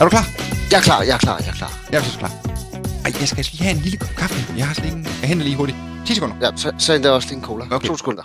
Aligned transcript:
Er 0.00 0.04
du 0.04 0.10
klar? 0.10 0.26
Jeg 0.70 0.78
er 0.78 0.82
klar, 0.82 1.02
jeg 1.02 1.14
er 1.14 1.18
klar, 1.18 1.38
jeg 1.38 1.48
er 1.48 1.52
klar. 1.52 1.72
Jeg 1.92 1.98
er 1.98 2.02
så 2.02 2.18
klar. 2.18 2.32
Ej, 3.04 3.12
jeg 3.20 3.28
skal 3.28 3.44
lige 3.52 3.62
have 3.62 3.76
en 3.76 3.82
lille 3.82 3.98
kop 3.98 4.08
kaffe. 4.16 4.54
Jeg 4.56 4.66
har 4.66 4.74
slet 4.74 4.86
ingen... 4.86 5.04
Jeg 5.04 5.28
henter 5.28 5.44
lige 5.44 5.56
hurtigt. 5.56 5.78
10 6.06 6.14
sekunder. 6.14 6.36
Ja, 6.40 6.56
så, 6.56 6.72
så 6.78 6.92
endda 6.92 7.10
også 7.10 7.28
lige 7.28 7.36
en 7.38 7.44
cola. 7.44 7.64
Okay. 7.70 7.86
To 7.86 7.96
sekunder. 7.96 8.22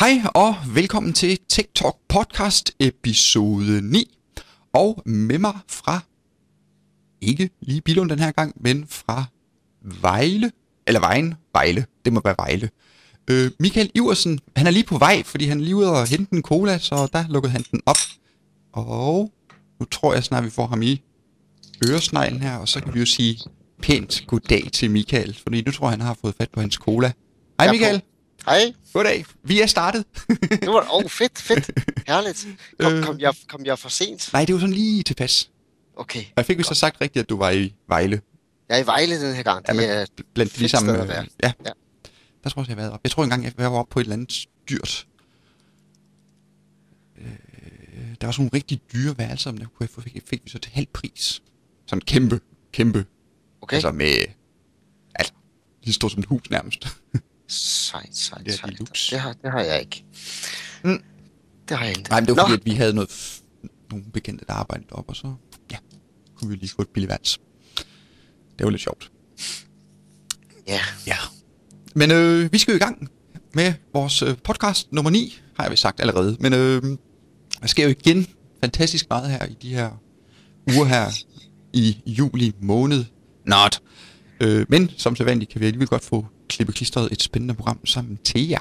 Hej 0.00 0.22
og 0.34 0.54
velkommen 0.74 1.12
til 1.12 1.38
TikTok 1.48 1.96
podcast 2.08 2.72
episode 2.80 3.82
9. 3.82 4.18
Og 4.72 5.02
med 5.06 5.38
mig 5.38 5.58
fra, 5.68 6.00
ikke 7.20 7.50
lige 7.60 7.80
Bilund 7.80 8.10
den 8.10 8.18
her 8.18 8.32
gang, 8.32 8.52
men 8.60 8.86
fra 8.88 9.24
Vejle, 9.82 10.52
eller 10.86 11.00
Vejen, 11.00 11.34
Vejle, 11.54 11.86
det 12.04 12.12
må 12.12 12.20
være 12.24 12.34
Vejle. 12.38 12.70
Øh, 13.30 13.50
Michael 13.60 13.90
Iversen, 13.94 14.40
han 14.56 14.66
er 14.66 14.70
lige 14.70 14.84
på 14.84 14.98
vej, 14.98 15.22
fordi 15.22 15.46
han 15.46 15.60
er 15.60 15.64
lige 15.64 15.76
ude 15.76 15.92
og 15.92 16.06
hente 16.08 16.34
en 16.34 16.42
cola, 16.42 16.78
så 16.78 17.08
der 17.12 17.24
lukkede 17.28 17.52
han 17.52 17.64
den 17.70 17.80
op. 17.86 17.96
Og 18.72 19.32
nu 19.80 19.86
tror 19.86 20.14
jeg 20.14 20.24
snart, 20.24 20.44
vi 20.44 20.50
får 20.50 20.66
ham 20.66 20.82
i 20.82 21.02
øresneglen 21.88 22.42
her, 22.42 22.56
og 22.56 22.68
så 22.68 22.80
kan 22.80 22.94
vi 22.94 22.98
jo 23.00 23.06
sige 23.06 23.38
pænt 23.82 24.24
goddag 24.26 24.68
til 24.72 24.90
Michael, 24.90 25.38
fordi 25.42 25.62
nu 25.62 25.72
tror 25.72 25.86
jeg, 25.86 25.92
han 25.92 26.00
har 26.00 26.16
fået 26.20 26.34
fat 26.34 26.50
på 26.50 26.60
hans 26.60 26.74
cola. 26.74 27.12
Hej 27.60 27.72
Michael. 27.72 28.02
Hej. 28.46 28.72
goddag, 28.92 29.24
vi 29.44 29.60
er 29.60 29.66
startet. 29.66 30.04
Det 30.50 30.66
var 30.68 30.86
oh, 30.92 31.10
fedt, 31.10 31.38
fedt. 31.38 31.70
Herligt. 32.06 32.46
Kom, 32.80 32.92
Øh. 32.92 33.04
kom, 33.04 33.20
jeg, 33.20 33.34
kom 33.48 33.64
jeg 33.64 33.78
for 33.78 33.88
sent? 33.88 34.30
Nej, 34.32 34.44
det 34.44 34.54
var 34.54 34.60
sådan 34.60 34.74
lige 34.74 35.02
tilpas. 35.02 35.50
Okay. 35.96 36.20
Og 36.20 36.32
jeg 36.36 36.44
fik 36.46 36.58
jo 36.58 36.62
så 36.62 36.74
sagt 36.74 37.00
rigtigt, 37.00 37.22
at 37.22 37.28
du 37.28 37.36
var 37.36 37.50
i 37.50 37.74
Vejle. 37.88 38.20
Jeg 38.68 38.78
er 38.78 38.82
i 38.82 38.86
Vejle 38.86 39.26
den 39.26 39.34
her 39.36 39.42
gang. 39.42 39.64
Ja, 39.68 39.72
Det 39.72 39.80
men 39.82 39.90
er, 39.90 40.06
blandt 40.34 40.52
fedt 40.52 40.60
ligesom... 40.60 40.82
sted 40.84 40.94
at 40.94 41.02
øh, 41.02 41.08
være. 41.08 41.26
Ja. 41.42 41.52
Ja. 41.66 41.70
Der 42.44 42.50
tror 42.50 42.62
jeg, 42.62 42.68
jeg 42.68 42.74
har 42.76 42.80
været 42.82 42.92
op. 42.92 43.00
Jeg 43.04 43.10
tror 43.10 43.24
engang, 43.24 43.44
jeg 43.44 43.72
var 43.72 43.78
oppe 43.78 43.92
på 43.92 44.00
et 44.00 44.04
eller 44.04 44.14
andet 44.14 44.46
dyrt. 44.70 45.06
Øh, 47.18 48.09
der 48.20 48.26
var 48.26 48.32
sådan 48.32 48.42
nogle 48.42 48.50
rigtig 48.54 48.80
dyre 48.92 49.18
værelser, 49.18 49.52
men 49.52 49.60
der 49.60 49.66
kunne 49.66 49.88
jeg 49.96 50.04
fik, 50.04 50.22
fik 50.26 50.44
vi 50.44 50.50
så 50.50 50.58
til 50.58 50.72
halv 50.72 50.86
pris. 50.92 51.42
Sådan 51.86 52.00
kæmpe, 52.00 52.40
kæmpe. 52.72 53.06
okay. 53.62 53.74
Altså 53.74 53.92
med... 53.92 54.14
Altså, 55.14 55.32
lige 55.82 55.94
stort 55.94 56.12
som 56.12 56.20
et 56.20 56.26
hus 56.26 56.50
nærmest. 56.50 56.88
Sejt, 57.48 58.16
sejt, 58.16 58.46
Det 58.46 58.54
sejt. 58.54 58.78
Det 59.10 59.20
har, 59.20 59.32
det 59.32 59.50
har 59.52 59.60
jeg 59.60 59.80
ikke. 59.80 60.04
Mm. 60.84 61.02
Det 61.68 61.76
har 61.76 61.84
jeg 61.84 61.98
ikke. 61.98 62.10
Nej, 62.10 62.20
men 62.20 62.26
det 62.28 62.36
var 62.36 62.42
Nå, 62.42 62.48
fordi, 62.48 62.60
at 62.60 62.66
vi 62.66 62.70
havde 62.70 62.92
noget, 62.92 63.40
nogle 63.90 64.04
bekendte, 64.12 64.44
der 64.48 64.52
arbejdede 64.52 64.92
op, 64.92 65.08
og 65.08 65.16
så 65.16 65.34
ja, 65.70 65.76
kunne 66.34 66.50
vi 66.50 66.56
lige 66.56 66.68
få 66.70 66.82
et 66.82 66.88
billigt 66.88 67.08
værelse. 67.10 67.38
Det 68.58 68.64
var 68.64 68.70
lidt 68.70 68.82
sjovt. 68.82 69.12
Ja, 70.66 70.80
Ja. 71.06 71.16
Men 71.94 72.10
øh, 72.10 72.52
vi 72.52 72.58
skal 72.58 72.72
jo 72.72 72.76
i 72.76 72.78
gang 72.78 73.10
med 73.54 73.74
vores 73.92 74.22
øh, 74.22 74.36
podcast 74.44 74.92
nummer 74.92 75.10
9, 75.10 75.40
har 75.56 75.64
jeg 75.64 75.70
vist 75.70 75.82
sagt 75.82 76.00
allerede. 76.00 76.36
Men 76.40 76.52
øh, 76.52 76.82
der 77.60 77.66
sker 77.66 77.84
jo 77.84 77.90
igen 77.90 78.26
fantastisk 78.60 79.06
meget 79.10 79.30
her 79.30 79.46
i 79.46 79.56
de 79.62 79.74
her 79.74 79.90
uger 80.76 80.84
her 80.84 81.06
i 81.72 81.96
juli 82.06 82.52
måned. 82.60 83.04
Not. 83.46 83.80
Øh, 84.40 84.66
men 84.68 84.90
som 84.96 85.16
sædvanligt 85.16 85.50
kan 85.50 85.60
vi 85.60 85.66
alligevel 85.66 85.88
godt 85.88 86.04
få 86.04 86.26
klippet 86.48 86.76
klistret 86.76 87.12
et 87.12 87.22
spændende 87.22 87.54
program 87.54 87.86
sammen 87.86 88.18
til 88.24 88.48
jer. 88.48 88.60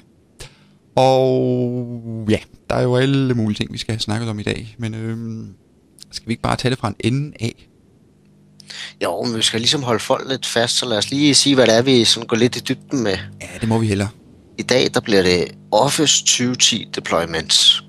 Og 0.95 2.25
ja, 2.29 2.39
der 2.69 2.75
er 2.75 2.81
jo 2.81 2.95
alle 2.95 3.33
mulige 3.33 3.57
ting, 3.57 3.73
vi 3.73 3.77
skal 3.77 3.93
have 3.93 3.99
snakket 3.99 4.29
om 4.29 4.39
i 4.39 4.43
dag. 4.43 4.75
Men 4.77 4.93
øh, 4.93 5.47
skal 6.11 6.27
vi 6.27 6.31
ikke 6.31 6.43
bare 6.43 6.55
tage 6.55 6.69
det 6.69 6.79
fra 6.79 6.87
en 6.87 6.95
ende 6.99 7.33
af? 7.39 7.69
jo, 9.03 9.23
men 9.23 9.35
vi 9.35 9.41
skal 9.41 9.59
ligesom 9.59 9.83
holde 9.83 9.99
folk 9.99 10.29
lidt 10.29 10.45
fast, 10.45 10.77
så 10.77 10.85
lad 10.85 10.97
os 10.97 11.11
lige 11.11 11.35
sige, 11.35 11.55
hvad 11.55 11.67
det 11.67 11.75
er, 11.75 11.81
vi 11.81 12.05
sådan 12.05 12.27
går 12.27 12.37
lidt 12.37 12.55
i 12.55 12.59
dybden 12.59 13.03
med. 13.03 13.17
Ja, 13.41 13.47
det 13.61 13.69
må 13.69 13.77
vi 13.77 13.87
hellere. 13.87 14.09
I 14.57 14.61
dag, 14.61 14.89
der 14.93 14.99
bliver 14.99 15.21
det 15.21 15.51
Office 15.71 16.23
2010 16.23 16.87
deployments. 16.95 17.83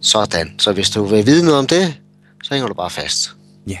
Sådan. 0.00 0.54
Så 0.58 0.72
hvis 0.72 0.90
du 0.90 1.04
vil 1.04 1.26
vide 1.26 1.44
noget 1.44 1.58
om 1.58 1.66
det, 1.66 2.00
så 2.42 2.54
hænger 2.54 2.68
du 2.68 2.74
bare 2.74 2.90
fast. 2.90 3.36
Ja. 3.66 3.78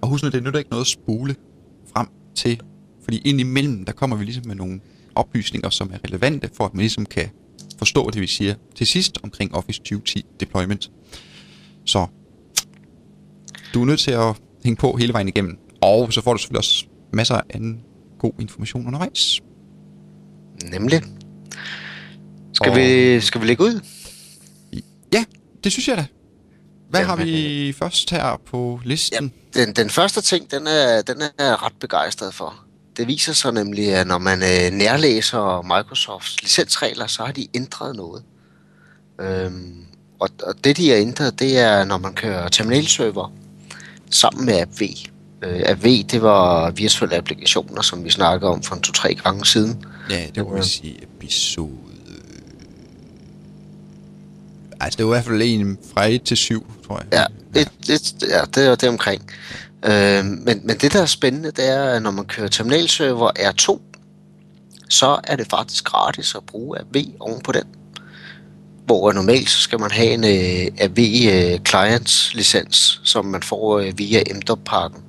Og 0.00 0.08
husk 0.08 0.24
nu, 0.24 0.30
det 0.30 0.42
nytter 0.42 0.58
ikke 0.58 0.70
noget 0.70 0.84
at 0.84 0.86
spole 0.88 1.34
frem 1.92 2.06
til, 2.34 2.60
fordi 3.04 3.18
indimellem, 3.24 3.84
der 3.84 3.92
kommer 3.92 4.16
vi 4.16 4.24
ligesom 4.24 4.46
med 4.46 4.54
nogle 4.54 4.80
oplysninger, 5.14 5.70
som 5.70 5.90
er 5.92 5.98
relevante, 6.04 6.50
for 6.54 6.64
at 6.64 6.74
man 6.74 6.80
ligesom 6.80 7.06
kan 7.06 7.28
forstå 7.78 8.10
det, 8.10 8.20
vi 8.20 8.26
siger 8.26 8.54
til 8.74 8.86
sidst 8.86 9.18
omkring 9.22 9.54
Office 9.54 9.80
2010 9.80 10.26
deployment. 10.40 10.90
Så 11.84 12.06
du 13.74 13.80
er 13.82 13.86
nødt 13.86 14.00
til 14.00 14.10
at 14.10 14.36
hænge 14.64 14.76
på 14.76 14.96
hele 14.96 15.12
vejen 15.12 15.28
igennem, 15.28 15.58
og 15.80 16.12
så 16.12 16.22
får 16.22 16.32
du 16.32 16.38
selvfølgelig 16.38 16.58
også 16.58 16.86
masser 17.12 17.34
af 17.34 17.42
anden 17.50 17.80
god 18.18 18.32
information 18.40 18.86
undervejs. 18.86 19.40
Nemlig. 20.72 21.02
Skal, 22.52 22.70
Og- 22.70 22.76
vi, 22.76 23.20
skal 23.20 23.40
vi 23.40 23.46
lægge 23.46 23.64
ud? 23.64 23.80
Ja, 25.66 25.68
det 25.68 25.72
synes 25.72 25.88
jeg 25.88 25.96
da. 25.96 26.06
Hvad 26.90 27.00
Jamen, 27.00 27.18
har 27.18 27.24
vi 27.24 27.74
først 27.78 28.10
her 28.10 28.40
på 28.46 28.80
listen? 28.84 29.32
Den, 29.54 29.72
den 29.72 29.90
første 29.90 30.20
ting, 30.20 30.50
den 30.50 30.66
er, 30.66 31.02
den 31.02 31.22
er 31.22 31.44
jeg 31.44 31.62
ret 31.62 31.72
begejstret 31.80 32.34
for. 32.34 32.54
Det 32.96 33.06
viser 33.06 33.32
sig 33.32 33.52
nemlig, 33.52 33.94
at 33.94 34.06
når 34.06 34.18
man 34.18 34.42
øh, 34.42 34.78
nærlæser 34.78 35.62
Microsofts 35.62 36.42
licensregler, 36.42 37.06
så 37.06 37.24
har 37.24 37.32
de 37.32 37.46
ændret 37.54 37.96
noget. 37.96 38.22
Øhm, 39.20 39.84
og, 40.20 40.28
og 40.42 40.54
det, 40.64 40.76
de 40.76 40.88
har 40.88 40.96
ændret, 40.96 41.38
det 41.38 41.58
er, 41.58 41.84
når 41.84 41.98
man 41.98 42.14
kører 42.14 42.48
terminalserver 42.48 43.32
sammen 44.10 44.46
med 44.46 44.60
AppV. 44.60 44.82
Øh, 45.42 45.62
AppV, 45.66 46.02
det 46.02 46.22
var 46.22 46.70
virtuelle 46.70 47.16
applikationer, 47.16 47.82
som 47.82 48.04
vi 48.04 48.10
snakkede 48.10 48.50
om 48.50 48.62
for 48.62 48.74
en 48.74 48.82
to-tre 48.82 49.14
gange 49.14 49.46
siden. 49.46 49.84
Ja, 50.10 50.26
det 50.34 50.44
må 50.44 50.56
vi 50.56 50.62
sige 50.62 51.02
episode... 51.02 51.85
Altså, 54.80 54.96
det 54.96 55.06
var 55.06 55.12
i 55.12 55.14
hvert 55.14 55.24
fald 55.24 55.42
en 55.42 55.78
fra 55.94 56.06
1 56.06 56.22
til 56.22 56.36
7, 56.36 56.66
tror 56.86 56.98
jeg. 56.98 57.06
Ja, 57.12 57.60
et, 57.60 57.68
et, 57.90 58.14
ja 58.30 58.40
det 58.54 58.66
er 58.66 58.74
det 58.74 58.88
omkring. 58.88 59.30
Øh, 59.84 60.24
men, 60.24 60.60
men 60.64 60.76
det, 60.80 60.92
der 60.92 61.02
er 61.02 61.06
spændende, 61.06 61.50
det 61.50 61.68
er, 61.68 61.84
at 61.84 62.02
når 62.02 62.10
man 62.10 62.24
kører 62.24 62.48
terminalserver 62.48 63.30
R2, 63.38 63.80
så 64.88 65.20
er 65.24 65.36
det 65.36 65.46
faktisk 65.50 65.84
gratis 65.84 66.34
at 66.34 66.42
bruge 66.46 66.78
AV 66.78 67.02
oven 67.20 67.40
på 67.40 67.52
den. 67.52 67.64
Hvor 68.86 69.12
normalt 69.12 69.50
så 69.50 69.58
skal 69.58 69.80
man 69.80 69.90
have 69.90 70.10
en 70.10 70.24
øh, 70.24 70.72
AV 70.78 70.98
øh, 70.98 71.60
Clients 71.68 72.34
licens, 72.34 73.00
som 73.04 73.24
man 73.24 73.42
får 73.42 73.78
øh, 73.78 73.98
via 73.98 74.22
MDOP-pakken. 74.34 75.02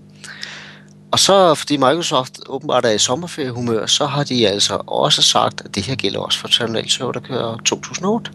Og 1.12 1.20
så, 1.20 1.56
fordi 1.56 1.78
Microsoft 1.78 2.40
åbenbart 2.46 2.86
er 2.86 2.90
i 2.90 2.98
sommerferiehumør, 2.98 3.86
så 3.86 4.06
har 4.06 4.24
de 4.24 4.48
altså 4.48 4.82
også 4.88 5.22
sagt, 5.22 5.62
at 5.66 5.76
det 5.76 5.84
her 5.84 5.96
gælder 5.96 6.20
også 6.20 6.40
for 6.40 6.48
terminalserver, 6.48 7.12
der 7.12 7.20
kører 7.20 7.58
2008. 7.58 8.32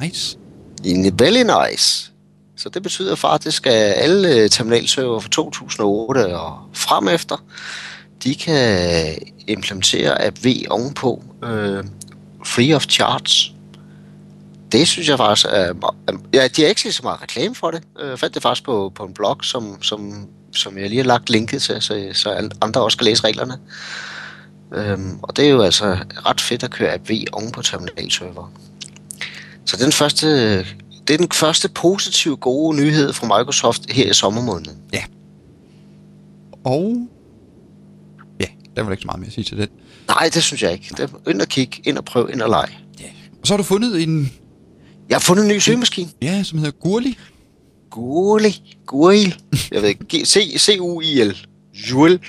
Nice. 0.00 0.36
Very 1.12 1.70
nice. 1.70 2.10
Så 2.56 2.68
det 2.68 2.82
betyder 2.82 3.14
faktisk, 3.14 3.66
at 3.66 3.72
alle 3.96 4.48
terminalserver 4.48 5.20
fra 5.20 5.28
2008 5.28 6.38
og 6.38 6.58
frem 6.74 7.08
efter, 7.08 7.44
de 8.24 8.34
kan 8.34 9.18
implementere 9.46 10.22
AppV 10.24 10.46
ovenpå 10.70 11.24
øh, 11.44 11.84
free 12.46 12.76
of 12.76 12.86
charge. 12.86 13.54
Det 14.72 14.88
synes 14.88 15.08
jeg 15.08 15.18
faktisk 15.18 15.46
er... 15.50 15.74
er- 16.08 16.18
Ja, 16.32 16.48
de 16.48 16.62
har 16.62 16.68
ikke 16.68 16.92
så 16.92 17.00
meget 17.02 17.22
reklame 17.22 17.54
for 17.54 17.70
det. 17.70 17.82
Jeg 18.04 18.18
fandt 18.18 18.34
det 18.34 18.42
faktisk 18.42 18.64
på, 18.64 18.92
på 18.94 19.04
en 19.04 19.14
blog, 19.14 19.36
som, 19.42 19.82
som, 19.82 20.28
som 20.54 20.78
jeg 20.78 20.88
lige 20.88 20.98
har 20.98 21.04
lagt 21.06 21.30
linket 21.30 21.62
til, 21.62 21.82
så, 21.82 22.08
så 22.12 22.48
andre 22.60 22.82
også 22.82 22.98
kan 22.98 23.04
læse 23.04 23.24
reglerne. 23.24 23.58
Øhm, 24.74 25.18
og 25.22 25.36
det 25.36 25.44
er 25.44 25.50
jo 25.50 25.62
altså 25.62 25.96
ret 26.26 26.40
fedt 26.40 26.62
at 26.62 26.70
køre 26.70 26.92
AppV 26.92 27.10
oven 27.32 27.52
på 27.52 27.62
terminalserver. 27.62 28.52
Så 29.64 29.76
den 29.76 29.92
første, 29.92 30.58
det 31.08 31.10
er 31.10 31.16
den 31.16 31.28
første 31.32 31.68
positive 31.68 32.36
gode 32.36 32.76
nyhed 32.76 33.12
fra 33.12 33.38
Microsoft 33.38 33.92
her 33.92 34.10
i 34.10 34.14
sommermåneden. 34.14 34.82
Og... 36.64 37.08
Ja, 38.40 38.46
der 38.76 38.82
var 38.82 38.90
ikke 38.90 39.02
så 39.02 39.06
meget 39.06 39.20
mere 39.20 39.26
at 39.26 39.32
sige 39.32 39.44
til 39.44 39.58
den. 39.58 39.68
Nej, 40.08 40.30
det 40.34 40.42
synes 40.42 40.62
jeg 40.62 40.72
ikke. 40.72 40.94
Det 40.96 41.00
er 41.00 41.30
ind 41.30 41.40
og 41.40 41.48
kig, 41.48 41.88
ind 41.88 41.98
og 41.98 42.04
prøv, 42.04 42.30
ind 42.32 42.42
og 42.42 42.48
lege. 42.48 42.78
Ja. 43.00 43.06
Og 43.40 43.46
så 43.46 43.52
har 43.52 43.56
du 43.56 43.62
fundet 43.62 44.02
en... 44.02 44.32
Jeg 45.08 45.14
har 45.14 45.20
fundet 45.20 45.42
en 45.42 45.48
ny 45.48 45.58
søgemaskine. 45.58 46.10
Ja, 46.22 46.42
som 46.42 46.58
hedder 46.58 46.72
Gurli. 46.72 47.18
Gurli. 47.90 48.76
Guril. 48.86 49.42
Jeg 49.70 49.82
ved 49.82 49.88
ikke. 49.88 50.26
C-U-I-L. 50.58 51.46
Juel. 51.74 52.20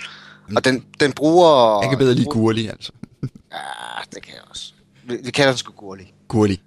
Og 0.55 0.65
den, 0.65 0.83
den 0.99 1.11
bruger... 1.11 1.81
Jeg 1.81 1.89
kan 1.89 1.97
bedre 1.97 2.13
lide 2.13 2.25
Gurli, 2.25 2.67
altså. 2.67 2.91
Ja, 3.51 3.57
det 4.13 4.23
kan 4.23 4.33
jeg 4.33 4.41
også. 4.49 4.73
Vi, 5.07 5.17
vi 5.23 5.31
kalder 5.31 5.51
den 5.51 5.57
sgu 5.57 5.71
Gurli. 5.71 6.13
Gurli. 6.27 6.61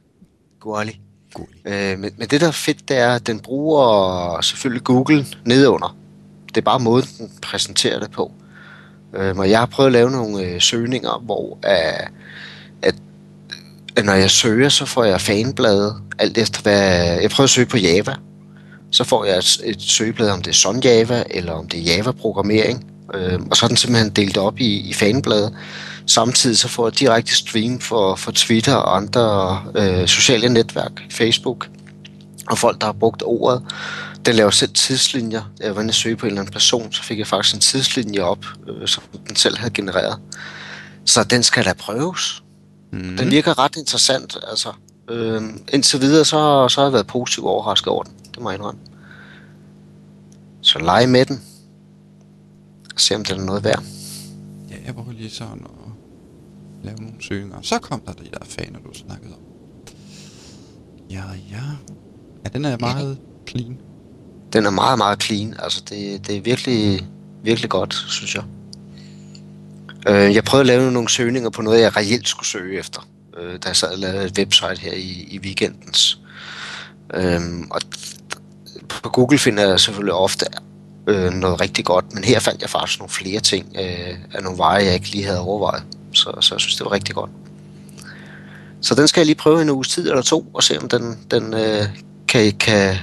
Gurli. 0.65 1.01
Gurli. 1.35 1.59
Øh, 1.65 1.99
men, 1.99 2.11
men 2.17 2.29
det, 2.29 2.41
der 2.41 2.47
er 2.47 2.51
fedt, 2.51 2.89
det 2.89 2.97
er, 2.99 3.15
at 3.15 3.27
den 3.27 3.41
bruger 3.41 4.41
selvfølgelig 4.41 4.85
Google 4.85 5.27
nedenunder. 5.45 5.97
Det 6.49 6.57
er 6.57 6.65
bare 6.65 6.81
måden, 6.81 7.09
den 7.19 7.31
præsenterer 7.43 8.01
det 8.01 8.11
på. 8.11 8.33
Øh, 9.15 9.37
og 9.37 9.51
jeg 9.51 9.59
har 9.59 9.67
prøvet 9.67 9.87
at 9.87 9.93
lave 9.93 10.11
nogle 10.11 10.43
øh, 10.43 10.61
søgninger, 10.61 11.23
hvor 11.25 11.59
øh, 11.67 12.07
at, 12.83 12.95
at 13.97 14.05
når 14.05 14.13
jeg 14.13 14.31
søger, 14.31 14.69
så 14.69 14.87
får 14.87 15.05
jeg 15.05 15.21
fanblade, 15.21 15.97
alt 16.19 16.39
efter 16.39 16.63
hvad... 16.63 17.21
Jeg 17.21 17.31
prøver 17.31 17.45
at 17.45 17.51
søge 17.51 17.67
på 17.67 17.77
Java, 17.77 18.15
så 18.91 19.05
får 19.05 19.25
jeg 19.25 19.37
et, 19.37 19.61
et 19.65 19.83
søgeblad, 19.83 20.31
om 20.31 20.43
det 20.43 20.51
er 20.51 20.55
Sun 20.55 20.81
Java, 20.81 21.25
eller 21.31 21.53
om 21.53 21.69
det 21.69 21.81
er 21.81 21.95
Java-programmering. 21.95 22.87
Øh, 23.15 23.41
og 23.51 23.57
så 23.57 23.67
er 23.67 23.69
den 23.69 23.77
simpelthen 23.77 24.11
delt 24.11 24.37
op 24.37 24.61
i, 24.61 24.89
i 24.89 24.93
fanblade. 24.93 25.55
Samtidig 26.07 26.59
så 26.59 26.69
får 26.69 26.87
jeg 26.87 26.99
direkte 26.99 27.35
stream 27.35 27.81
for, 27.81 28.17
for 28.17 28.33
Twitter 28.33 28.75
og 28.75 28.97
andre 28.97 29.63
øh, 29.75 30.09
sociale 30.09 30.49
netværk, 30.49 30.93
Facebook. 31.11 31.69
og 32.51 32.59
folk, 32.59 32.81
der 32.81 32.87
har 32.87 32.93
brugt 32.93 33.23
ordet. 33.27 33.63
Den 34.27 34.35
laver 34.35 34.51
selv 34.51 34.71
tidslinjer. 34.75 35.43
Jeg 35.61 35.75
var 35.75 35.81
inde 35.83 35.91
og 35.91 35.95
søge 35.95 36.17
på 36.17 36.27
en 36.27 36.31
eller 36.31 36.41
anden 36.41 36.53
person, 36.53 36.93
så 36.93 37.03
fik 37.03 37.19
jeg 37.19 37.27
faktisk 37.27 37.55
en 37.55 37.61
tidslinje 37.61 38.21
op, 38.21 38.47
øh, 38.69 38.89
som 38.89 39.03
den 39.29 39.37
selv 39.37 39.59
havde 39.59 39.71
genereret. 39.71 40.19
Så 41.05 41.25
den 41.25 41.43
skal 41.43 41.65
da 41.65 41.73
prøves. 41.73 42.43
Mm. 42.93 43.17
Den 43.17 43.31
virker 43.31 43.59
ret 43.59 43.77
interessant. 43.77 44.37
Altså, 44.51 44.73
øh, 45.11 45.43
indtil 45.73 46.01
videre, 46.01 46.25
så, 46.25 46.69
så 46.69 46.81
har 46.81 46.87
jeg 46.87 46.93
været 46.93 47.07
positivt 47.07 47.47
overrasket 47.47 47.89
over 47.89 48.03
den. 48.03 48.13
Det 48.35 48.43
må 48.43 48.51
jeg 48.51 48.59
indrømme. 48.59 48.81
Så 50.61 50.79
lege 50.79 51.07
med 51.07 51.25
den. 51.27 51.43
Og 52.95 53.01
se, 53.01 53.15
om 53.15 53.25
den 53.25 53.41
er 53.41 53.45
noget 53.45 53.65
værd. 53.65 53.83
Ja, 54.71 54.75
jeg 54.87 54.95
prøver 54.95 55.13
lige 55.13 55.31
sådan 55.31 55.67
lave 56.85 56.97
nogle 56.97 57.15
søgninger. 57.21 57.59
Så 57.63 57.79
kom 57.79 58.01
der 58.01 58.13
de 58.13 58.25
der 58.33 58.45
faner, 58.45 58.79
du 58.79 58.95
snakkede 58.95 59.33
om. 59.35 59.41
Ja, 61.11 61.23
ja. 61.51 61.63
Ja, 62.45 62.49
den 62.49 62.65
er 62.65 62.79
meget 62.81 63.19
ja. 63.47 63.51
clean. 63.51 63.79
Den 64.53 64.67
er 64.67 64.71
meget, 64.71 64.99
meget 64.99 65.23
clean. 65.23 65.55
Altså, 65.59 65.83
det, 65.89 66.27
det 66.27 66.37
er 66.37 66.41
virkelig, 66.41 67.07
virkelig 67.43 67.71
godt, 67.71 67.95
synes 67.95 68.35
jeg. 68.35 68.45
Øh, 70.09 70.35
jeg 70.35 70.45
prøvede 70.45 70.63
at 70.63 70.67
lave 70.67 70.93
nogle 70.93 71.09
søgninger 71.09 71.51
på 71.51 71.63
noget, 71.63 71.81
jeg 71.81 71.97
reelt 71.97 72.29
skulle 72.29 72.47
søge 72.47 72.79
efter, 72.79 73.09
øh, 73.39 73.53
da 73.53 73.69
jeg 73.69 73.77
sad 73.77 73.93
og 73.93 73.99
lavede 73.99 74.25
et 74.25 74.39
website 74.39 74.81
her 74.81 74.93
i, 74.93 75.29
i 75.31 75.39
weekendens. 75.39 76.21
Øh, 77.15 77.41
og 77.71 77.81
på 78.89 79.09
Google 79.09 79.39
finder 79.39 79.69
jeg 79.69 79.81
selvfølgelig 79.81 80.15
ofte 80.15 80.47
øh, 81.07 81.33
noget 81.33 81.61
rigtig 81.61 81.85
godt, 81.85 82.15
men 82.15 82.25
her 82.25 82.41
fandt 82.41 82.63
jeg 82.63 82.71
faktisk 82.71 82.99
nogle 82.99 83.11
flere 83.11 83.41
ting 83.41 83.77
øh, 83.79 84.19
af 84.33 84.43
nogle 84.43 84.59
veje, 84.59 84.85
jeg 84.85 84.95
ikke 84.95 85.11
lige 85.11 85.25
havde 85.25 85.41
overvejet. 85.41 85.83
Så, 86.15 86.39
så 86.41 86.55
jeg 86.55 86.61
synes, 86.61 86.77
det 86.77 86.85
var 86.85 86.93
rigtig 86.93 87.15
godt. 87.15 87.31
Så 88.81 88.95
den 88.95 89.09
skal 89.09 89.21
jeg 89.21 89.27
lige 89.27 89.37
prøve 89.37 89.63
en 89.63 89.71
uges 89.71 89.89
tid 89.89 90.09
eller 90.09 90.23
to, 90.23 90.47
og 90.55 90.63
se 90.63 90.79
om 90.79 90.89
den, 90.89 91.19
den 91.31 91.55
øh, 91.55 91.85
kan, 92.29 92.53
kan, 92.53 92.97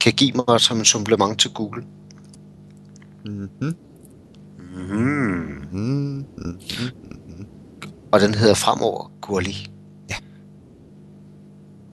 kan 0.00 0.12
give 0.12 0.32
mig 0.32 0.60
som 0.60 0.78
en 0.78 0.84
supplement 0.84 1.40
til 1.40 1.50
Google. 1.50 1.82
Mm-hmm. 3.24 3.76
Mm. 4.76 5.66
Mm-hmm. 5.72 6.26
Og 8.12 8.20
den 8.20 8.34
hedder 8.34 8.54
fremover 8.54 9.12
Gurli. 9.20 9.70
Ja. 10.10 10.14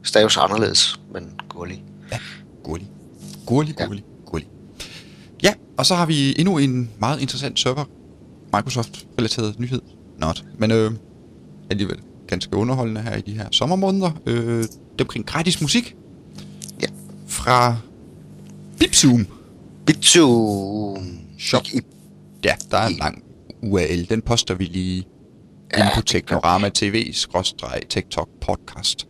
Staves 0.04 0.38
anderledes, 0.38 1.00
men 1.14 1.40
Gurli. 1.50 1.84
Ja, 2.12 2.20
Gurli. 2.64 2.88
Gurli, 3.46 3.72
Gurli, 3.72 4.00
ja. 4.00 4.26
Gurli. 4.26 4.48
Ja, 5.44 5.54
og 5.78 5.86
så 5.86 5.96
har 5.96 6.06
vi 6.06 6.40
endnu 6.40 6.58
en 6.58 6.90
meget 7.00 7.22
interessant 7.22 7.60
server. 7.60 7.86
Microsoft-relateret 8.56 9.60
nyhed. 9.60 9.82
Not. 10.18 10.44
Men 10.58 10.72
øh, 10.72 10.92
alligevel 11.70 12.00
ganske 12.28 12.56
underholdende 12.56 13.02
her 13.02 13.16
i 13.16 13.22
de 13.22 13.32
her 13.32 13.48
sommermåneder. 13.52 14.12
Øh, 14.26 14.64
det 14.64 15.02
omkring 15.02 15.26
gratis 15.26 15.62
musik. 15.62 15.96
Ja. 16.82 16.88
Fra 17.28 17.76
Bipzoom. 18.80 19.28
Bipzoom. 19.86 21.20
Shop. 21.40 21.64
Ja, 22.44 22.56
der 22.72 22.78
er 22.78 22.88
en 22.88 22.98
lang 22.98 23.24
URL. 23.62 24.10
Den 24.10 24.22
poster 24.22 24.54
vi 24.54 24.64
lige 24.64 25.04
ja, 25.78 25.96
på 25.96 26.02
Teknorama 26.02 26.70
TV, 26.70 27.14
skråstreg, 27.14 27.82
TikTok 27.90 28.30
podcast. 28.42 29.08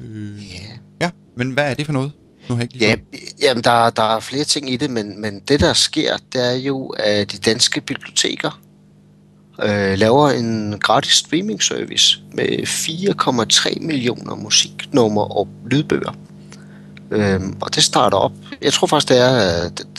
Øh, 0.00 0.38
yeah. 0.38 0.78
Ja, 1.00 1.10
men 1.36 1.50
hvad 1.50 1.70
er 1.70 1.74
det 1.74 1.86
for 1.86 1.92
noget? 1.92 2.12
Nu 2.48 2.54
har 2.54 2.62
jeg 2.62 2.62
ikke 2.62 2.74
lige 2.74 2.90
ja, 2.90 2.96
jamen, 3.42 3.64
der, 3.64 3.90
der 3.90 4.02
er 4.02 4.20
flere 4.20 4.44
ting 4.44 4.70
i 4.70 4.76
det, 4.76 4.90
men, 4.90 5.20
men 5.20 5.40
det 5.40 5.60
der 5.60 5.72
sker, 5.72 6.16
det 6.32 6.50
er 6.52 6.56
jo, 6.56 6.86
at 6.86 7.32
de 7.32 7.38
danske 7.38 7.80
biblioteker 7.80 8.60
øh, 9.62 9.98
laver 9.98 10.28
en 10.28 10.78
gratis 10.78 11.12
streaming 11.12 11.62
service 11.62 12.20
med 12.32 12.46
4,3 12.46 13.86
millioner 13.86 14.34
musiknumre 14.34 15.24
og 15.24 15.48
lydbøger. 15.70 16.12
Øhm, 17.10 17.56
og 17.60 17.74
det 17.74 17.82
starter 17.82 18.18
op. 18.18 18.32
Jeg 18.62 18.72
tror 18.72 18.86
faktisk, 18.86 19.08
det 19.08 19.18
er... 19.18 19.34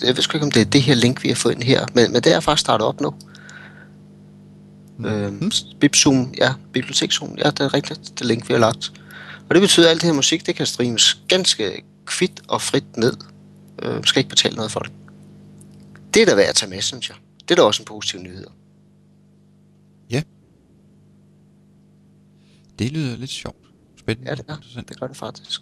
Jeg 0.02 0.18
ved 0.18 0.34
ikke, 0.34 0.42
om 0.42 0.52
det 0.52 0.62
er 0.62 0.66
det 0.66 0.82
her 0.82 0.96
link, 0.96 1.24
vi 1.24 1.28
har 1.28 1.36
fået 1.36 1.54
ind 1.54 1.64
her, 1.64 1.86
men, 1.94 2.14
men 2.14 2.22
det 2.22 2.34
er 2.34 2.40
faktisk 2.40 2.62
startet 2.62 2.88
op 2.88 3.02
nu. 3.02 3.14
Mm. 4.98 5.06
Øhm, 5.06 5.52
Bibzoom, 5.80 6.34
ja, 6.38 6.54
Bibliotekszoom, 6.74 7.36
ja, 7.38 7.50
det 7.50 7.60
er 7.60 7.74
rigtigt, 7.74 8.20
det 8.20 8.28
link, 8.28 8.50
vi 8.50 8.54
har 8.54 8.62
lagt. 8.62 8.92
Og 9.50 9.56
det 9.56 9.62
betyder, 9.62 9.86
at 9.86 9.92
alt 9.92 10.02
det 10.02 10.08
her 10.08 10.16
musik, 10.16 10.46
det 10.46 10.56
kan 10.56 10.66
streames 10.66 11.22
ganske 11.28 11.84
kvidt 12.06 12.42
og 12.48 12.62
frit 12.62 12.98
ned. 12.98 13.14
Øh, 13.82 14.04
skal 14.04 14.20
ikke 14.20 14.30
betale 14.30 14.56
noget 14.56 14.72
for 14.72 14.80
det. 14.80 14.92
Det 16.14 16.22
er 16.22 16.26
da 16.26 16.36
værd 16.36 16.50
at 16.50 16.56
tage 16.56 16.70
med, 16.70 16.82
synes 16.82 17.10
jeg. 17.10 17.18
Det 17.42 17.52
er 17.52 17.56
da 17.56 17.62
også 17.62 17.82
en 17.82 17.86
positiv 17.86 18.20
nyhed. 18.20 18.46
Ja. 20.10 20.22
Det 22.80 22.92
lyder 22.92 23.18
lidt 23.18 23.32
sjovt. 23.32 23.58
Spændende. 24.00 24.30
Ja, 24.30 24.36
det, 24.36 24.46
er. 24.48 24.82
det 24.82 25.00
gør 25.00 25.08
det 25.08 25.18
faktisk. 25.18 25.62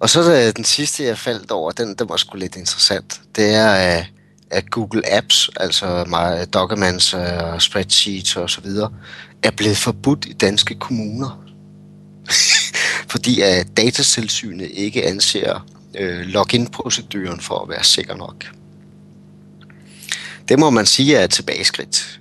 Og 0.00 0.10
så 0.10 0.20
er 0.20 0.52
den 0.52 0.64
sidste, 0.64 1.04
jeg 1.04 1.18
faldt 1.18 1.50
over, 1.50 1.70
den, 1.72 1.94
den 1.94 2.08
var 2.08 2.16
sgu 2.16 2.36
lidt 2.36 2.56
interessant. 2.56 3.20
Det 3.36 3.54
er, 3.54 4.04
at 4.50 4.70
Google 4.70 5.12
Apps, 5.12 5.50
altså 5.56 6.04
Documents 6.52 7.14
og 7.14 7.62
Spreadsheets 7.62 8.36
og 8.36 8.50
så 8.50 8.60
videre, 8.60 8.92
er 9.42 9.50
blevet 9.50 9.76
forbudt 9.76 10.26
i 10.28 10.32
danske 10.32 10.74
kommuner. 10.74 11.44
Fordi 13.12 13.40
at 13.40 13.66
datatilsynet 13.76 14.70
ikke 14.70 15.06
anser 15.06 15.66
øh, 15.94 16.20
login-proceduren 16.20 17.40
for 17.40 17.58
at 17.58 17.68
være 17.68 17.84
sikker 17.84 18.16
nok. 18.16 18.44
Det 20.48 20.58
må 20.58 20.70
man 20.70 20.86
sige 20.86 21.16
er 21.16 21.24
et 21.24 21.30
tilbageskridt. 21.30 22.17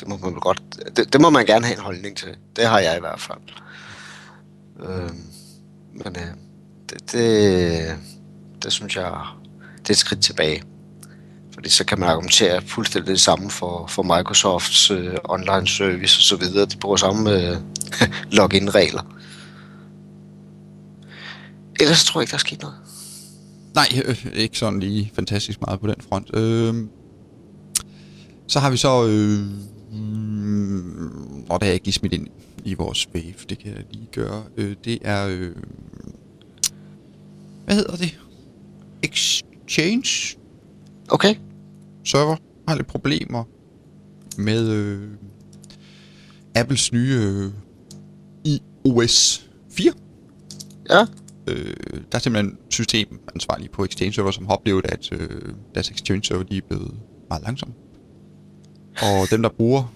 Det 0.00 0.08
må 0.08 0.16
man 0.16 0.34
godt, 0.34 0.62
det, 0.96 1.12
det 1.12 1.20
må 1.20 1.30
man 1.30 1.46
gerne 1.46 1.66
have 1.66 1.76
en 1.76 1.82
holdning 1.82 2.16
til. 2.16 2.36
Det 2.56 2.66
har 2.66 2.78
jeg 2.78 2.96
i 2.96 3.00
hvert 3.00 3.20
fald. 3.20 3.38
Øh, 4.82 5.10
men 5.92 6.16
øh, 6.16 6.34
det, 6.90 7.12
det, 7.12 7.98
det 8.62 8.72
synes 8.72 8.96
jeg, 8.96 9.12
det 9.78 9.90
er 9.90 9.94
et 9.94 9.96
skridt 9.96 10.22
tilbage. 10.22 10.62
Fordi 11.54 11.68
så 11.68 11.84
kan 11.84 12.00
man 12.00 12.08
argumentere 12.08 12.62
fuldstændig 12.66 13.10
det 13.10 13.20
samme 13.20 13.50
for, 13.50 13.86
for 13.86 14.02
Microsofts 14.02 14.90
øh, 14.90 15.16
online 15.24 15.68
service 15.68 16.18
og 16.18 16.22
så 16.22 16.36
videre. 16.36 16.66
De 16.66 16.76
bruger 16.76 16.96
samme 16.96 17.30
øh, 17.30 17.56
login-regler. 18.38 19.02
Ellers 21.80 22.04
tror 22.04 22.20
jeg 22.20 22.22
ikke, 22.22 22.30
der 22.30 22.36
er 22.36 22.38
sket 22.38 22.62
noget. 22.62 22.76
Nej, 23.74 24.02
øh, 24.04 24.26
ikke 24.32 24.58
sådan 24.58 24.80
lige 24.80 25.12
fantastisk 25.14 25.60
meget 25.60 25.80
på 25.80 25.86
den 25.86 25.94
front. 26.08 26.36
Øh, 26.36 26.74
så 28.48 28.60
har 28.60 28.70
vi 28.70 28.76
så... 28.76 29.06
Øh, 29.06 29.46
mm, 29.92 31.44
og 31.48 31.60
det 31.60 31.68
er 31.68 31.72
ikke 31.72 31.86
lige 31.86 31.92
smidt 31.94 32.12
ind 32.12 32.26
i 32.64 32.74
vores 32.74 33.08
wave, 33.14 33.34
det 33.48 33.58
kan 33.58 33.70
jeg 33.70 33.84
lige 33.90 34.08
gøre. 34.12 34.44
Øh, 34.56 34.76
det 34.84 34.98
er... 35.02 35.26
Øh, 35.28 35.56
hvad 37.64 37.74
hedder 37.74 37.96
det? 37.96 38.20
Exchange? 39.02 40.38
Okay. 41.08 41.34
Server 42.04 42.36
har 42.68 42.76
lidt 42.76 42.86
problemer 42.86 43.44
med 44.38 44.68
øh, 44.68 45.08
Apples 46.54 46.92
nye 46.92 47.14
øh, 47.14 47.52
iOS 48.44 49.50
4. 49.70 49.92
Ja. 50.90 51.06
Øh, 51.46 51.74
der 52.12 52.18
er 52.18 52.18
simpelthen 52.18 52.58
systemansvarlige 52.68 53.68
på 53.68 53.84
Exchange 53.84 54.12
Server, 54.12 54.30
som 54.30 54.46
har 54.46 54.52
oplevet, 54.52 54.86
at 54.86 55.12
øh, 55.12 55.54
deres 55.74 55.90
Exchange 55.90 56.24
Server 56.24 56.42
de 56.42 56.56
er 56.56 56.60
blevet 56.68 56.94
meget 57.28 57.42
langsomme. 57.44 57.74
Og 58.96 59.30
dem, 59.30 59.42
der 59.42 59.48
bruger 59.48 59.94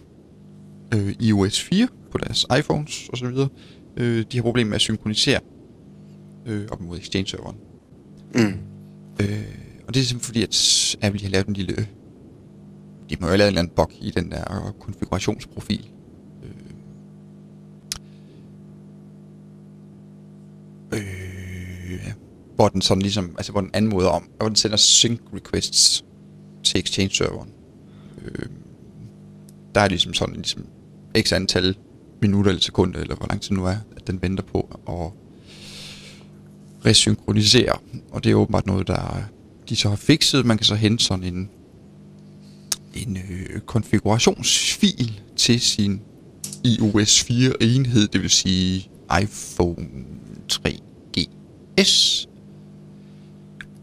øh, 0.95 1.15
iOS 1.21 1.63
4 1.63 1.89
på 2.11 2.19
deres 2.19 2.47
iPhones 2.59 3.11
osv., 3.13 3.27
øh, 3.97 4.25
de 4.33 4.37
har 4.37 4.43
problemer 4.43 4.69
med 4.69 4.75
at 4.75 4.81
synkronisere 4.81 5.41
øh, 6.47 6.69
op 6.71 6.81
mod 6.81 6.99
Exchange-serveren. 6.99 7.57
Mm. 8.35 8.59
Øh, 9.21 9.45
og 9.87 9.95
det 9.95 10.01
er 10.01 10.05
simpelthen 10.05 10.21
fordi, 10.21 10.43
at 10.43 10.97
Apple 11.03 11.21
har 11.21 11.29
lavet 11.29 11.47
en 11.47 11.55
lille... 11.55 11.89
De 13.11 13.17
må 13.21 13.27
jo 13.27 13.31
have 13.31 13.39
lavet 13.39 13.49
en 13.49 13.53
eller 13.53 13.61
anden 13.61 13.75
bug 13.77 13.91
i 14.01 14.11
den 14.11 14.31
der 14.31 14.75
konfigurationsprofil. 14.81 15.91
Øh, 16.43 16.51
øh, 20.93 22.13
hvor 22.57 22.69
den 22.69 22.83
sådan 22.83 23.03
ligesom, 23.03 23.35
altså 23.37 23.53
hvor 23.53 23.61
den 23.61 23.71
anmoder 23.73 24.09
om, 24.09 24.31
hvor 24.39 24.47
den 24.47 24.57
sender 24.57 24.77
sync 24.77 25.21
requests 25.35 26.05
til 26.65 26.81
Exchange-serveren. 26.81 27.51
Øh, 28.25 28.47
der 29.75 29.81
er 29.81 29.89
ligesom 29.89 30.15
sådan, 30.15 30.35
ligesom 30.35 30.67
x 31.19 31.33
antal 31.33 31.77
minutter 32.23 32.51
eller 32.51 32.63
sekunder, 32.63 33.01
eller 33.01 33.17
hvor 33.17 33.27
lang 33.27 33.41
tid 33.41 33.53
nu 33.53 33.65
er, 33.65 33.77
at 33.97 34.07
den 34.07 34.23
venter 34.23 34.45
på 34.45 34.81
at 34.89 35.13
resynkronisere. 36.87 37.79
Og 38.11 38.25
det 38.25 38.31
er 38.31 38.35
åbenbart 38.35 38.67
noget, 38.67 38.87
der 38.87 39.25
de 39.69 39.77
så 39.77 39.89
har 39.89 39.97
fikset. 39.97 40.47
Man 40.47 40.57
kan 40.59 40.65
så 40.65 40.75
hente 40.75 41.05
sådan 41.05 41.25
en, 41.25 41.51
en 42.95 43.17
øh, 43.17 43.61
konfigurationsfil 43.61 45.21
til 45.37 45.61
sin 45.61 46.01
iOS 46.65 47.23
4 47.23 47.63
enhed, 47.63 48.09
det 48.09 48.23
vil 48.23 48.31
sige 48.31 48.91
iPhone 49.23 49.87
3GS. 50.53 52.27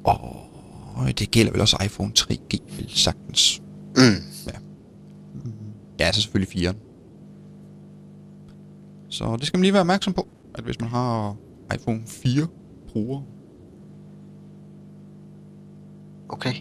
Og 0.04 1.20
det 1.20 1.32
gælder 1.32 1.52
vel 1.52 1.62
også 1.62 1.78
iPhone 1.86 2.12
3G, 2.20 2.58
vel 2.78 2.90
sagtens. 2.90 3.62
Mm. 3.96 4.31
Ja. 6.02 6.12
Så 6.12 6.22
selvfølgelig 6.22 6.70
4'eren. 6.70 6.76
Så 9.10 9.36
det 9.38 9.48
skal 9.48 9.58
man 9.58 9.62
lige 9.62 9.74
være 9.74 9.82
opmærksom 9.82 10.14
på, 10.14 10.28
at 10.56 10.64
hvis 10.64 10.80
man 10.80 10.90
har 10.90 11.36
iPhone 11.76 12.02
4 12.06 12.48
brugere, 12.88 13.24
Okay. 16.30 16.54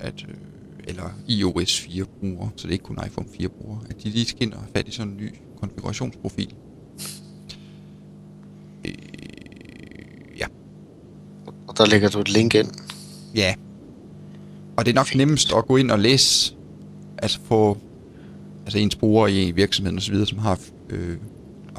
at, 0.00 0.24
øh, 0.28 0.34
eller 0.84 1.10
iOS 1.28 1.80
4 1.80 2.04
brugere, 2.04 2.50
så 2.56 2.62
det 2.62 2.68
er 2.68 2.72
ikke 2.72 2.84
kun 2.84 2.98
iPhone 3.06 3.28
4 3.38 3.48
brugere, 3.48 3.80
at 3.90 4.02
de 4.02 4.08
lige 4.08 4.52
have 4.52 4.68
fat 4.74 4.88
i 4.88 4.90
sådan 4.90 5.12
en 5.12 5.16
ny 5.16 5.34
konfigurationsprofil. 5.60 6.54
Øh, 8.84 8.94
ja, 10.38 10.46
Og 11.68 11.78
der 11.78 11.86
lægger 11.86 12.08
du 12.08 12.20
et 12.20 12.28
link 12.28 12.54
ind. 12.54 12.68
Ja. 13.34 13.54
Og 14.76 14.86
det 14.86 14.90
er 14.90 14.94
nok 14.94 15.14
nemmest 15.14 15.52
at 15.56 15.66
gå 15.66 15.76
ind 15.76 15.90
og 15.90 15.98
læse, 15.98 16.56
altså 17.18 17.40
få 17.40 17.78
altså 18.68 18.78
ens 18.78 18.96
bruger 18.96 19.28
i 19.28 19.50
virksomheden 19.50 19.98
osv., 19.98 20.24
som 20.24 20.38
har 20.38 20.60
øh, 20.90 21.16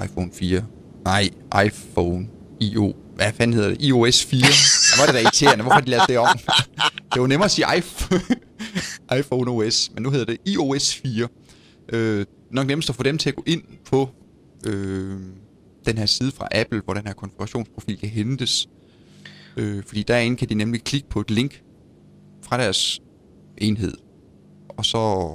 iPhone 0.06 0.30
4. 0.34 0.64
Nej, 1.06 1.30
iPhone 1.66 2.28
IO. 2.60 2.96
Hvad 3.16 3.34
fanden 3.34 3.54
hedder 3.54 3.70
det? 3.70 3.82
iOS 3.82 4.26
4. 4.26 4.40
Ja, 4.40 5.02
var 5.02 5.06
det 5.06 5.16
da 5.16 5.22
irriterende. 5.22 5.64
Hvorfor 5.64 5.74
har 5.74 5.82
de 5.82 5.90
lavet 5.90 6.08
det 6.08 6.18
om? 6.18 6.38
Det 7.14 7.22
var 7.22 7.28
nemmere 7.28 7.46
at 7.46 7.52
sige 7.52 7.66
iPhone, 7.78 8.22
iPhone 9.20 9.52
OS, 9.52 9.92
men 9.94 10.04
nu 10.04 10.10
hedder 10.10 10.26
det 10.26 10.38
iOS 10.46 10.96
4. 10.96 11.28
Øh, 11.90 12.26
nok 12.52 12.68
nemmest 12.68 12.90
at 12.90 12.96
få 12.96 13.04
dem 13.04 13.18
til 13.18 13.30
at 13.30 13.36
gå 13.36 13.44
ind 13.48 13.64
på 13.86 14.10
øh, 14.66 15.20
den 15.86 15.98
her 15.98 16.06
side 16.06 16.32
fra 16.32 16.48
Apple, 16.52 16.82
hvor 16.86 16.94
den 16.94 17.08
her 17.08 17.14
konfigurationsprofil 17.14 17.98
kan 18.00 18.10
hentes. 18.10 18.70
Øh, 19.58 19.84
fordi 19.88 20.04
derinde 20.04 20.38
kan 20.38 20.50
de 20.50 20.54
nemlig 20.54 20.84
klikke 20.84 21.10
på 21.10 21.20
et 21.20 21.32
link 21.32 21.62
fra 22.44 22.58
deres 22.58 23.00
enhed, 23.58 23.94
og 24.70 24.86
så 24.86 25.34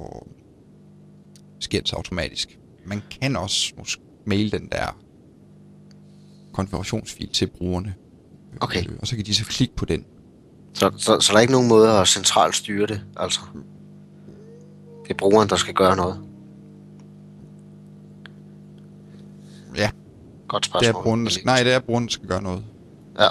sker 1.59 1.79
det 1.79 1.89
så 1.89 1.95
automatisk. 1.95 2.59
Man 2.85 3.01
kan 3.21 3.35
også 3.35 3.73
måske 3.77 4.01
mail 4.25 4.51
den 4.51 4.69
der 4.71 4.97
konfigurationsfil 6.53 7.29
til 7.29 7.47
brugerne. 7.47 7.93
Okay. 8.61 8.89
Øh, 8.89 8.95
og 9.01 9.07
så 9.07 9.15
kan 9.15 9.25
de 9.25 9.35
så 9.35 9.45
klikke 9.45 9.75
på 9.75 9.85
den. 9.85 10.05
Så, 10.73 10.91
så, 10.97 11.19
så 11.19 11.31
der 11.31 11.37
er 11.37 11.41
ikke 11.41 11.53
nogen 11.53 11.67
måde 11.67 11.91
at 11.91 12.07
centralt 12.07 12.55
styre 12.55 12.87
det, 12.87 13.01
altså? 13.17 13.39
Det 15.03 15.11
er 15.11 15.17
brugeren, 15.17 15.49
der 15.49 15.55
skal 15.55 15.73
gøre 15.73 15.95
noget. 15.95 16.21
Ja, 19.77 19.91
Godt 20.47 20.63
det 20.63 20.69
spørgsmål. 20.69 20.89
er 20.89 20.93
brugeren, 21.03 21.25
der 21.25 21.31
skal, 21.31 21.45
nej, 21.45 21.63
det 21.63 21.73
er 21.73 21.79
brugeren, 21.79 22.05
der 22.05 22.11
skal 22.11 22.27
gøre 22.27 22.41
noget. 22.41 22.63
Ja. 23.19 23.27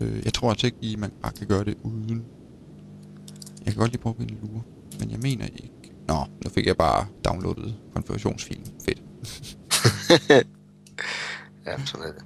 Øh, 0.00 0.24
jeg 0.24 0.34
tror 0.34 0.50
altså 0.50 0.66
ikke, 0.66 0.78
lige, 0.80 0.96
man 0.96 1.10
bare 1.22 1.32
kan 1.32 1.46
gøre 1.46 1.64
det 1.64 1.76
uden. 1.82 2.24
Jeg 3.64 3.72
kan 3.72 3.80
godt 3.80 3.90
lige 3.90 4.02
prøve 4.02 4.14
at 4.20 4.30
lure, 4.30 4.62
men 5.00 5.10
jeg 5.10 5.18
mener 5.18 5.44
ikke. 5.44 5.72
Nå, 6.08 6.24
nu 6.44 6.50
fik 6.50 6.66
jeg 6.66 6.76
bare 6.76 7.06
downloadet 7.24 7.74
konfigurationsfilen. 7.94 8.66
Fedt. 8.84 9.02
ja, 11.66 11.84
sådan 11.86 12.06
er 12.06 12.12
det. 12.12 12.24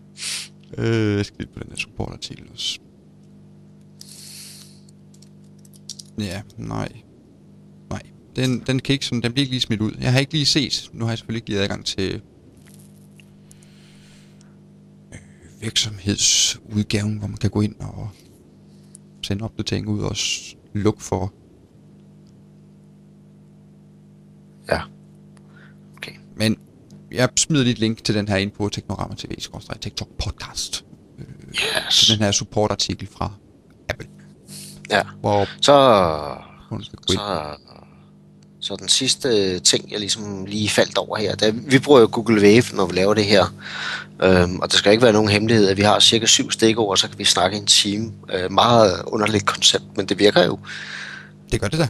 Øh, 0.79 1.17
jeg 1.17 1.27
skal 1.27 1.39
lige 1.39 1.49
på 1.55 1.61
den 1.63 1.69
her 1.71 1.77
supportartikel 1.77 2.45
også. 2.53 2.79
Ja, 6.19 6.43
nej. 6.57 6.89
Nej, 7.91 8.03
den, 8.37 8.61
den 8.67 8.81
kan 8.81 8.93
ikke 8.93 9.07
sådan, 9.07 9.23
den 9.23 9.33
bliver 9.33 9.43
ikke 9.43 9.53
lige 9.53 9.61
smidt 9.61 9.81
ud. 9.81 9.93
Jeg 10.01 10.13
har 10.13 10.21
ikke 10.21 10.33
lige 10.33 10.47
set, 10.47 10.91
nu 10.93 11.05
har 11.05 11.13
jeg 11.13 11.19
selvfølgelig 11.19 11.49
lige 11.49 11.63
adgang 11.63 11.85
til 11.85 12.15
øh, 15.13 15.19
virksomhedsudgaven, 15.61 17.19
hvor 17.19 17.27
man 17.27 17.37
kan 17.37 17.51
gå 17.51 17.61
ind 17.61 17.75
og 17.81 18.09
sende 19.23 19.45
opdateringer 19.45 19.93
ud 19.93 20.01
og 20.01 20.17
lukke 20.73 21.03
for. 21.03 21.33
Ja. 24.71 24.81
Okay. 25.97 26.13
Men 26.37 26.57
jeg 27.13 27.29
smider 27.37 27.63
lige 27.63 27.73
et 27.73 27.79
link 27.79 28.05
til 28.05 28.15
den 28.15 28.29
her 28.29 28.37
ind 28.37 28.51
på 28.51 28.69
Teknorama 28.69 29.15
TV, 29.15 29.31
TikTok 29.81 30.09
podcast. 30.25 30.85
Øh, 31.19 31.25
Yes. 31.49 31.97
til 31.99 32.15
den 32.17 32.25
her 32.25 32.31
supportartikel 32.33 33.09
fra 33.19 33.31
Apple, 33.89 34.07
Ja. 34.91 35.03
hvor 35.21 35.45
Så, 35.61 36.37
så, 37.09 37.21
så 38.61 38.77
den 38.77 38.89
sidste 38.89 39.59
ting, 39.59 39.91
jeg 39.93 40.01
ligesom 40.01 40.45
lige 40.47 40.69
faldt 40.69 40.99
over 40.99 41.17
her, 41.17 41.35
det 41.35 41.49
er, 41.49 41.53
vi 41.53 41.79
bruger 41.79 42.01
jo 42.01 42.09
Google 42.13 42.43
Wave, 42.43 42.63
når 42.75 42.87
vi 42.87 42.95
laver 42.95 43.15
det 43.15 43.25
her. 43.25 43.45
Øhm, 44.23 44.59
og 44.61 44.73
der 44.73 44.77
skal 44.79 44.93
ikke 44.93 45.03
være 45.03 45.13
nogen 45.13 45.29
hemmelighed, 45.29 45.69
at 45.69 45.77
vi 45.77 45.83
har 45.83 46.01
cirka 46.01 46.27
syv 46.27 46.51
stikord, 46.51 46.89
og 46.91 46.99
så 46.99 47.09
kan 47.09 47.19
vi 47.19 47.25
snakke 47.25 47.57
i 47.57 47.61
en 47.61 47.67
time. 47.67 48.13
Øh, 48.33 48.53
meget 48.53 49.03
underligt 49.07 49.47
koncept, 49.47 49.97
men 49.97 50.07
det 50.07 50.19
virker 50.19 50.45
jo. 50.45 50.59
Det 51.53 51.61
gør 51.61 51.69
det 51.69 51.79
da. 51.79 51.89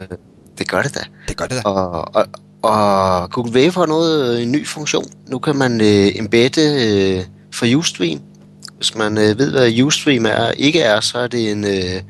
Det 0.58 0.68
gør 0.68 0.82
det 0.82 0.94
da. 0.94 1.00
Det 1.28 1.36
gør 1.36 1.46
det 1.46 1.56
da. 1.56 1.68
Og, 1.68 2.14
og, 2.14 2.26
og 2.62 3.30
Google 3.30 3.52
Wave 3.52 3.72
har 3.72 3.86
noget, 3.86 4.36
øh, 4.36 4.42
en 4.42 4.52
ny 4.52 4.66
funktion. 4.66 5.04
Nu 5.28 5.38
kan 5.38 5.56
man 5.56 5.80
øh, 5.80 6.18
embedde 6.18 6.86
øh, 6.86 7.24
fra 7.54 7.66
Ustream. 7.76 8.20
Hvis 8.76 8.94
man 8.94 9.18
øh, 9.18 9.38
ved, 9.38 9.50
hvad 9.50 9.82
Ustream 9.82 10.26
er, 10.26 10.50
ikke 10.50 10.80
er, 10.80 11.00
så 11.00 11.18
er 11.18 11.26
det 11.26 11.50
en, 11.50 11.64
øh, 11.64 12.02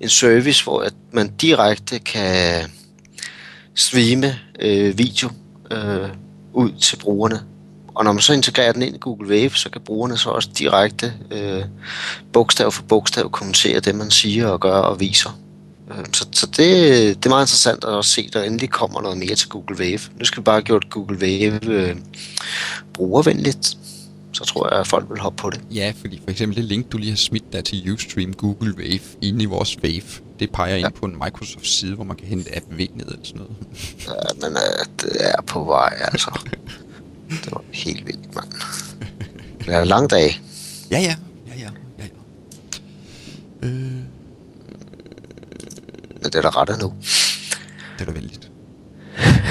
en 0.00 0.08
service, 0.08 0.64
hvor 0.64 0.80
at 0.80 0.94
man 1.12 1.32
direkte 1.40 1.98
kan 1.98 2.70
streame 3.74 4.34
øh, 4.60 4.98
video 4.98 5.28
øh, 5.70 6.08
ud 6.52 6.72
til 6.72 6.96
brugerne. 6.96 7.40
Og 7.94 8.04
når 8.04 8.12
man 8.12 8.22
så 8.22 8.32
integrerer 8.32 8.72
den 8.72 8.82
ind 8.82 8.94
i 8.94 8.98
Google 8.98 9.28
Wave, 9.28 9.50
så 9.50 9.70
kan 9.70 9.80
brugerne 9.80 10.16
så 10.16 10.30
også 10.30 10.48
direkte 10.58 11.12
øh, 11.30 11.62
bogstav 12.32 12.72
for 12.72 12.82
bogstav 12.82 13.30
kommentere 13.30 13.80
det, 13.80 13.94
man 13.94 14.10
siger 14.10 14.48
og 14.48 14.60
gør 14.60 14.76
og 14.76 15.00
viser. 15.00 15.38
Øh, 15.90 16.04
Så, 16.12 16.26
så 16.32 16.46
det, 16.46 16.56
det 17.16 17.26
er 17.26 17.28
meget 17.28 17.44
interessant 17.44 17.84
at 17.84 18.04
se, 18.04 18.24
at 18.26 18.32
der 18.32 18.42
endelig 18.42 18.70
kommer 18.70 19.00
noget 19.02 19.18
mere 19.18 19.34
til 19.34 19.48
Google 19.48 19.76
Wave. 19.78 20.00
Nu 20.18 20.24
skal 20.24 20.40
vi 20.40 20.44
bare 20.44 20.54
have 20.54 20.62
gjort 20.62 20.90
Google 20.90 21.18
Wave 21.18 21.60
øh, 21.64 21.96
brugervenligt. 22.92 23.78
Så 24.32 24.44
tror 24.44 24.68
jeg, 24.72 24.80
at 24.80 24.86
folk 24.86 25.10
vil 25.10 25.18
hoppe 25.18 25.36
på 25.36 25.50
det. 25.50 25.60
Ja, 25.74 25.92
fordi 26.00 26.20
for 26.24 26.30
eksempel 26.30 26.56
det 26.56 26.64
link, 26.64 26.92
du 26.92 26.98
lige 26.98 27.10
har 27.10 27.16
smidt 27.16 27.52
der 27.52 27.60
til 27.60 27.92
Ustream 27.92 28.32
Google 28.32 28.74
Wave 28.78 29.00
inde 29.20 29.42
i 29.42 29.44
vores 29.46 29.78
Wave, 29.82 30.02
det 30.40 30.50
peger 30.52 30.76
ind 30.76 30.92
på 30.92 31.06
en 31.06 31.16
Microsoft-side, 31.24 31.94
hvor 31.94 32.04
man 32.04 32.16
kan 32.16 32.26
hente 32.26 32.56
app 32.56 32.64
ned 32.70 32.88
eller 32.98 33.16
sådan 33.24 33.40
noget. 33.40 33.56
Ja, 34.06 34.48
men 34.48 34.56
øh, 34.56 34.86
det 35.00 35.16
er 35.20 35.42
på 35.42 35.64
vej, 35.64 35.98
altså. 36.00 36.38
Det 37.44 37.52
var 37.52 37.64
helt 37.72 38.06
vildt, 38.06 38.34
mand. 38.34 38.48
Det 39.58 39.74
er 39.74 39.82
en 39.82 39.88
lang 39.88 40.10
dag. 40.10 40.40
Ja, 40.90 40.98
ja. 40.98 41.16
Ja, 41.48 41.60
ja. 41.60 41.70
ja, 41.98 42.04
ja. 43.62 43.68
Øh, 43.68 43.92
Men 46.14 46.22
det 46.34 46.44
er 46.44 46.50
der 46.50 46.56
rettet 46.60 46.80
nu. 46.82 46.92
det 47.98 48.00
er 48.00 48.04
da 48.04 48.12
venligt. 48.12 48.50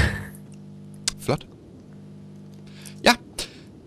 Flot. 1.26 1.48
Ja. 3.04 3.14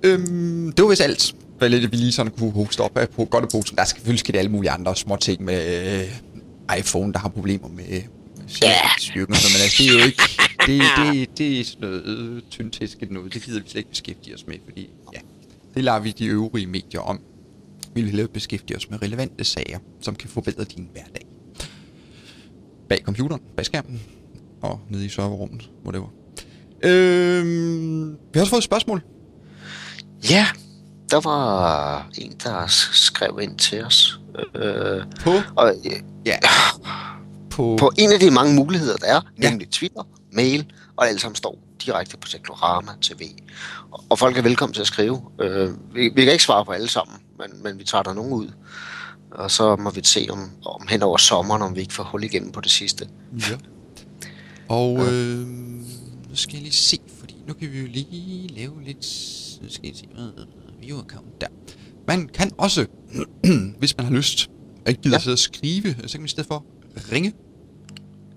Øhm, 0.03 0.73
det 0.73 0.83
var 0.83 0.89
vist 0.89 1.03
alt, 1.03 1.35
hvad 1.59 1.69
lidt 1.69 1.93
vi 1.93 1.97
lige 1.97 2.13
sådan 2.13 2.33
kunne 2.33 2.53
hoste 2.53 2.81
op 2.81 2.97
af 2.99 3.11
på 3.11 3.25
godt 3.25 3.45
på. 3.53 3.63
Der 3.77 3.85
skal 3.85 4.01
selvfølgelig 4.01 4.21
ske 4.21 4.39
alle 4.39 4.51
mulige 4.51 4.71
andre 4.71 4.97
små 4.97 5.17
ting 5.17 5.43
med 5.45 5.61
øh, 6.01 6.79
iPhone, 6.79 7.13
der 7.13 7.19
har 7.19 7.29
problemer 7.29 7.69
med 7.69 8.03
Ja. 8.63 8.75
styrken 8.99 9.35
og 9.35 9.41
sådan, 9.41 9.55
men 9.57 9.63
altså, 9.63 9.83
det 9.83 9.89
er 9.89 9.99
jo 9.99 10.05
ikke, 10.07 10.23
det, 10.67 10.83
det, 11.13 11.39
det 11.39 11.61
er 11.61 11.65
sådan 11.65 11.89
noget 11.89 12.05
øh, 12.05 12.43
tyndtæsket 12.51 13.11
noget, 13.11 13.35
det 13.35 13.43
gider 13.43 13.63
vi 13.63 13.69
slet 13.69 13.79
ikke 13.79 13.91
beskæftige 13.91 14.35
os 14.35 14.47
med, 14.47 14.57
fordi 14.65 14.91
ja, 15.15 15.19
det 15.75 15.85
lader 15.85 15.99
vi 15.99 16.11
de 16.11 16.27
øvrige 16.27 16.67
medier 16.67 17.01
om. 17.01 17.21
Vi 17.95 18.01
vil 18.01 18.11
hellere 18.11 18.29
beskæftige 18.29 18.77
os 18.77 18.91
med 18.91 19.03
relevante 19.03 19.45
sager, 19.45 19.79
som 20.01 20.15
kan 20.15 20.29
forbedre 20.29 20.65
din 20.65 20.89
hverdag. 20.93 21.26
Bag 22.89 22.99
computeren, 23.05 23.41
bag 23.57 23.67
skærmen, 23.67 24.03
og 24.63 24.81
nede 24.91 25.05
i 25.07 25.09
serverrummet, 25.09 25.71
whatever. 25.85 26.07
Øhm, 26.85 28.11
vi 28.13 28.17
har 28.35 28.41
også 28.41 28.51
fået 28.51 28.61
et 28.61 28.65
spørgsmål. 28.65 29.03
Ja, 30.31 30.47
der 31.11 31.21
var 31.21 32.09
en, 32.19 32.33
der 32.45 32.65
skrev 32.93 33.39
ind 33.43 33.59
til 33.59 33.85
os. 33.85 34.21
Øh, 34.55 35.03
På, 35.21 35.31
og 35.57 35.75
øh, 35.87 35.93
ja, 36.27 36.37
på, 37.51 37.77
på 37.81 37.91
en 37.99 38.13
af 38.13 38.21
de 38.21 38.31
mange 38.31 38.55
muligheder, 38.55 38.97
der 38.97 39.07
er, 39.07 39.21
Ja. 39.43 39.51
nemlig 39.51 39.71
Twitter, 39.71 40.03
mail, 40.33 40.73
og 40.97 41.09
alt 41.09 41.21
sammen 41.21 41.37
står 41.37 41.59
direkte 41.87 42.17
på 42.17 42.29
Teknorama 42.29 42.93
TV. 43.01 43.23
Og, 43.93 44.05
og 44.11 44.19
folk 44.19 44.39
er 44.39 44.43
velkommen 44.43 44.75
til 44.75 44.81
at 44.81 44.87
skrive. 44.87 45.23
Øh, 45.41 45.71
vi, 45.95 46.09
vi 46.15 46.25
kan 46.25 46.33
ikke 46.33 46.45
svare 46.45 46.65
på 46.65 46.73
alle 46.73 46.89
sammen, 46.89 47.17
men, 47.39 47.63
men 47.63 47.79
vi 47.79 47.85
tager 47.85 48.03
der 48.03 48.15
nogen 48.15 48.33
ud. 48.33 48.51
Og 49.31 49.51
så 49.51 49.77
må 49.77 49.91
vi 49.91 50.01
se 50.05 50.27
om, 50.31 50.51
om 50.67 50.87
hen 50.89 51.03
over 51.03 51.17
sommeren, 51.17 51.63
om 51.63 51.75
vi 51.77 51.81
ikke 51.81 51.93
får 51.95 52.03
hul 52.05 52.25
igennem 52.25 52.53
på 52.53 52.61
det 52.61 52.71
sidste. 52.71 53.09
Ja. 53.51 53.57
Og 54.69 54.99
øh, 55.13 55.47
nu 56.29 56.35
skal 56.35 56.55
jeg 56.55 56.63
lige 56.63 56.73
se, 56.73 56.99
fordi 57.19 57.35
nu 57.49 57.55
kan 57.55 57.73
vi 57.73 57.81
jo 57.81 57.87
lige 57.87 58.49
lave 58.49 58.83
lidt... 58.85 59.07
Nu 59.63 59.69
skal 59.69 59.87
jeg 59.89 59.97
se... 59.97 60.09
Øh, 60.19 60.83
view 60.83 60.99
account 60.99 61.41
der. 61.41 61.47
Man 62.09 62.29
kan 62.29 62.51
også, 62.59 62.87
hvis 63.79 63.97
man 63.97 64.07
har 64.07 64.13
lyst, 64.15 64.51
og 64.85 64.89
ikke 64.89 65.03
gider 65.03 65.15
Ja. 65.15 65.19
ja. 65.19 65.23
sidde 65.23 65.35
og 65.35 65.39
skrive, 65.39 65.95
så 66.07 66.13
kan 66.13 66.21
man 66.21 66.25
i 66.25 66.29
stedet 66.29 66.47
for 66.47 66.65
ringe 67.13 67.33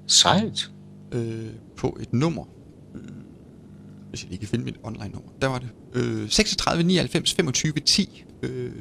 Sejt. 0.08 0.72
øh, 1.12 1.50
på 1.78 1.98
et 2.02 2.14
nummer. 2.14 2.44
Øh, 2.96 3.02
hvis 4.10 4.22
jeg 4.24 4.30
lige 4.30 4.40
kan 4.40 4.48
finde 4.48 4.66
mit 4.66 4.76
online 4.84 5.10
nummer. 5.14 5.30
Der 5.42 5.48
var 5.48 5.60
det. 5.60 5.70
Øh, 5.94 6.30
36 6.30 6.84
99 6.84 7.34
25 7.34 7.74
10. 7.86 8.24
Øh, 8.44 8.72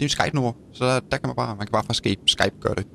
det 0.00 0.04
er 0.04 0.08
et 0.08 0.12
Skype-nummer, 0.12 0.52
så 0.72 0.84
der, 0.84 1.00
der 1.00 1.16
kan 1.16 1.26
man 1.26 1.36
bare, 1.36 1.56
man 1.56 1.66
kan 1.66 1.72
bare 1.72 1.84
fra 1.84 1.94
Skype, 1.94 2.20
Skype 2.26 2.54
gøre 2.60 2.74
det. 2.74 2.86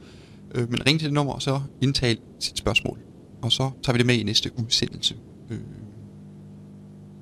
Øh, 0.55 0.71
men 0.71 0.85
ring 0.85 0.99
til 0.99 1.05
det 1.05 1.13
nummer, 1.13 1.33
og 1.33 1.41
så 1.41 1.61
indtal 1.81 2.17
sit 2.39 2.57
spørgsmål. 2.57 2.99
Og 3.41 3.51
så 3.51 3.71
tager 3.83 3.93
vi 3.93 3.97
det 3.97 4.05
med 4.05 4.15
i 4.15 4.23
næste 4.23 4.51
udsendelse. 4.59 5.15
Øh, 5.49 5.59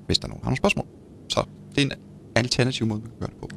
hvis 0.06 0.18
der 0.18 0.26
er 0.26 0.28
nogen, 0.28 0.40
der 0.40 0.44
har 0.44 0.50
nogle 0.50 0.56
spørgsmål. 0.56 0.86
Så 1.28 1.44
det 1.74 1.82
er 1.82 1.86
en 1.86 1.92
alternativ 2.34 2.86
måde, 2.86 3.00
man 3.00 3.10
kan 3.10 3.18
gøre 3.18 3.28
det 3.28 3.36
på. 3.36 3.48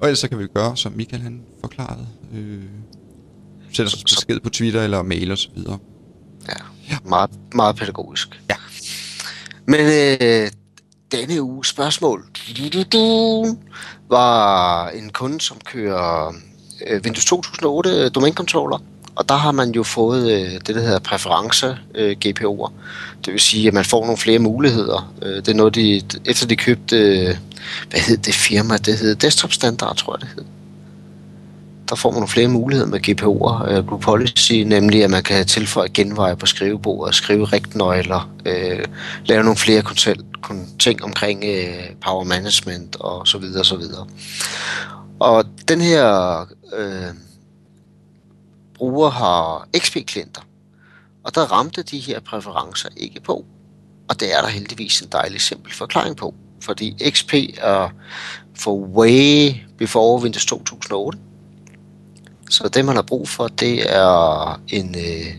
Og 0.00 0.06
ellers 0.08 0.18
så 0.18 0.28
kan 0.28 0.38
vi 0.38 0.46
gøre, 0.46 0.76
som 0.76 0.92
Michael 0.92 1.22
han 1.22 1.42
forklarede. 1.60 2.06
Øh, 2.34 2.62
sætter 3.72 3.92
os 3.96 4.04
besked 4.04 4.40
på 4.40 4.50
Twitter 4.50 4.82
eller 4.82 5.02
mail 5.02 5.30
og 5.32 5.38
så 5.38 5.48
videre. 5.54 5.78
Ja, 6.48 6.54
ja. 6.90 6.96
Meget, 7.04 7.30
meget 7.54 7.76
pædagogisk. 7.76 8.42
Ja. 8.50 8.56
Men 9.66 9.80
øh, 9.80 10.50
denne 11.12 11.42
uge 11.42 11.64
spørgsmål 11.64 12.24
var 14.08 14.88
en 14.88 15.10
kunde, 15.10 15.40
som 15.40 15.56
kører 15.64 16.34
øh, 16.86 17.00
Windows 17.04 17.24
2008 17.24 17.90
øh, 17.90 18.10
domænekontroller. 18.14 18.78
Og 19.14 19.28
der 19.28 19.34
har 19.34 19.52
man 19.52 19.70
jo 19.70 19.82
fået 19.82 20.32
øh, 20.32 20.52
det, 20.52 20.74
der 20.74 20.80
hedder 20.80 20.98
præference 20.98 21.76
øh, 21.94 22.16
GPO'er. 22.24 22.70
Det 23.24 23.32
vil 23.32 23.40
sige, 23.40 23.68
at 23.68 23.74
man 23.74 23.84
får 23.84 24.00
nogle 24.00 24.16
flere 24.16 24.38
muligheder. 24.38 25.12
Øh, 25.22 25.36
det 25.36 25.48
er 25.48 25.54
noget, 25.54 25.74
de, 25.74 26.02
efter 26.24 26.46
de 26.46 26.56
købte, 26.56 26.96
øh, 26.96 27.36
hvad 27.90 28.00
hed 28.00 28.16
det 28.16 28.34
firma? 28.34 28.76
Det 28.76 28.98
hed 28.98 29.14
Desktop 29.14 29.52
Standard, 29.52 29.96
tror 29.96 30.16
jeg 30.16 30.20
det 30.20 30.28
hed. 30.36 30.44
Der 31.88 31.96
får 31.96 32.10
man 32.10 32.14
nogle 32.16 32.28
flere 32.28 32.48
muligheder 32.48 32.90
med 32.90 33.08
GPO'er. 33.08 33.72
Øh, 33.72 33.86
Group 33.86 34.00
Policy, 34.00 34.52
nemlig 34.52 35.04
at 35.04 35.10
man 35.10 35.22
kan 35.22 35.46
tilføje 35.46 35.88
genveje 35.94 36.36
på 36.36 36.46
skrivebordet, 36.46 37.14
skrive 37.14 37.44
rigtnøgler, 37.44 38.30
øh, 38.46 38.84
lave 39.24 39.42
nogle 39.42 39.56
flere 39.56 39.82
ting 40.78 41.04
omkring 41.04 41.44
øh, 41.44 41.96
power 42.00 42.24
management 42.24 42.96
og 42.96 43.28
så 43.28 43.38
videre 43.38 43.60
og 43.60 43.66
så 43.66 43.76
videre. 43.76 44.06
Og 45.20 45.44
den 45.68 45.80
her 45.80 46.40
øh, 46.72 47.14
bruger 48.74 49.10
har 49.10 49.68
XP-klienter, 49.78 50.42
og 51.24 51.34
der 51.34 51.52
ramte 51.52 51.82
de 51.82 51.98
her 51.98 52.20
præferencer 52.20 52.88
ikke 52.96 53.20
på. 53.20 53.44
Og 54.08 54.20
det 54.20 54.36
er 54.36 54.40
der 54.42 54.48
heldigvis 54.48 55.00
en 55.00 55.08
dejlig 55.12 55.40
simpel 55.40 55.74
forklaring 55.74 56.16
på, 56.16 56.34
fordi 56.60 57.10
XP 57.10 57.34
er 57.58 57.88
for 58.54 58.74
way 58.74 59.54
before 59.78 60.22
Windows 60.22 60.46
2008. 60.46 61.18
Så 62.50 62.68
det, 62.68 62.84
man 62.84 62.94
har 62.94 63.02
brug 63.02 63.28
for, 63.28 63.48
det 63.48 63.96
er 63.96 64.60
en, 64.68 64.94
øh, 64.98 65.34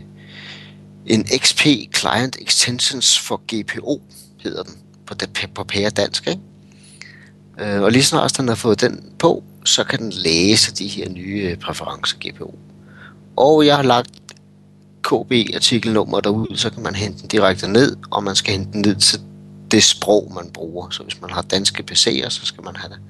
en 1.06 1.26
XP 1.26 1.62
Client 1.96 2.36
Extensions 2.40 3.18
for 3.18 3.42
GPO, 3.46 4.02
hedder 4.42 4.62
den 4.62 4.79
på, 5.10 5.46
på 5.54 5.64
pære 5.64 5.90
dansk. 5.90 6.26
Ikke? 6.28 6.40
Øh, 7.60 7.82
og 7.82 7.92
lige 7.92 8.02
snart 8.02 8.36
den 8.36 8.48
har 8.48 8.54
fået 8.54 8.80
den 8.80 9.04
på, 9.18 9.44
så 9.64 9.84
kan 9.84 9.98
den 9.98 10.12
læse 10.12 10.74
de 10.74 10.86
her 10.88 11.08
nye 11.08 11.48
øh, 11.50 11.56
præferencer 11.56 12.16
GPO. 12.16 12.58
Og 13.36 13.66
jeg 13.66 13.76
har 13.76 13.82
lagt 13.82 14.10
KB-artikelnummer 15.02 16.20
derude, 16.20 16.56
så 16.56 16.70
kan 16.70 16.82
man 16.82 16.94
hente 16.94 17.20
den 17.20 17.28
direkte 17.28 17.72
ned, 17.72 17.96
og 18.10 18.24
man 18.24 18.34
skal 18.34 18.52
hente 18.52 18.72
den 18.72 18.80
ned 18.80 18.96
til 18.96 19.20
det 19.70 19.82
sprog, 19.82 20.32
man 20.34 20.50
bruger. 20.54 20.90
Så 20.90 21.02
hvis 21.02 21.20
man 21.20 21.30
har 21.30 21.42
danske 21.42 21.84
PC'er, 21.90 22.28
så 22.28 22.46
skal 22.46 22.64
man 22.64 22.76
have 22.76 22.92
det 22.92 23.00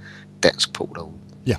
dansk 0.43 0.73
på 0.73 0.93
derude. 0.95 1.17
Ja. 1.47 1.57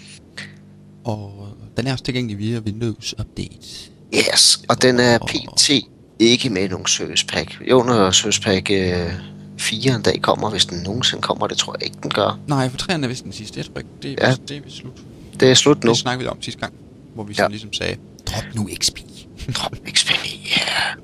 Og 1.03 1.47
den 1.77 1.87
er 1.87 1.91
også 1.91 2.03
tilgængelig 2.03 2.37
via 2.37 2.59
Windows 2.59 3.15
Update. 3.19 3.91
Yes, 4.15 4.61
og 4.69 4.81
den 4.81 4.99
er 4.99 5.17
pt. 5.17 5.69
ikke 6.19 6.49
med 6.49 6.69
nogen 6.69 6.87
service 6.87 7.25
pack. 7.25 7.61
Jo, 7.69 7.83
når 7.83 8.11
service 8.11 8.41
pack 8.41 8.71
øh, 8.71 9.13
4 9.61 9.95
en 9.95 10.01
dag 10.01 10.21
kommer, 10.21 10.49
hvis 10.49 10.65
den 10.65 10.83
nogensinde 10.83 11.21
kommer, 11.21 11.47
det 11.47 11.57
tror 11.57 11.75
jeg 11.79 11.83
ikke, 11.83 11.97
den 12.03 12.11
gør. 12.11 12.39
Nej, 12.47 12.69
for 12.69 12.77
3 12.77 12.93
er 12.93 13.07
vist 13.07 13.23
den 13.23 13.33
sidste. 13.33 13.57
Jeg 13.57 13.65
tror 13.65 13.77
ikke, 13.77 13.89
det 14.01 14.11
er, 14.11 14.15
ja. 14.21 14.29
vist, 14.29 14.49
det 14.49 14.57
er 14.57 14.61
vist 14.61 14.77
slut. 14.77 14.93
Det 15.39 15.51
er 15.51 15.53
slut 15.53 15.83
nu. 15.83 15.89
Det 15.89 15.97
snakkede 15.97 16.23
vi 16.23 16.29
om 16.29 16.41
sidste 16.41 16.61
gang, 16.61 16.73
hvor 17.15 17.23
vi 17.23 17.35
ja. 17.37 17.47
ligesom 17.47 17.73
sagde, 17.73 17.95
drop 18.25 18.43
nu 18.55 18.69
XP. 18.81 18.99
drop 19.55 19.75
XP, 19.93 20.09
ja. 20.09 20.61
Yeah. 20.61 20.95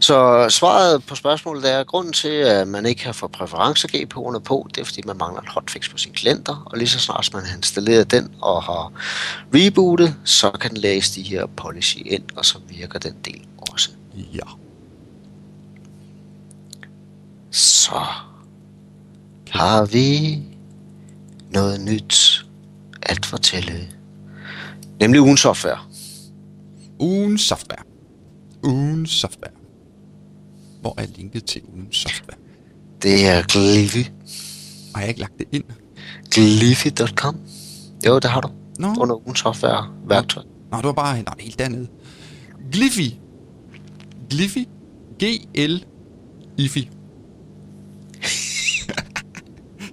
Så 0.00 0.46
svaret 0.48 1.04
på 1.04 1.14
spørgsmålet 1.14 1.72
er, 1.72 1.80
at 1.80 1.86
grunden 1.86 2.12
til, 2.12 2.28
at 2.28 2.68
man 2.68 2.86
ikke 2.86 3.04
har 3.04 3.12
fået 3.12 3.32
præferencer 3.32 3.88
GPU'erne 3.88 4.38
på, 4.38 4.68
det 4.74 4.80
er, 4.80 4.84
fordi 4.84 5.02
man 5.06 5.16
mangler 5.16 5.40
en 5.40 5.48
hotfix 5.48 5.90
på 5.90 5.98
sine 5.98 6.14
klienter, 6.14 6.62
og 6.66 6.78
lige 6.78 6.88
så 6.88 6.98
snart 6.98 7.30
man 7.32 7.44
har 7.44 7.56
installeret 7.56 8.10
den 8.10 8.30
og 8.42 8.62
har 8.62 8.92
rebootet, 9.54 10.16
så 10.24 10.50
kan 10.50 10.70
den 10.70 10.78
læse 10.78 11.14
de 11.14 11.22
her 11.22 11.46
policy 11.46 11.96
ind, 12.06 12.22
og 12.36 12.44
så 12.44 12.58
virker 12.68 12.98
den 12.98 13.14
del 13.24 13.42
også. 13.58 13.90
Ja. 14.16 14.40
Så 17.50 18.00
har 19.50 19.84
vi 19.84 20.38
noget 21.50 21.80
nyt 21.80 22.46
at 23.02 23.26
fortælle. 23.26 23.88
Nemlig 25.00 25.20
ugen 25.20 25.36
software. 25.36 25.78
Ugen 27.00 27.38
software. 27.38 27.82
Ugen 28.64 29.06
software. 29.06 29.52
Hvor 30.80 30.94
er 31.00 31.06
linket 31.16 31.44
til 31.44 31.62
ugen 31.72 31.92
software? 31.92 32.38
Det 33.02 33.26
er 33.26 33.42
Gliffy. 33.42 34.10
Har 34.94 35.00
jeg 35.00 35.08
ikke 35.08 35.20
lagt 35.20 35.38
det 35.38 35.46
ind? 35.52 35.64
Gliffy.com. 36.30 37.40
Jo, 38.06 38.18
det 38.18 38.30
har 38.30 38.40
du. 38.40 38.48
Nå. 38.78 38.94
Under 38.98 39.16
ugen 39.16 39.36
software 39.36 39.90
værktøj. 40.04 40.42
Nå, 40.72 40.76
det 40.76 40.84
var 40.84 40.92
bare 40.92 41.22
nej, 41.22 41.34
helt 41.40 41.58
dernede. 41.58 41.88
Gliffy. 42.72 43.14
Gliffy. 44.30 44.64
G-L-Iffy. 45.22 46.99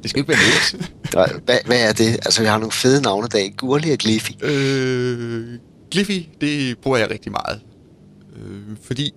Det 0.08 0.10
skal 0.10 0.20
ikke 0.20 0.30
være 0.30 0.40
let. 0.40 0.92
hvad, 1.46 1.58
hvad 1.66 1.90
er 1.90 1.94
det? 1.94 2.08
Altså, 2.08 2.42
vi 2.42 2.48
har 2.48 2.58
nogle 2.58 2.72
fede 2.72 3.02
navne 3.02 3.28
der. 3.28 3.50
Gurli 3.58 3.92
og 3.92 3.98
Gliffy. 3.98 4.32
Øh, 4.44 5.60
Gliffy, 5.92 6.28
det 6.42 6.78
bruger 6.78 6.98
jeg 6.98 7.10
rigtig 7.10 7.32
meget. 7.32 7.62
Øh, 8.36 8.78
fordi 8.82 9.12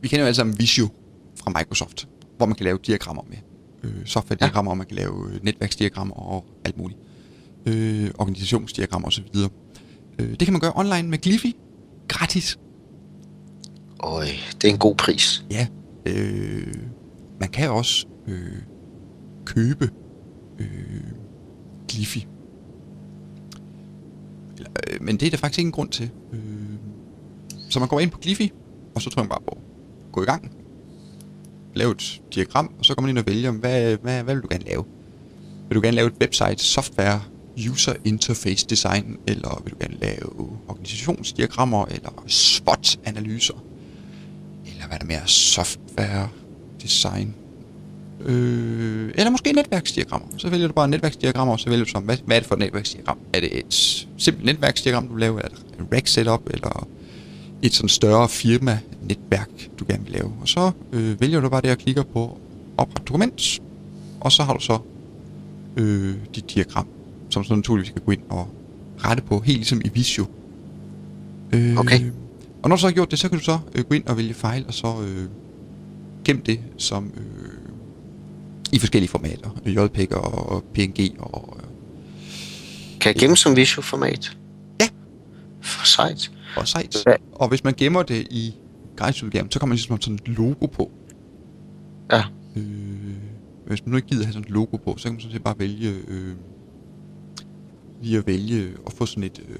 vi 0.00 0.08
kender 0.08 0.22
jo 0.22 0.26
alle 0.26 0.34
sammen 0.34 0.58
Visio 0.58 0.88
fra 1.36 1.50
Microsoft, 1.58 2.08
hvor 2.36 2.46
man 2.46 2.56
kan 2.56 2.64
lave 2.64 2.78
diagrammer 2.86 3.22
med. 3.28 3.36
Øh, 3.84 4.06
software-diagrammer, 4.06 4.72
ja. 4.72 4.74
man 4.74 4.86
kan 4.86 4.96
lave 4.96 5.30
øh, 5.32 5.40
netværksdiagrammer 5.42 6.14
og 6.14 6.46
alt 6.64 6.76
muligt. 6.78 7.00
Øh, 7.66 8.10
organisationsdiagrammer 8.18 9.08
osv. 9.08 9.24
Øh, 10.18 10.30
det 10.30 10.38
kan 10.38 10.52
man 10.52 10.60
gøre 10.60 10.72
online 10.74 11.08
med 11.08 11.18
Gliffy. 11.18 11.56
Gratis. 12.08 12.58
Øj, 14.00 14.26
det 14.62 14.68
er 14.68 14.72
en 14.72 14.78
god 14.78 14.94
pris. 14.94 15.44
Ja. 15.50 15.66
Øh, 16.06 16.74
man 17.40 17.48
kan 17.48 17.70
også 17.70 18.06
øh, 18.28 18.56
købe 19.44 19.90
øh, 20.58 21.12
Gliffy. 21.88 22.18
Øh, 24.60 25.02
men 25.02 25.16
det 25.16 25.26
er 25.26 25.30
der 25.30 25.36
faktisk 25.36 25.58
ingen 25.58 25.72
grund 25.72 25.90
til. 25.90 26.10
Øh, 26.32 26.40
så 27.68 27.78
man 27.78 27.88
går 27.88 28.00
ind 28.00 28.10
på 28.10 28.18
Gliffy, 28.18 28.48
og 28.94 29.02
så 29.02 29.10
tror 29.10 29.22
man 29.22 29.28
bare 29.28 29.40
på 29.46 29.58
gå 30.12 30.22
i 30.22 30.24
gang. 30.24 30.52
Lav 31.74 31.90
et 31.90 32.22
diagram, 32.34 32.74
og 32.78 32.84
så 32.84 32.94
går 32.94 33.02
man 33.02 33.10
ind 33.10 33.18
og 33.18 33.26
vælger, 33.26 33.50
hvad, 33.50 33.96
hvad, 33.96 34.22
hvad 34.22 34.34
vil 34.34 34.42
du 34.42 34.48
gerne 34.50 34.64
lave? 34.64 34.84
Vil 35.68 35.76
du 35.76 35.80
gerne 35.82 35.94
lave 35.94 36.08
et 36.08 36.14
website, 36.20 36.58
software, 36.58 37.20
user 37.70 37.94
interface 38.04 38.66
design, 38.66 39.18
eller 39.26 39.62
vil 39.64 39.72
du 39.72 39.78
gerne 39.80 39.96
lave 40.00 40.58
organisationsdiagrammer, 40.68 41.84
eller 41.84 42.24
SWOT-analyser, 42.26 43.64
eller 44.66 44.86
hvad 44.88 44.98
der 44.98 45.04
mere, 45.04 45.26
software 45.26 46.28
design, 46.82 47.34
øh, 48.26 49.10
eller 49.14 49.30
måske 49.30 49.52
netværksdiagrammer. 49.52 50.26
Så 50.36 50.48
vælger 50.48 50.66
du 50.66 50.72
bare 50.72 50.88
netværksdiagrammer, 50.88 51.52
og 51.52 51.60
så 51.60 51.70
vælger 51.70 51.84
du 51.84 51.90
som, 51.90 52.02
hvad, 52.02 52.16
hvad 52.26 52.36
er 52.36 52.40
det 52.40 52.48
for 52.48 52.54
et 52.54 52.58
netværksdiagram? 52.58 53.18
Er 53.32 53.40
det 53.40 53.58
et 53.58 54.06
simpelt 54.16 54.46
netværksdiagram, 54.46 55.08
du 55.08 55.16
laver, 55.16 55.38
er 55.38 55.48
det 55.48 55.58
en 55.80 55.86
rack 55.92 56.06
setup, 56.06 56.40
eller 56.50 56.88
et 57.62 57.74
sådan 57.74 57.88
større 57.88 58.28
firma-netværk, 58.28 59.50
du 59.78 59.84
gerne 59.88 60.04
vil 60.04 60.12
lave. 60.12 60.32
Og 60.40 60.48
så 60.48 60.70
øh, 60.92 61.20
vælger 61.20 61.40
du 61.40 61.48
bare 61.48 61.60
det 61.60 61.70
og 61.70 61.78
klikker 61.78 62.02
på 62.02 62.38
opret 62.76 63.08
dokument, 63.08 63.60
og 64.20 64.32
så 64.32 64.42
har 64.42 64.54
du 64.54 64.60
så 64.60 64.78
øh, 65.76 66.14
dit 66.34 66.54
diagram, 66.54 66.86
som 67.30 67.44
så 67.44 67.54
naturligvis 67.54 67.88
skal 67.88 68.02
gå 68.02 68.12
ind 68.12 68.22
og 68.28 68.48
rette 69.04 69.22
på, 69.22 69.38
helt 69.38 69.58
ligesom 69.58 69.80
i 69.84 69.90
Visio. 69.94 70.26
Øh, 71.52 71.76
okay. 71.76 72.00
Og 72.62 72.68
når 72.68 72.76
du 72.76 72.80
så 72.80 72.86
har 72.86 72.92
gjort 72.92 73.10
det, 73.10 73.18
så 73.18 73.28
kan 73.28 73.38
du 73.38 73.44
så 73.44 73.58
øh, 73.74 73.84
gå 73.84 73.94
ind 73.94 74.06
og 74.06 74.16
vælge 74.16 74.34
file, 74.34 74.64
og 74.66 74.74
så 74.74 74.86
øh, 74.86 75.28
gemme 76.24 76.42
det 76.46 76.60
som 76.78 77.12
øh, 77.16 77.22
i 78.72 78.78
forskellige 78.78 79.10
formater. 79.10 79.50
JPEG 79.66 80.16
og 80.16 80.64
PNG 80.74 81.16
og... 81.18 81.56
Øh, 81.56 81.68
kan 83.00 83.08
jeg 83.08 83.20
gemme 83.20 83.36
som 83.36 83.56
Visio-format? 83.56 84.36
Ja. 84.80 84.88
For 85.60 85.86
sejt 85.86 86.32
og 86.56 86.68
sejt. 86.68 86.96
Ja. 87.06 87.14
Og 87.32 87.48
hvis 87.48 87.64
man 87.64 87.74
gemmer 87.74 88.02
det 88.02 88.26
i 88.30 88.54
gratisudgaven, 88.96 89.50
så 89.50 89.58
kan 89.58 89.68
man 89.68 89.76
ligesom 89.76 90.00
sådan 90.00 90.14
et 90.14 90.28
logo 90.28 90.66
på. 90.66 90.90
Ja. 92.12 92.22
Øh, 92.56 92.62
hvis 93.66 93.86
man 93.86 93.90
nu 93.90 93.96
ikke 93.96 94.08
gider 94.08 94.24
have 94.24 94.32
sådan 94.32 94.44
et 94.44 94.50
logo 94.50 94.76
på, 94.76 94.94
så 94.96 95.04
kan 95.04 95.12
man 95.12 95.20
sådan 95.20 95.32
set 95.32 95.44
bare 95.44 95.58
vælge 95.58 95.94
øh, 96.08 96.34
lige 98.02 98.18
at 98.18 98.26
vælge 98.26 98.72
at 98.86 98.92
få 98.92 99.06
sådan 99.06 99.24
et 99.24 99.42
øh, 99.48 99.56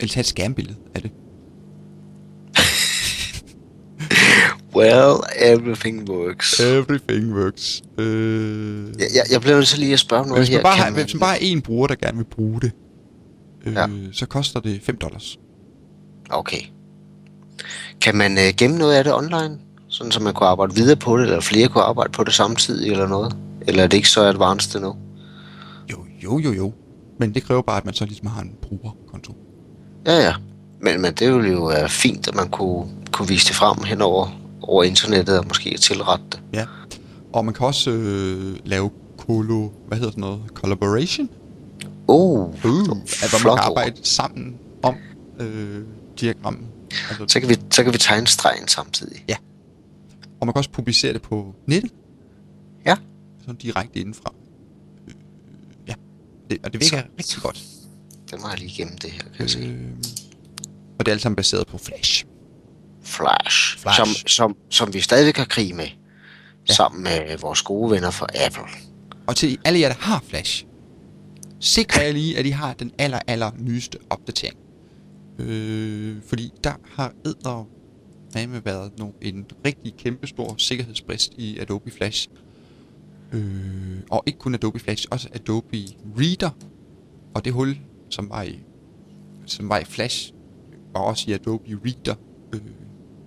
eller 0.00 0.12
tage 0.12 0.20
et 0.20 0.26
skærmbillede 0.26 0.76
af 0.94 1.02
det. 1.02 1.10
Well, 4.76 5.20
everything 5.36 6.10
works. 6.10 6.60
Everything 6.60 7.34
works. 7.34 7.82
Øh... 7.98 8.88
Jeg, 8.98 9.06
jeg, 9.14 9.22
jeg 9.30 9.40
bliver 9.40 9.56
nødt 9.56 9.68
til 9.68 9.78
lige 9.78 9.92
at 9.92 9.98
spørge 9.98 10.26
noget 10.26 10.40
hvis 10.40 10.48
her. 10.48 10.62
Bare 10.62 10.76
har, 10.76 10.90
man... 10.90 11.02
Hvis 11.02 11.14
man 11.14 11.20
bare 11.20 11.34
er 11.34 11.40
en 11.40 11.62
bruger, 11.62 11.86
der 11.86 11.94
gerne 11.94 12.16
vil 12.16 12.24
bruge 12.24 12.60
det, 12.60 12.72
øh, 13.66 13.74
ja. 13.74 13.86
så 14.12 14.26
koster 14.26 14.60
det 14.60 14.80
5 14.82 14.96
dollars. 14.96 15.38
Okay. 16.30 16.60
Kan 18.00 18.16
man 18.16 18.38
øh, 18.38 18.54
gemme 18.56 18.78
noget 18.78 18.94
af 18.94 19.04
det 19.04 19.14
online? 19.14 19.58
Sådan, 19.88 20.12
så 20.12 20.22
man 20.22 20.34
kunne 20.34 20.48
arbejde 20.48 20.74
videre 20.74 20.96
på 20.96 21.16
det, 21.16 21.24
eller 21.24 21.40
flere 21.40 21.68
kunne 21.68 21.84
arbejde 21.84 22.12
på 22.12 22.24
det 22.24 22.34
samtidig, 22.34 22.90
eller 22.90 23.08
noget? 23.08 23.36
Eller 23.60 23.82
er 23.82 23.86
det 23.86 23.96
ikke 23.96 24.08
så 24.08 24.22
advanced 24.22 24.76
endnu? 24.76 24.96
Jo, 25.92 25.98
jo, 26.24 26.38
jo, 26.38 26.52
jo. 26.52 26.72
Men 27.20 27.34
det 27.34 27.44
kræver 27.44 27.62
bare, 27.62 27.76
at 27.76 27.84
man 27.84 27.94
så 27.94 28.04
ligesom 28.04 28.26
har 28.26 28.42
en 28.42 28.52
brugerkonto. 28.62 29.36
Ja, 30.06 30.18
ja. 30.24 30.34
Men, 30.80 31.00
men 31.00 31.14
det 31.14 31.34
ville 31.34 31.50
jo 31.50 31.64
være 31.64 31.88
fint, 31.88 32.28
at 32.28 32.34
man 32.34 32.48
kunne, 32.48 32.86
kunne 33.12 33.28
vise 33.28 33.46
det 33.46 33.56
frem 33.56 33.84
hen 33.84 34.02
over, 34.02 34.45
over 34.68 34.84
internettet 34.84 35.38
og 35.38 35.46
måske 35.46 35.78
tilrette 35.78 36.24
det. 36.32 36.40
Ja. 36.52 36.66
Og 37.32 37.44
man 37.44 37.54
kan 37.54 37.66
også 37.66 37.90
øh, 37.90 38.56
lave 38.64 38.90
kolo, 39.18 39.68
hvad 39.88 39.98
hedder 39.98 40.10
sådan 40.10 40.20
noget, 40.20 40.40
collaboration? 40.54 41.28
Oh, 42.08 42.38
Uh, 42.48 42.48
at 43.22 43.30
hvor 43.30 43.48
man 43.48 43.56
kan 43.56 43.64
arbejde 43.64 43.96
sammen 44.02 44.56
om 44.82 44.94
øh, 45.40 45.84
diagrammet. 46.20 46.66
Altså, 47.10 47.24
Så 47.28 47.40
kan, 47.40 47.48
vi, 47.48 47.56
så 47.70 47.84
kan 47.84 47.92
vi 47.92 47.98
tegne 47.98 48.26
stregen 48.26 48.68
samtidig. 48.68 49.24
Ja. 49.28 49.36
Og 50.40 50.46
man 50.46 50.52
kan 50.52 50.58
også 50.58 50.70
publicere 50.70 51.12
det 51.12 51.22
på 51.22 51.54
nettet. 51.66 51.90
Ja. 52.86 52.96
Sådan 53.40 53.54
direkte 53.56 53.98
indenfra. 54.00 54.34
Øh, 55.08 55.14
ja. 55.88 55.94
Det, 56.50 56.58
og 56.64 56.72
det 56.72 56.80
virker 56.80 56.98
Så- 56.98 57.04
rigtig 57.18 57.42
godt. 57.42 57.62
Det 58.30 58.40
må 58.40 58.48
jeg 58.48 58.58
lige 58.58 58.72
gemme 58.76 58.94
det 59.02 59.10
her, 59.10 59.20
kan 59.22 59.40
jeg 59.40 59.50
se. 59.50 59.58
Øh, 59.58 59.90
og 60.98 61.06
det 61.06 61.08
er 61.08 61.12
alt 61.14 61.22
sammen 61.22 61.36
baseret 61.36 61.66
på 61.66 61.78
Flash. 61.78 62.24
Flash, 63.02 63.65
Som, 63.92 64.06
som, 64.26 64.56
som 64.70 64.94
vi 64.94 65.00
stadig 65.00 65.34
kan 65.34 65.46
krige 65.46 65.74
med. 65.74 65.88
Ja. 66.68 66.74
Sammen 66.74 67.02
med 67.02 67.38
vores 67.38 67.62
gode 67.62 67.90
venner 67.90 68.10
fra 68.10 68.26
Apple. 68.46 68.62
Og 69.26 69.36
til 69.36 69.58
alle 69.64 69.80
jer, 69.80 69.88
der 69.88 69.96
har 69.98 70.24
Flash, 70.28 70.66
sikrer 71.60 72.02
jeg 72.02 72.12
lige, 72.12 72.38
at 72.38 72.46
I 72.46 72.50
har 72.50 72.72
den 72.72 72.92
aller, 72.98 73.20
aller 73.26 73.50
nyeste 73.58 73.98
opdatering. 74.10 74.58
Øh, 75.38 76.16
fordi 76.28 76.52
der 76.64 76.72
har 76.84 77.12
æder 77.26 77.68
med 78.34 78.60
været 78.60 78.98
no, 78.98 79.10
en 79.22 79.46
rigtig 79.64 79.94
kæmpestor 79.96 80.54
sikkerhedsbrist 80.58 81.32
i 81.36 81.58
Adobe 81.58 81.90
Flash. 81.90 82.28
Øh, 83.32 84.00
og 84.10 84.22
ikke 84.26 84.38
kun 84.38 84.54
Adobe 84.54 84.78
Flash, 84.78 85.06
også 85.10 85.28
Adobe 85.34 85.84
Reader. 86.18 86.50
Og 87.34 87.44
det 87.44 87.52
hul, 87.52 87.78
som 88.10 88.30
var 88.30 88.42
i, 88.42 88.58
som 89.46 89.68
var 89.68 89.78
i 89.78 89.84
Flash, 89.84 90.32
var 90.92 91.00
også 91.00 91.30
i 91.30 91.32
Adobe 91.32 91.78
Reader. 91.84 92.14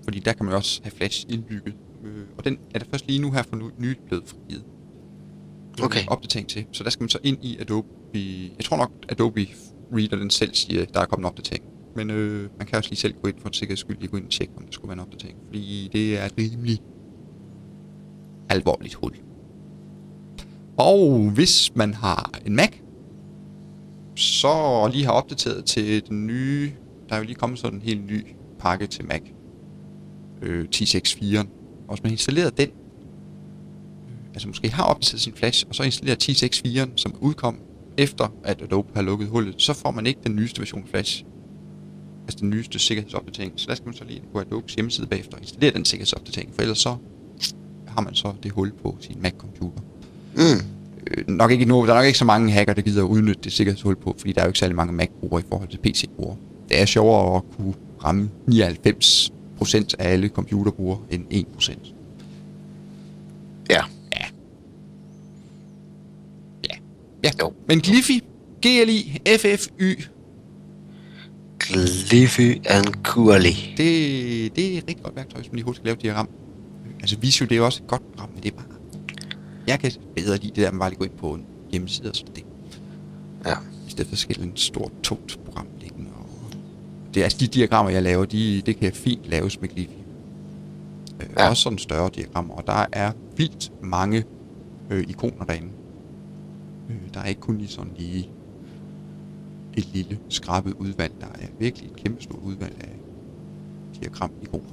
Fordi 0.10 0.20
der 0.20 0.34
kan 0.34 0.46
man 0.46 0.56
også 0.56 0.82
have 0.84 0.92
Flash 0.92 1.26
indbygget. 1.30 1.76
Øh, 2.06 2.26
og 2.38 2.46
den 2.46 2.58
er 2.76 2.80
der 2.80 2.86
først 2.92 3.08
lige 3.08 3.22
nu 3.22 3.32
her 3.32 3.44
for 3.44 3.56
nu, 3.56 3.72
blevet 3.78 4.24
frigivet 4.26 4.64
Okay. 5.82 6.00
opdatering 6.08 6.48
til. 6.48 6.66
Så 6.72 6.84
der 6.84 6.90
skal 6.90 7.04
man 7.04 7.10
så 7.10 7.20
ind 7.24 7.38
i 7.46 7.58
Adobe. 7.60 7.88
Jeg 8.58 8.66
tror 8.66 8.78
nok, 8.78 8.92
Adobe 9.10 9.48
Reader 9.94 10.16
den 10.16 10.30
selv 10.30 10.54
siger, 10.54 10.82
at 10.82 10.94
der 10.94 11.00
er 11.00 11.06
kommet 11.06 11.26
en 11.26 11.30
opdatering. 11.30 11.64
Men 11.96 12.10
øh, 12.10 12.50
man 12.58 12.68
kan 12.68 12.78
også 12.78 12.90
lige 12.90 13.00
selv 13.00 13.14
gå 13.22 13.28
ind 13.28 13.40
for 13.42 13.48
en 13.48 13.54
sikkerheds 13.54 13.80
skyld, 13.80 13.98
lige 13.98 14.08
gå 14.08 14.18
ind 14.18 14.26
og 14.26 14.32
tjekke, 14.32 14.54
om 14.58 14.64
der 14.64 14.72
skulle 14.72 14.90
være 14.90 14.94
en 14.94 15.00
opdatering. 15.00 15.38
Fordi 15.48 15.90
det 15.94 16.18
er 16.18 16.26
et 16.26 16.34
rimelig 16.38 16.80
alvorligt 18.50 18.94
hul. 18.94 19.14
Og 20.78 21.30
hvis 21.30 21.76
man 21.76 21.94
har 21.94 22.32
en 22.46 22.56
Mac, 22.56 22.72
så 24.16 24.90
lige 24.94 25.06
har 25.06 25.12
opdateret 25.12 25.66
til 25.66 26.08
den 26.10 26.28
nye, 26.28 26.72
der 27.10 27.16
er 27.16 27.20
jo 27.20 27.26
lige 27.26 27.36
kommet 27.36 27.60
sådan 27.60 27.80
en 27.80 27.82
helt 27.82 28.06
ny 28.06 28.26
pakke 28.60 28.88
til 28.88 29.06
Mac. 29.06 29.22
Øh, 30.42 30.66
10.6.4'eren. 30.76 31.48
Og 31.88 31.96
hvis 31.96 32.04
man 32.04 32.12
installerer 32.12 32.50
den, 32.50 32.70
altså 34.34 34.48
måske 34.48 34.70
har 34.70 34.84
opdateret 34.84 35.22
sin 35.22 35.34
flash, 35.34 35.66
og 35.70 35.76
så 35.76 35.84
installerer 35.84 36.18
10.6.4'eren, 36.24 36.90
som 36.96 37.16
udkom 37.20 37.60
efter, 37.98 38.34
at 38.44 38.62
Adobe 38.62 38.90
har 38.96 39.02
lukket 39.02 39.28
hullet, 39.28 39.56
så 39.58 39.74
får 39.74 39.92
man 39.92 40.08
ikke 40.08 40.20
den 40.24 40.36
nyeste 40.36 40.60
version 40.60 40.84
Flash. 40.88 41.24
Altså 42.24 42.40
den 42.40 42.50
nyeste 42.50 42.80
sikkerhedsopdatering. 42.80 43.54
Så 43.56 43.66
der 43.70 43.76
skal 43.76 43.86
man 43.86 43.96
så 43.96 44.04
lige 44.04 44.22
på 44.34 44.40
Adobes 44.40 44.74
hjemmeside 44.74 45.08
bagefter 45.08 45.34
og 45.34 45.42
installere 45.42 45.74
den 45.74 45.86
sikkerhedsopdatering, 45.86 46.56
for 46.56 46.62
ellers 46.62 46.80
så 46.80 46.96
har 47.88 48.02
man 48.02 48.16
så 48.16 48.34
det 48.44 48.52
hul 48.52 48.72
på 48.84 48.98
sin 49.00 49.18
Mac-computer. 49.22 49.82
Mm. 50.36 50.42
Øh, 51.08 51.28
nok 51.28 51.52
ikke 51.52 51.66
nu, 51.66 51.86
der 51.86 51.94
er 51.94 51.96
nok 51.96 52.06
ikke 52.06 52.18
så 52.18 52.26
mange 52.26 52.52
hacker, 52.52 52.74
der 52.74 52.82
gider 52.82 53.04
at 53.04 53.08
udnytte 53.08 53.42
det 53.44 53.52
sikkerhedshul 53.52 53.96
på, 53.96 54.16
fordi 54.18 54.32
der 54.32 54.42
er 54.42 54.46
jo 54.46 54.50
ikke 54.50 54.60
særlig 54.60 54.76
mange 54.76 54.94
Mac-brugere 54.94 55.42
i 55.42 55.46
forhold 55.50 55.70
til 55.70 55.78
PC-brugere. 55.78 56.38
Det 56.70 56.82
er 56.82 56.86
sjovere 56.86 57.38
at 57.38 57.44
kunne 57.58 57.74
ramme 58.04 58.30
99% 58.52 59.39
af 60.00 60.12
alle 60.12 60.28
computerbrugere 60.28 61.00
end 61.10 61.26
1%. 61.34 61.94
Ja. 63.70 63.84
Ja. 64.14 64.26
Ja. 66.70 66.76
Ja. 67.24 67.32
Jo. 67.42 67.54
Men 67.68 67.80
Gliffy, 67.80 68.20
G-L-I-F-F-Y, 68.66 70.04
Gliffy 71.60 72.62
and 72.66 73.04
Curly. 73.04 73.54
det, 73.78 74.56
det 74.56 74.74
er 74.74 74.78
et 74.78 74.84
rigtig 74.88 75.04
godt 75.04 75.16
værktøj, 75.16 75.42
man 75.42 75.50
lige 75.54 75.64
hurtigt 75.64 75.82
skal 75.82 75.86
lave 75.88 75.98
diagram. 76.02 76.30
Altså 77.00 77.18
Visio, 77.18 77.46
det 77.46 77.58
er 77.58 77.62
også 77.62 77.84
et 77.84 77.90
godt 77.90 78.02
program, 78.12 78.30
men 78.34 78.44
det 78.44 78.52
er 78.52 78.56
bare... 78.56 78.66
Jeg 79.68 79.80
kan 79.80 79.92
bedre 80.16 80.38
lide 80.38 80.48
det 80.48 80.56
der, 80.56 80.72
man 80.72 80.80
bare 80.80 80.90
lige 80.90 81.00
gå 81.00 81.06
ind 81.06 81.14
på 81.18 81.34
en 81.34 81.46
hjemmeside 81.72 82.10
og 82.10 82.16
sådan 82.16 82.36
det. 82.36 82.44
Ja. 83.46 83.54
I 83.88 83.92
stedet 83.92 84.08
for 84.08 84.14
at 84.14 84.20
skille 84.20 84.44
en 84.44 84.58
stort, 84.58 84.92
tungt 85.04 85.40
program 85.46 85.68
det 87.14 87.20
er 87.20 87.24
altså 87.24 87.38
de 87.40 87.48
diagrammer, 87.48 87.92
jeg 87.92 88.04
laver, 88.04 88.26
de, 88.26 88.62
det 88.66 88.78
kan 88.78 88.94
fint 88.94 89.26
laves 89.26 89.62
med 89.62 89.70
Gliffy. 89.70 89.92
Øh, 91.20 91.30
Ja. 91.38 91.50
Også 91.50 91.64
sådan 91.64 91.78
større 91.80 92.10
diagrammer, 92.16 92.54
og 92.56 92.68
der 92.68 92.86
er 92.92 93.12
vildt 93.36 93.72
mange 93.84 94.24
øh, 94.90 95.06
ikoner 95.10 95.46
derinde. 95.46 95.70
Øh, 96.90 96.96
der 97.14 97.20
er 97.20 97.26
ikke 97.26 97.42
kun 97.42 97.58
lige 97.58 97.68
sådan 97.68 97.92
lige 97.98 98.30
et 99.78 99.88
lille 99.94 100.20
skrabet 100.30 100.74
udvalg. 100.74 101.14
Der 101.22 101.28
er 101.28 101.48
virkelig 101.60 101.90
et 101.92 101.96
kæmpe 101.96 102.24
stort 102.24 102.40
udvalg 102.44 102.76
af 102.80 103.00
diagram-ikoner. 104.02 104.70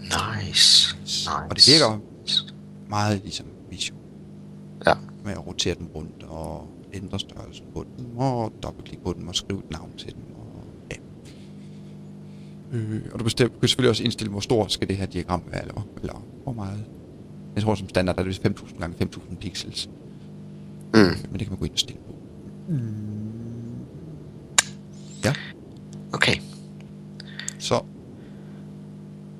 Nice. 0.00 0.96
nice. 1.02 1.30
Og 1.50 1.56
det 1.56 1.68
virker 1.72 1.98
meget 2.88 3.20
ligesom 3.22 3.46
Visio. 3.70 3.94
Ja. 4.86 4.94
Med 5.24 5.32
at 5.32 5.46
rotere 5.46 5.74
den 5.74 5.86
rundt 5.94 6.22
og 6.22 6.68
ændre 6.94 7.18
størrelsen 7.18 7.66
på 7.74 7.84
den, 7.96 8.06
og 8.16 8.52
dobbeltklik 8.62 9.02
på 9.02 9.12
den 9.12 9.28
og 9.28 9.34
skrive 9.34 9.58
et 9.58 9.70
navn 9.70 9.90
til 9.98 10.12
den. 10.14 10.22
Og, 10.36 10.64
ja. 10.90 10.96
øh, 12.78 13.00
og 13.12 13.18
du 13.18 13.24
bestemmer, 13.24 13.58
kan 13.58 13.68
selvfølgelig 13.68 13.90
også 13.90 14.02
indstille, 14.04 14.30
hvor 14.30 14.40
stort 14.40 14.72
skal 14.72 14.88
det 14.88 14.96
her 14.96 15.06
diagram 15.06 15.42
være, 15.50 15.60
eller, 15.62 15.86
eller 16.00 16.24
hvor 16.42 16.52
meget. 16.52 16.84
Jeg 17.54 17.62
tror 17.62 17.74
som 17.74 17.88
standard 17.88 18.18
er 18.18 18.22
det 18.22 18.28
vist 18.28 18.44
5.000 18.46 18.78
gange 18.78 18.96
5.000 19.16 19.36
pixels. 19.36 19.90
Mm. 20.94 21.00
Men 21.00 21.32
det 21.32 21.40
kan 21.40 21.48
man 21.50 21.58
gå 21.58 21.64
ind 21.64 21.72
og 21.72 21.78
stille 21.78 22.00
på. 22.06 22.14
Ja, 25.24 25.34
Okay. 26.12 26.36
så 27.58 27.80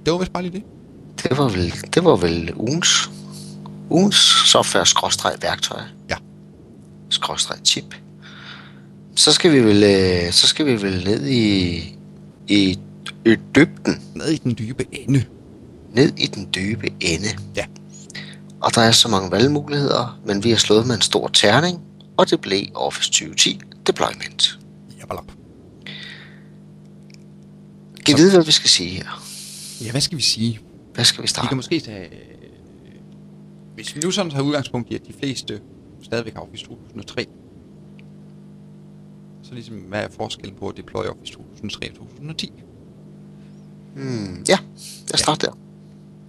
det 0.05 0.13
var 0.13 0.19
vist 0.19 0.33
bare 0.33 0.43
lige 0.43 0.53
det. 0.53 0.63
Det 1.23 1.39
var 1.39 1.49
vel, 1.49 1.73
det 1.95 2.05
var 2.05 2.17
vel 2.17 2.55
ugens, 2.57 3.11
ugens 3.91 4.17
software-værktøj. 4.47 5.81
Ja. 6.11 6.17
Chip. 7.65 7.95
Så 9.17 9.33
skal 9.33 9.53
vi 9.53 9.61
vel, 9.65 9.83
øh, 9.83 10.33
så 10.33 10.47
skal 10.47 10.67
vi 10.67 10.83
vel 10.83 11.05
ned 11.05 11.27
i, 11.27 11.77
i, 12.49 12.79
i 13.27 13.37
dybden. 13.57 14.03
Ned 14.15 14.27
i 14.29 14.37
den 14.37 14.55
dybe 14.59 14.85
ende. 14.93 15.25
Ned 15.93 16.13
i 16.19 16.27
den 16.27 16.49
dybe 16.55 16.87
ende. 17.01 17.29
Ja. 17.57 17.65
Og 18.61 18.75
der 18.75 18.81
er 18.81 18.93
så 18.93 19.09
mange 19.09 19.31
valgmuligheder, 19.31 20.21
men 20.27 20.45
vi 20.45 20.51
har 20.51 20.57
slået 20.57 20.87
med 20.87 20.95
en 20.95 21.01
stor 21.01 21.29
terning, 21.29 21.81
og 22.17 22.31
det 22.31 22.41
blev 22.41 22.67
Office 22.75 23.11
2010 23.11 23.61
Deployment. 23.87 24.59
I 28.09 28.11
Så- 28.11 28.17
vide, 28.17 28.31
hvad 28.37 28.45
vi 28.45 28.53
skal 28.53 28.71
sige 28.71 28.91
her? 28.91 29.23
Ja, 29.85 29.91
hvad 29.91 30.01
skal 30.01 30.19
vi 30.19 30.23
sige? 30.23 30.61
Hvad 30.95 31.05
skal 31.05 31.19
vi 31.19 31.23
Vi 31.23 31.29
starte? 31.29 31.49
kan 31.49 31.57
måske 31.57 31.81
tage... 31.81 32.05
øh, 32.05 32.11
Hvis 33.75 33.97
vi 33.97 34.01
nu 34.05 34.11
sådan 34.11 34.31
tager 34.31 34.43
udgangspunkt 34.43 34.91
i, 34.91 34.95
at 34.95 35.07
de 35.07 35.13
fleste 35.19 35.61
stadigvæk 36.05 36.39
Office 36.43 36.65
2003, 36.65 37.27
så 39.43 39.55
ligesom, 39.55 39.77
hvad 39.77 40.05
er 40.05 40.09
forskellen 40.09 40.57
på 40.57 40.69
at 40.69 40.77
deploye 40.77 41.11
Office 41.11 41.33
2003 41.33 41.91
og 41.91 41.95
2010? 41.97 42.53
Hmm, 43.95 44.45
ja, 44.49 44.59
jeg 45.13 45.19
starter 45.19 45.49
der. 45.49 45.57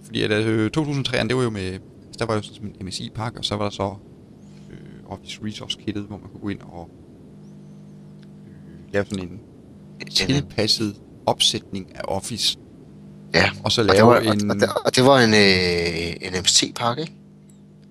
Fordi 0.04 0.22
at, 0.22 0.30
øh, 0.30 0.70
2003'eren, 0.78 1.28
det 1.28 1.36
var 1.36 1.42
jo 1.42 1.50
med... 1.50 1.62
altså, 1.62 2.18
Der 2.18 2.24
var 2.26 2.34
jo 2.34 2.42
sådan 2.42 2.74
en 2.80 2.86
MSI-pakke, 2.86 3.38
og 3.38 3.44
så 3.44 3.56
var 3.56 3.64
der 3.64 3.70
så 3.70 3.94
øh, 4.70 4.78
Office 5.06 5.40
Resource 5.44 5.78
Kittet, 5.78 6.04
hvor 6.04 6.16
man 6.18 6.28
kunne 6.30 6.40
gå 6.40 6.48
ind 6.48 6.60
og 6.60 6.90
øh, 8.46 8.92
lave 8.92 9.04
sådan 9.04 9.28
en 9.28 9.40
tilpasset 10.10 11.00
opsætning 11.26 11.96
af 11.96 12.00
Office. 12.04 12.58
Ja, 13.34 13.50
Og 13.64 13.72
så 13.72 13.80
og 13.80 13.88
det 13.88 13.94
lave 13.96 14.06
var, 14.06 14.20
en... 14.20 14.50
og, 14.50 14.56
og, 14.56 14.60
det, 14.60 14.68
og 14.84 14.96
det 14.96 15.04
var 15.04 15.18
en, 15.20 15.34
øh, 15.34 16.28
en 16.36 16.42
MST-pakke, 16.42 17.02
ikke? 17.02 17.15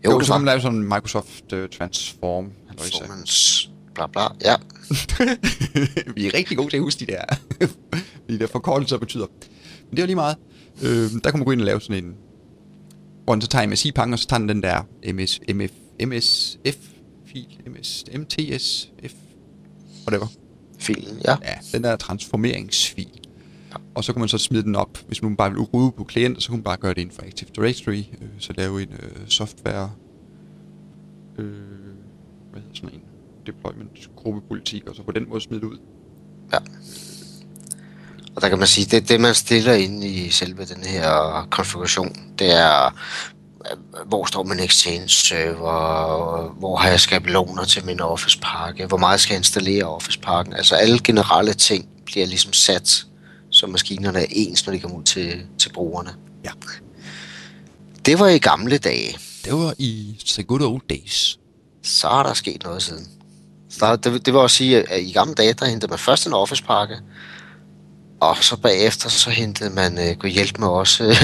Jo, 0.05 0.11
Jo, 0.11 0.17
det 0.19 0.25
så 0.27 0.33
var. 0.33 0.37
kunne 0.37 0.45
man 0.45 0.51
lave 0.51 0.61
sådan 0.61 0.77
en 0.77 0.83
Microsoft 0.83 1.53
uh, 1.53 1.59
Transform. 1.77 2.51
Performance, 2.77 3.69
bla 3.95 4.07
bla, 4.07 4.21
ja. 4.43 4.55
vi 6.15 6.25
er 6.27 6.33
rigtig 6.33 6.57
gode 6.57 6.69
til 6.69 6.77
at 6.77 6.83
huske 6.83 7.05
de 7.05 7.11
der, 7.11 7.21
de 8.29 8.39
der 8.39 8.47
forkortelser 8.47 8.97
betyder. 8.97 9.25
Men 9.89 9.91
det 9.91 9.99
er 9.99 10.03
jo 10.03 10.05
lige 10.05 10.15
meget. 10.15 10.35
Øh, 10.81 11.11
der 11.23 11.29
kan 11.31 11.39
man 11.39 11.45
gå 11.45 11.51
ind 11.51 11.61
og 11.61 11.65
lave 11.65 11.81
sådan 11.81 12.03
en, 12.03 12.15
hvor 13.23 13.33
den 13.33 13.41
så 13.41 13.47
tager 13.47 13.67
MSI-pakken, 13.67 14.13
og 14.13 14.19
så 14.19 14.27
tager 14.27 14.39
den 14.39 14.49
den 14.49 14.63
der 14.63 14.81
MS, 15.13 15.39
MF, 15.55 15.71
MSF-fil, 16.07 17.47
MS, 17.67 18.03
MTSF, 18.17 19.13
whatever. 20.07 20.27
Filen, 20.79 21.21
ja. 21.25 21.35
Ja, 21.43 21.53
den 21.73 21.83
der 21.83 21.95
transformeringsfil. 21.95 23.24
Og 23.95 24.03
så 24.03 24.13
kan 24.13 24.19
man 24.19 24.29
så 24.29 24.37
smide 24.37 24.63
den 24.63 24.75
op, 24.75 24.97
hvis 25.07 25.23
man 25.23 25.35
bare 25.35 25.51
vil 25.51 25.59
rydde 25.61 25.91
på 25.91 26.03
klienter, 26.03 26.41
så 26.41 26.49
kan 26.49 26.57
man 26.57 26.63
bare 26.63 26.77
gøre 26.77 26.93
det 26.93 27.01
inden 27.01 27.15
for 27.15 27.21
Active 27.21 27.49
Directory, 27.55 28.03
øh, 28.21 28.27
så 28.39 28.53
lave 28.57 28.81
en 28.81 28.89
øh, 28.91 29.27
software, 29.27 29.91
øh, 31.37 31.45
hvad 32.51 32.61
hedder 32.61 32.75
sådan 32.75 32.89
en, 32.93 33.01
deployment 33.47 34.09
gruppepolitik, 34.15 34.87
og 34.87 34.95
så 34.95 35.03
på 35.03 35.11
den 35.11 35.29
måde 35.29 35.41
smide 35.41 35.61
det 35.61 35.67
ud. 35.67 35.77
Ja. 36.53 36.57
Og 38.35 38.41
der 38.41 38.49
kan 38.49 38.57
man 38.57 38.67
sige, 38.67 38.85
det 38.85 39.09
det 39.09 39.21
man 39.21 39.35
stiller 39.35 39.73
ind 39.73 40.03
i 40.03 40.29
selve 40.29 40.65
den 40.65 40.83
her 40.83 41.47
konfiguration, 41.51 42.15
det 42.39 42.53
er, 42.53 42.85
øh, 42.85 44.07
hvor 44.07 44.25
står 44.25 44.43
min 44.43 44.59
exchange 44.59 45.09
server, 45.09 46.53
hvor 46.59 46.75
har 46.75 46.89
jeg 46.89 46.99
skabeloner 46.99 47.63
til 47.63 47.85
min 47.85 47.99
office 47.99 48.39
pakke, 48.41 48.85
hvor 48.85 48.97
meget 48.97 49.19
skal 49.19 49.33
jeg 49.33 49.39
installere 49.39 49.83
office 49.83 50.19
pakken, 50.19 50.53
altså 50.53 50.75
alle 50.75 50.99
generelle 51.03 51.53
ting 51.53 51.89
bliver 52.05 52.25
ligesom 52.25 52.53
sat, 52.53 53.05
så 53.65 53.71
maskinerne 53.71 54.19
er 54.19 54.25
ens, 54.29 54.65
når 54.65 54.73
de 54.73 54.79
kommer 54.79 54.97
ud 54.97 55.03
til, 55.03 55.45
til 55.57 55.73
brugerne. 55.73 56.15
Ja. 56.43 56.51
Det 58.05 58.19
var 58.19 58.27
i 58.27 58.37
gamle 58.37 58.77
dage. 58.77 59.17
Det 59.45 59.53
var 59.53 59.73
i 59.77 60.21
the 60.27 60.43
good 60.43 60.61
old 60.61 60.81
days. 60.89 61.39
Så 61.83 62.07
har 62.07 62.23
der 62.23 62.33
sket 62.33 62.63
noget 62.63 62.83
siden. 62.83 63.07
Så 63.69 63.85
der, 63.85 63.95
det, 63.95 64.25
det 64.25 64.33
vil 64.33 64.41
også 64.41 64.57
sige, 64.57 64.91
at 64.91 65.01
i 65.03 65.11
gamle 65.11 65.33
dage, 65.33 65.53
der 65.53 65.65
hentede 65.65 65.89
man 65.89 65.99
først 65.99 66.27
en 66.27 66.33
office 66.33 66.63
pakke, 66.63 66.95
og 68.21 68.43
så 68.43 68.57
bagefter, 68.57 69.09
så 69.09 69.29
hentede 69.29 69.69
man, 69.69 70.09
øh, 70.09 70.15
kunne 70.15 70.31
hjælpe 70.31 70.59
med 70.59 70.67
også 70.67 71.03
øh, 71.03 71.23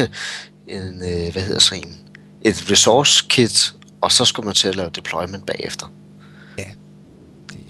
en, 0.76 1.04
øh, 1.04 1.32
hvad 1.32 1.42
hedder 1.42 1.60
så 1.60 1.76
en, 1.76 1.98
et 2.42 2.72
resource 2.72 3.26
kit, 3.30 3.74
og 4.02 4.12
så 4.12 4.26
skulle 4.26 4.46
man 4.46 4.56
til 4.56 4.68
at 4.68 4.76
lave 4.76 4.90
deployment 4.90 5.46
bagefter. 5.46 5.88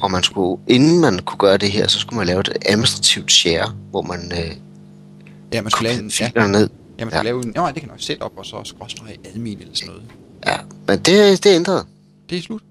Ja. 0.02 0.06
Og 0.06 0.12
man 0.12 0.24
skulle, 0.24 0.62
inden 0.68 1.00
man 1.02 1.20
kunne 1.20 1.38
gøre 1.38 1.58
det 1.58 1.72
her, 1.72 1.88
så 1.88 2.00
skulle 2.00 2.18
man 2.18 2.28
lave 2.28 2.40
et 2.40 2.50
administrativt 2.66 3.32
share, 3.32 3.76
hvor 3.90 4.02
man 4.02 4.32
øh, 4.32 4.56
Ja, 5.54 5.62
man 5.62 5.72
skulle 5.72 5.90
lave 5.90 6.04
en, 6.04 6.12
ja, 6.36 6.48
ned. 6.48 6.70
ja, 7.00 7.06
man 7.06 7.12
skulle 7.12 7.24
lave 7.24 7.44
en, 7.46 7.52
nej, 7.56 7.72
det 7.72 7.82
kan 7.82 7.90
nok 7.90 8.02
sætte 8.02 8.22
op, 8.22 8.38
og 8.38 8.46
så 8.46 8.64
skråstrege 8.64 9.18
admin 9.26 9.60
eller 9.60 9.76
sådan 9.76 9.94
noget. 9.94 10.04
Ja, 10.48 10.58
men 10.88 11.00
det, 11.00 11.44
det 11.44 11.56
ændrede. 11.56 11.86
Det 12.30 12.38
er 12.38 12.42
slut. 12.42 12.62
Eller 12.62 12.70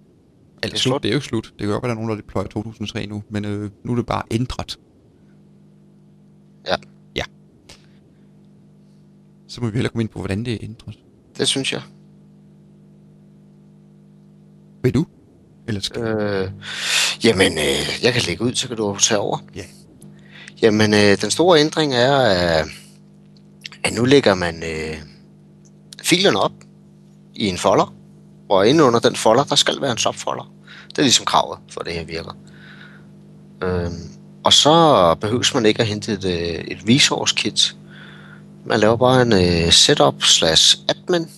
Det 0.62 0.72
er 0.74 0.78
slut, 0.78 0.80
slut. 0.92 1.02
det 1.02 1.08
er 1.08 1.12
jo 1.12 1.16
ikke 1.16 1.26
slut. 1.26 1.44
Det 1.44 1.58
kan 1.58 1.68
godt 1.68 1.82
være, 1.82 1.88
der 1.88 1.94
er 1.96 2.00
nogen, 2.00 2.10
der 2.10 2.16
deployer 2.16 2.46
2003 2.46 3.06
nu, 3.06 3.22
men 3.28 3.44
øh, 3.44 3.70
nu 3.84 3.92
er 3.92 3.96
det 3.96 4.06
bare 4.06 4.22
ændret. 4.30 4.78
Ja, 6.66 6.74
Ja. 7.16 7.22
Så 9.48 9.60
må 9.60 9.66
vi 9.66 9.72
hellere 9.74 9.92
komme 9.92 10.02
ind 10.02 10.08
på, 10.10 10.18
hvordan 10.18 10.44
det 10.44 10.52
er 10.54 10.58
ændret. 10.62 10.98
det 11.38 11.48
synes 11.48 11.72
jeg. 11.72 11.82
Vil 14.82 14.94
du? 14.94 15.06
Eller 15.68 15.80
skal 15.80 16.02
Øh, 16.02 16.50
jamen, 17.24 17.58
øh, 17.58 17.98
jeg 18.02 18.12
kan 18.12 18.22
lægge 18.26 18.44
ud, 18.44 18.54
så 18.54 18.68
kan 18.68 18.76
du 18.76 18.96
tage 18.96 19.18
over. 19.18 19.38
Ja. 19.56 19.64
Jamen, 20.62 20.94
øh, 20.94 21.20
den 21.20 21.30
store 21.30 21.60
ændring 21.60 21.94
er, 21.94 22.60
øh, 22.60 22.70
at 23.84 23.92
nu 23.92 24.04
lægger 24.04 24.34
man 24.34 24.62
øh, 24.62 24.96
filerne 26.02 26.40
op 26.40 26.52
i 27.34 27.48
en 27.48 27.58
folder, 27.58 27.94
og 28.48 28.68
inde 28.68 28.84
under 28.84 29.00
den 29.00 29.16
folder, 29.16 29.44
der 29.44 29.56
skal 29.56 29.80
være 29.80 29.92
en 29.92 29.98
subfolder. 29.98 30.52
Det 30.88 30.98
er 30.98 31.02
ligesom 31.02 31.24
kravet, 31.24 31.58
for 31.70 31.80
det 31.80 31.92
her 31.92 32.04
virker. 32.04 32.36
Øhm, 33.62 34.10
og 34.44 34.52
så 34.52 35.14
behøves 35.20 35.54
man 35.54 35.66
ikke 35.66 35.80
at 35.80 35.86
hente 35.86 36.12
et, 36.12 36.24
øh, 36.24 36.64
et 36.64 36.78
resource 36.88 37.34
kit. 37.34 37.76
Man 38.66 38.80
laver 38.80 38.96
bare 38.96 39.22
en 39.22 39.32
øh, 39.32 39.72
setup 39.72 40.22
slash 40.22 40.78
admin, 40.88 41.30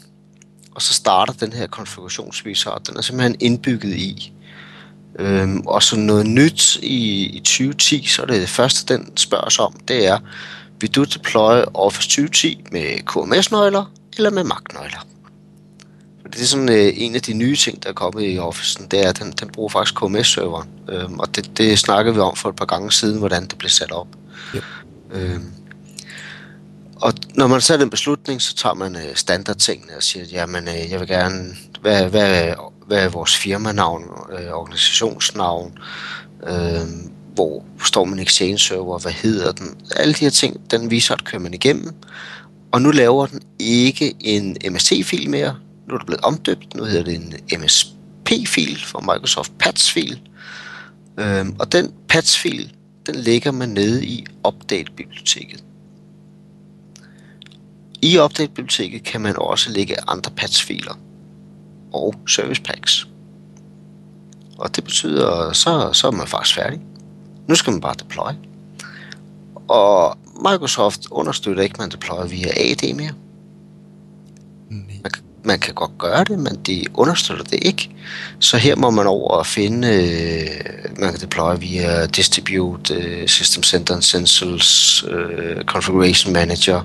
og 0.74 0.82
så 0.82 0.94
starter 0.94 1.32
den 1.32 1.52
her 1.52 1.66
konfigurationsvisor. 1.66 2.82
Den 2.86 2.96
er 2.96 3.02
simpelthen 3.02 3.36
indbygget 3.40 3.96
i. 3.96 4.32
Øhm, 5.18 5.60
og 5.60 5.82
så 5.82 5.96
noget 5.96 6.26
nyt 6.26 6.76
i, 6.76 7.26
i 7.26 7.40
2010, 7.40 8.06
så 8.06 8.22
er 8.22 8.26
det, 8.26 8.48
første, 8.48 8.94
den 8.94 9.16
spørger 9.16 9.50
sig 9.50 9.64
om, 9.64 9.76
det 9.88 10.06
er, 10.06 10.18
vil 10.80 10.90
du 10.90 11.04
deploye 11.04 11.76
Office 11.76 12.08
2010 12.08 12.64
med 12.72 12.98
KMS-nøgler 13.06 13.92
eller 14.16 14.30
med 14.30 14.44
Mac-nøgler? 14.44 15.06
Det 16.32 16.40
er 16.40 16.44
sådan 16.44 16.68
øh, 16.68 16.92
en 16.96 17.14
af 17.14 17.22
de 17.22 17.32
nye 17.34 17.56
ting, 17.56 17.82
der 17.82 17.88
er 17.88 17.92
kommet 17.92 18.22
i 18.22 18.38
Office'en, 18.38 18.86
det 18.86 19.04
er, 19.04 19.08
at 19.08 19.18
den, 19.18 19.32
den 19.32 19.48
bruger 19.48 19.68
faktisk 19.68 19.94
KMS-serveren. 19.94 20.68
Øhm, 20.88 21.18
og 21.18 21.36
det, 21.36 21.58
det 21.58 21.78
snakkede 21.78 22.14
vi 22.14 22.20
om 22.20 22.36
for 22.36 22.48
et 22.48 22.56
par 22.56 22.64
gange 22.64 22.92
siden, 22.92 23.18
hvordan 23.18 23.42
det 23.42 23.58
blev 23.58 23.70
sat 23.70 23.92
op. 23.92 24.08
Yep. 24.54 24.64
Øhm, 25.12 25.52
og 26.96 27.14
når 27.34 27.46
man 27.46 27.60
tager 27.60 27.78
den 27.78 27.90
beslutning, 27.90 28.42
så 28.42 28.54
tager 28.54 28.74
man 28.74 28.96
øh, 28.96 29.14
standardtingene 29.14 29.96
og 29.96 30.02
siger, 30.02 30.24
jamen 30.32 30.68
øh, 30.68 30.90
jeg 30.90 31.00
vil 31.00 31.08
gerne, 31.08 31.56
hvad, 31.80 32.08
hvad, 32.08 32.54
hvad 32.86 33.04
er 33.04 33.08
vores 33.08 33.36
firmanavn, 33.36 34.04
øh, 34.32 34.52
organisationsnavn, 34.52 35.78
øh, 36.46 36.80
hvor 37.34 37.64
står 37.84 38.04
min 38.04 38.18
exchange 38.18 38.58
server, 38.58 38.98
hvad 38.98 39.12
hedder 39.12 39.52
den, 39.52 39.68
alle 39.96 40.14
de 40.14 40.24
her 40.24 40.30
ting, 40.30 40.70
den 40.70 40.90
viser, 40.90 41.14
at 41.14 41.24
kører 41.24 41.42
man 41.42 41.54
igennem, 41.54 41.94
og 42.72 42.82
nu 42.82 42.90
laver 42.90 43.26
den 43.26 43.40
ikke 43.58 44.14
en 44.20 44.56
MST-fil 44.70 45.30
mere, 45.30 45.56
nu 45.88 45.94
er 45.94 45.98
det 45.98 46.06
blevet 46.06 46.24
omdøbt, 46.24 46.74
nu 46.74 46.84
hedder 46.84 47.04
det 47.04 47.14
en 47.14 47.60
MSP-fil 47.60 48.84
for 48.84 49.00
Microsoft 49.00 49.52
Patch-fil, 49.58 50.20
øhm, 51.18 51.56
og 51.58 51.72
den 51.72 51.92
patch-fil, 52.08 52.72
den 53.06 53.14
lægger 53.14 53.50
man 53.50 53.68
nede 53.68 54.06
i 54.06 54.26
update-biblioteket. 54.48 55.64
I 58.02 58.18
update-biblioteket 58.18 59.02
kan 59.02 59.20
man 59.20 59.34
også 59.38 59.70
lægge 59.70 59.96
andre 60.08 60.30
patch-filer 60.30 60.98
og 61.92 62.14
service 62.28 62.62
packs. 62.62 63.08
Og 64.58 64.76
det 64.76 64.84
betyder, 64.84 65.52
så, 65.52 65.90
så 65.92 66.06
er 66.06 66.10
man 66.10 66.26
faktisk 66.26 66.56
færdig. 66.56 66.80
Nu 67.48 67.54
skal 67.54 67.70
man 67.70 67.80
bare 67.80 67.94
deploy. 67.98 68.32
Og 69.68 70.18
Microsoft 70.50 71.00
understøtter 71.10 71.62
ikke, 71.62 71.74
at 71.74 71.78
man 71.78 71.90
deployer 71.90 72.26
via 72.26 72.48
AD 72.48 72.94
mere. 72.94 73.12
Man, 74.70 75.12
man 75.44 75.58
kan 75.58 75.74
godt 75.74 75.98
gøre 75.98 76.24
det, 76.24 76.38
men 76.38 76.56
de 76.66 76.84
understøtter 76.94 77.44
det 77.44 77.58
ikke. 77.62 77.90
Så 78.38 78.56
her 78.56 78.76
må 78.76 78.90
man 78.90 79.06
over 79.06 79.28
og 79.28 79.46
finde, 79.46 79.88
øh, 79.88 81.00
man 81.00 81.10
kan 81.10 81.20
deploye 81.20 81.60
via 81.60 82.06
Distribute, 82.06 82.94
øh, 82.94 83.28
System 83.28 83.62
Center 83.62 83.98
Essentials, 83.98 85.04
øh, 85.08 85.64
Configuration 85.64 86.32
Manager, 86.32 86.82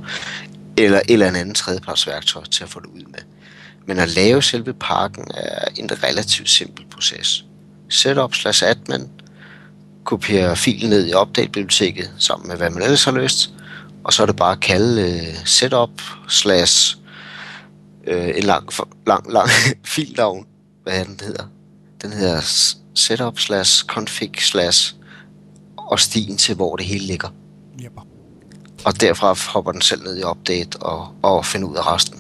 eller 0.77 0.97
et 0.99 1.13
eller 1.13 1.27
andet 1.27 1.55
tredjepartsværktøj 1.55 2.43
til 2.43 2.63
at 2.63 2.69
få 2.69 2.79
det 2.79 2.87
ud 2.87 3.03
med. 3.03 3.19
Men 3.87 3.99
at 3.99 4.09
lave 4.09 4.41
selve 4.41 4.73
pakken 4.73 5.25
er 5.33 5.65
en 5.75 5.89
relativt 6.03 6.49
simpel 6.49 6.85
proces. 6.91 7.45
Setup 7.89 8.35
slash 8.35 8.63
admin, 8.65 9.09
kopiere 10.03 10.55
filen 10.55 10.89
ned 10.89 11.07
i 11.07 11.13
update-biblioteket 11.13 12.11
sammen 12.17 12.47
med 12.47 12.57
hvad 12.57 12.69
man 12.69 12.83
ellers 12.83 13.03
har 13.03 13.11
lyst, 13.11 13.53
og 14.03 14.13
så 14.13 14.21
er 14.21 14.25
det 14.25 14.35
bare 14.35 14.51
at 14.51 14.59
kalde 14.59 15.01
øh, 15.01 15.35
setup 15.45 16.01
slash 16.27 16.97
øh, 18.07 18.29
en 18.35 18.43
lang, 18.43 18.69
lang, 19.07 19.31
lang 19.31 19.49
filnavn. 19.95 20.45
Hvad 20.83 20.99
er 20.99 21.03
den 21.03 21.19
hedder? 21.23 21.43
Den 22.01 22.13
hedder 22.13 22.41
setup 22.95 23.39
slash 23.39 23.85
config 23.85 24.31
slash 24.37 24.95
og 25.77 25.99
stien 25.99 26.37
til, 26.37 26.55
hvor 26.55 26.75
det 26.75 26.85
hele 26.85 27.05
ligger. 27.05 27.29
Yep. 27.83 27.91
Og 28.85 29.01
derfra 29.01 29.35
hopper 29.51 29.71
den 29.71 29.81
selv 29.81 30.03
ned 30.03 30.17
i 30.17 30.23
update 30.23 30.77
og, 30.77 31.07
og 31.21 31.45
finder 31.45 31.67
ud 31.67 31.75
af 31.75 31.93
resten. 31.93 32.16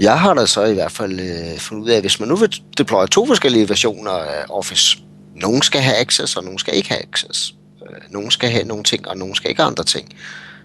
Jeg 0.00 0.20
har 0.20 0.34
da 0.34 0.46
så 0.46 0.64
i 0.64 0.74
hvert 0.74 0.92
fald 0.92 1.20
øh, 1.20 1.58
fundet 1.58 1.84
ud 1.84 1.90
af, 1.90 1.96
at 1.96 2.02
hvis 2.02 2.20
man 2.20 2.28
nu 2.28 2.36
vil 2.36 2.62
deploye 2.78 3.06
to 3.06 3.26
forskellige 3.26 3.68
versioner 3.68 4.10
af 4.10 4.44
Office, 4.48 4.98
nogen 5.34 5.62
skal 5.62 5.80
have 5.80 5.96
access, 5.96 6.36
og 6.36 6.44
nogen 6.44 6.58
skal 6.58 6.76
ikke 6.76 6.88
have 6.88 7.02
access. 7.02 7.54
Øh, 7.82 8.12
nogen 8.12 8.30
skal 8.30 8.50
have 8.50 8.64
nogle 8.64 8.84
ting, 8.84 9.08
og 9.08 9.16
nogen 9.16 9.34
skal 9.34 9.50
ikke 9.50 9.62
have 9.62 9.70
andre 9.70 9.84
ting. 9.84 10.08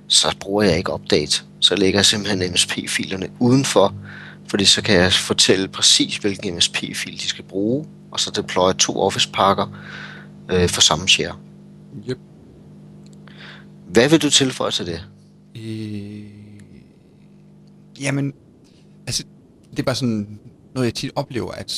Så 0.07 0.35
bruger 0.39 0.63
jeg 0.63 0.77
ikke 0.77 0.93
update. 0.93 1.43
Så 1.59 1.75
lægger 1.75 1.99
jeg 1.99 2.05
simpelthen 2.05 2.51
MSP-filerne 2.51 3.29
udenfor, 3.39 3.95
fordi 4.47 4.65
så 4.65 4.81
kan 4.81 4.95
jeg 4.95 5.13
fortælle 5.13 5.67
præcis, 5.67 6.17
hvilken 6.17 6.55
MSP-fil 6.55 7.13
de 7.13 7.27
skal 7.27 7.43
bruge, 7.43 7.85
og 8.11 8.19
så 8.19 8.31
deploye 8.31 8.73
to 8.73 9.01
Office-pakker 9.01 9.67
øh, 10.51 10.69
for 10.69 10.81
samme 10.81 11.07
share. 11.07 11.35
Yep. 12.09 12.17
Hvad 13.87 14.09
vil 14.09 14.21
du 14.21 14.29
tilføje 14.29 14.71
til 14.71 14.85
det? 14.85 15.03
Øh, 15.55 16.23
jamen, 18.01 18.33
altså, 19.07 19.23
det 19.71 19.79
er 19.79 19.83
bare 19.83 19.95
sådan 19.95 20.39
noget, 20.75 20.85
jeg 20.85 20.93
tit 20.93 21.11
oplever, 21.15 21.51
at, 21.51 21.71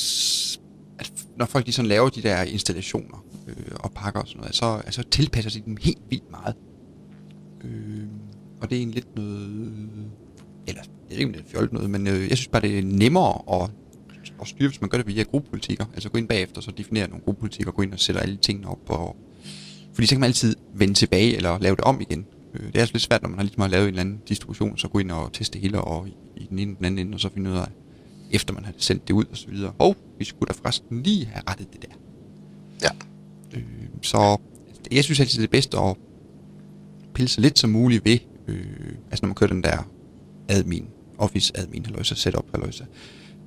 at 0.98 1.12
når 1.36 1.46
folk 1.46 1.66
lige 1.66 1.74
sådan 1.74 1.88
laver 1.88 2.08
de 2.08 2.22
der 2.22 2.42
installationer 2.42 3.24
øh, 3.48 3.56
og 3.74 3.92
pakker 3.92 4.20
og 4.20 4.28
sådan 4.28 4.40
noget, 4.40 4.54
så 4.54 4.66
altså, 4.66 5.02
tilpasser 5.02 5.50
de 5.50 5.64
dem 5.66 5.76
helt 5.80 6.02
vildt 6.10 6.30
meget. 6.30 6.54
Øh, 7.64 8.06
og 8.60 8.70
det 8.70 8.78
er 8.78 8.82
en 8.82 8.90
lidt 8.90 9.16
noget... 9.16 9.68
Eller, 10.66 10.82
jeg 10.82 11.10
ved 11.10 11.18
ikke, 11.18 11.26
om 11.26 11.32
det 11.32 11.42
er 11.42 11.50
fjollet 11.50 11.72
noget, 11.72 11.90
men 11.90 12.06
øh, 12.06 12.28
jeg 12.28 12.36
synes 12.36 12.48
bare, 12.48 12.62
det 12.62 12.78
er 12.78 12.82
nemmere 12.82 13.62
at, 13.62 13.70
at 14.40 14.48
styre, 14.48 14.68
hvis 14.68 14.80
man 14.80 14.90
gør 14.90 14.98
det 14.98 15.06
via 15.06 15.22
gruppepolitikker. 15.22 15.84
Altså 15.94 16.08
gå 16.08 16.18
ind 16.18 16.28
bagefter, 16.28 16.60
så 16.60 16.70
definere 16.70 17.08
nogle 17.08 17.24
gruppepolitikker, 17.24 17.72
gå 17.72 17.82
ind 17.82 17.92
og 17.92 18.00
sætter 18.00 18.22
alle 18.22 18.36
tingene 18.36 18.68
op. 18.68 18.90
Og, 18.90 19.16
fordi 19.94 20.06
så 20.06 20.14
kan 20.14 20.20
man 20.20 20.26
altid 20.26 20.56
vende 20.74 20.94
tilbage 20.94 21.36
eller 21.36 21.58
lave 21.58 21.76
det 21.76 21.84
om 21.84 22.00
igen. 22.00 22.26
Øh, 22.54 22.66
det 22.66 22.76
er 22.76 22.80
altså 22.80 22.94
lidt 22.94 23.02
svært, 23.02 23.22
når 23.22 23.28
man 23.28 23.38
har 23.38 23.42
ligesom 23.44 23.60
har 23.60 23.68
lavet 23.68 23.84
en 23.84 23.88
eller 23.88 24.00
anden 24.00 24.20
distribution, 24.28 24.78
så 24.78 24.88
gå 24.88 24.98
ind 24.98 25.10
og 25.10 25.32
teste 25.32 25.58
hele 25.58 25.80
og 25.80 26.06
i, 26.36 26.46
den 26.50 26.58
ene 26.58 26.72
og 26.72 26.78
den 26.78 26.84
anden 26.86 27.06
ende, 27.06 27.14
og 27.16 27.20
så 27.20 27.28
finde 27.34 27.50
ud 27.50 27.56
af, 27.56 27.68
efter 28.30 28.54
man 28.54 28.64
har 28.64 28.72
sendt 28.78 29.08
det 29.08 29.14
ud 29.14 29.24
og 29.24 29.36
så 29.36 29.50
videre. 29.50 29.72
Og 29.78 29.96
vi 30.18 30.24
skulle 30.24 30.48
da 30.48 30.52
forresten 30.52 31.02
lige 31.02 31.26
have 31.26 31.42
rettet 31.48 31.72
det 31.72 31.82
der. 31.82 31.94
Ja. 32.82 32.90
Øh, 33.58 33.64
så 34.02 34.36
jeg 34.92 35.04
synes 35.04 35.20
altid, 35.20 35.42
det 35.42 35.48
er 35.48 35.50
bedst 35.50 35.74
at 35.74 35.96
pille 37.14 37.28
så 37.28 37.40
lidt 37.40 37.58
som 37.58 37.70
muligt 37.70 38.04
ved, 38.04 38.18
øh, 38.48 38.94
altså 39.10 39.22
når 39.22 39.26
man 39.28 39.34
kører 39.34 39.50
den 39.50 39.62
der 39.62 39.90
admin, 40.48 40.88
office 41.18 41.56
admin, 41.56 41.84
halløjsa, 41.84 42.14
setup, 42.14 42.50
halløjsa, 42.50 42.84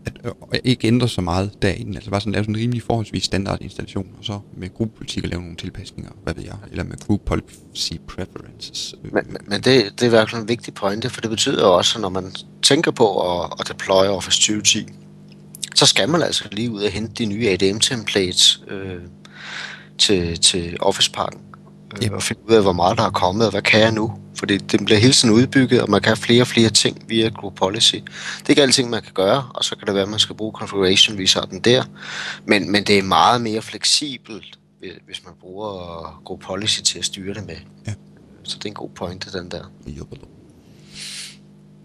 at 0.05 0.13
øh, 0.25 0.59
ikke 0.63 0.87
ændre 0.87 1.07
så 1.09 1.21
meget 1.21 1.51
derinde. 1.61 1.95
Altså 1.95 2.09
bare 2.11 2.21
sådan 2.21 2.33
lave 2.33 2.43
sådan 2.43 2.55
en 2.55 2.61
rimelig 2.61 2.83
forholdsvis 2.83 3.23
standard 3.23 3.61
installation, 3.61 4.07
og 4.19 4.25
så 4.25 4.39
med 4.57 4.73
gruppepolitik 4.73 5.23
at 5.23 5.29
lave 5.29 5.41
nogle 5.41 5.55
tilpasninger, 5.57 6.11
hvad 6.23 6.33
ved 6.33 6.43
jeg, 6.43 6.55
eller 6.71 6.83
med 6.83 6.97
group 7.07 7.21
policy 7.25 7.93
preferences. 8.07 8.95
Øh, 9.03 9.13
Men, 9.13 9.23
men- 9.49 9.61
det, 9.61 9.99
det 9.99 10.01
er 10.05 10.09
virkelig 10.09 10.41
en 10.41 10.47
vigtig 10.47 10.73
pointe, 10.73 11.09
for 11.09 11.21
det 11.21 11.29
betyder 11.29 11.63
også, 11.65 11.97
at 11.97 12.01
når 12.01 12.09
man 12.09 12.31
tænker 12.61 12.91
på 12.91 13.39
at, 13.41 13.53
at 13.59 13.67
deploye 13.67 14.09
Office 14.09 14.39
2010, 14.39 14.87
så 15.75 15.85
skal 15.85 16.09
man 16.09 16.21
altså 16.21 16.47
lige 16.51 16.71
ud 16.71 16.83
og 16.83 16.91
hente 16.91 17.13
de 17.13 17.25
nye 17.25 17.47
ADM-templates 17.49 18.61
øh, 18.67 19.01
til, 19.97 20.39
til 20.39 20.77
Office-pakken. 20.79 21.41
Ja. 22.01 22.07
Øh, 22.07 22.13
og 22.13 22.23
finde 22.23 22.41
ud 22.49 22.53
af, 22.55 22.61
hvor 22.61 22.73
meget 22.73 22.97
der 22.97 23.03
er 23.03 23.09
kommet, 23.09 23.45
og 23.45 23.51
hvad 23.51 23.61
kan 23.61 23.79
jeg 23.79 23.91
nu? 23.91 24.19
Fordi 24.35 24.57
den 24.57 24.85
bliver 24.85 24.99
hele 24.99 25.13
tiden 25.13 25.33
udbygget, 25.35 25.81
og 25.81 25.89
man 25.89 26.01
kan 26.01 26.09
have 26.09 26.15
flere 26.17 26.41
og 26.41 26.47
flere 26.47 26.69
ting 26.69 27.05
via 27.09 27.29
Group 27.29 27.55
Policy. 27.55 27.95
Det 27.95 28.45
er 28.45 28.49
ikke 28.49 28.61
alting, 28.61 28.89
man 28.89 29.01
kan 29.03 29.13
gøre, 29.13 29.49
og 29.55 29.63
så 29.63 29.75
kan 29.77 29.87
det 29.87 29.93
være, 29.95 30.03
at 30.03 30.09
man 30.09 30.19
skal 30.19 30.35
bruge 30.35 30.51
configuration 30.55 31.17
den 31.51 31.59
der. 31.59 31.83
Men, 32.45 32.71
men 32.71 32.83
det 32.83 32.97
er 32.97 33.03
meget 33.03 33.41
mere 33.41 33.61
fleksibelt, 33.61 34.59
hvis- 35.05 35.23
man 35.25 35.33
bruger 35.41 36.21
Group 36.25 36.39
Policy 36.39 36.81
til 36.81 36.99
at 36.99 37.05
styre 37.05 37.33
det 37.33 37.45
med. 37.45 37.55
Ja. 37.87 37.93
Så 38.43 38.57
det 38.57 38.65
er 38.65 38.69
en 38.69 38.73
god 38.75 38.89
pointe, 38.89 39.31
den 39.39 39.51
der. 39.51 39.71
Jubbelo. 39.87 40.25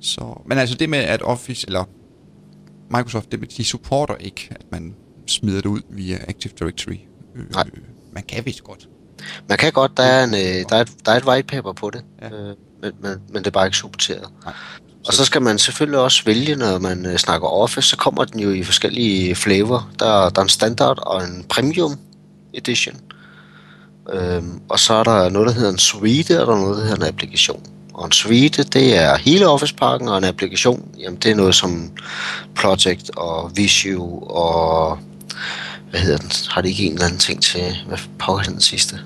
Så, 0.01 0.43
men 0.47 0.59
altså 0.59 0.75
det 0.77 0.89
med, 0.91 0.99
at 0.99 1.23
Office, 1.23 1.67
eller 1.67 1.85
Microsoft, 2.91 3.33
det, 3.33 3.57
de 3.57 3.65
supporter 3.65 4.15
ikke, 4.15 4.49
at 4.51 4.65
man 4.71 4.95
smider 5.27 5.61
det 5.61 5.69
ud 5.69 5.81
via 5.91 6.19
Active 6.29 6.53
Directory. 6.59 6.99
Øh, 7.37 7.51
Nej. 7.53 7.71
Man 8.13 8.23
kan 8.23 8.47
vist 8.47 8.65
godt. 8.65 8.89
Man 9.49 9.59
kan 9.59 9.73
godt, 9.73 9.97
der 9.97 10.03
er, 10.03 10.25
en, 10.25 10.35
øh, 10.35 10.65
der 10.69 10.77
er, 10.77 10.81
et, 10.81 10.89
der 11.07 11.13
er 11.13 11.17
et 11.17 11.25
white 11.25 11.47
paper 11.47 11.73
på 11.73 11.91
det, 11.91 12.03
Ja. 12.23 12.27
øh, 12.27 12.57
men, 12.83 12.93
men, 13.01 13.13
men 13.29 13.37
det 13.39 13.47
er 13.47 13.51
bare 13.51 13.67
ikke 13.67 13.77
supporteret. 13.77 14.25
Nej. 14.45 14.55
Og 15.07 15.13
så 15.15 15.25
skal 15.25 15.43
man 15.43 15.59
selvfølgelig 15.59 16.01
også 16.01 16.23
vælge, 16.25 16.57
når 16.57 16.79
man 16.79 17.07
øh, 17.07 17.17
snakker 17.19 17.49
Office, 17.49 17.89
så 17.89 17.97
kommer 17.97 18.25
den 18.25 18.41
jo 18.41 18.51
i 18.51 18.63
forskellige 18.63 19.35
flavor. 19.35 19.89
Der, 19.99 20.29
der 20.31 20.39
er 20.41 20.43
en 20.43 20.49
standard 20.49 20.99
og 21.07 21.25
en 21.25 21.45
premium 21.49 21.99
edition. 22.55 22.97
Øhm, 24.13 24.61
og 24.69 24.79
så 24.81 24.95
er 24.95 25.03
der 25.05 25.29
noget, 25.29 25.49
der 25.49 25.55
hedder 25.55 25.71
en 25.71 25.79
suite, 25.79 26.41
og 26.41 26.47
der 26.47 26.53
er 26.53 26.61
noget, 26.61 26.77
der 26.77 26.83
hedder 26.83 26.97
en 26.97 27.09
applikation. 27.09 27.63
Og 27.95 28.07
en 28.07 28.13
suite, 28.13 28.63
det 28.63 28.99
er 28.99 29.17
hele 29.17 29.49
Office-pakken, 29.49 30.09
og 30.09 30.19
en 30.19 30.25
applikation, 30.25 30.89
jamen 30.99 31.19
det 31.19 31.31
er 31.31 31.35
noget 31.35 31.55
som 31.55 31.91
Project 32.55 33.11
og 33.17 33.51
Visio 33.57 34.19
og... 34.19 34.99
Hvad 35.91 36.01
hedder 36.01 36.19
den? 36.19 36.31
Har 36.51 36.61
det 36.61 36.69
ikke 36.69 36.87
en 36.87 36.93
eller 36.93 37.05
anden 37.05 37.19
ting 37.19 37.43
til? 37.43 37.77
Hvad 37.89 37.99
pokker 38.19 38.43
den 38.45 38.61
sidste? 38.61 39.01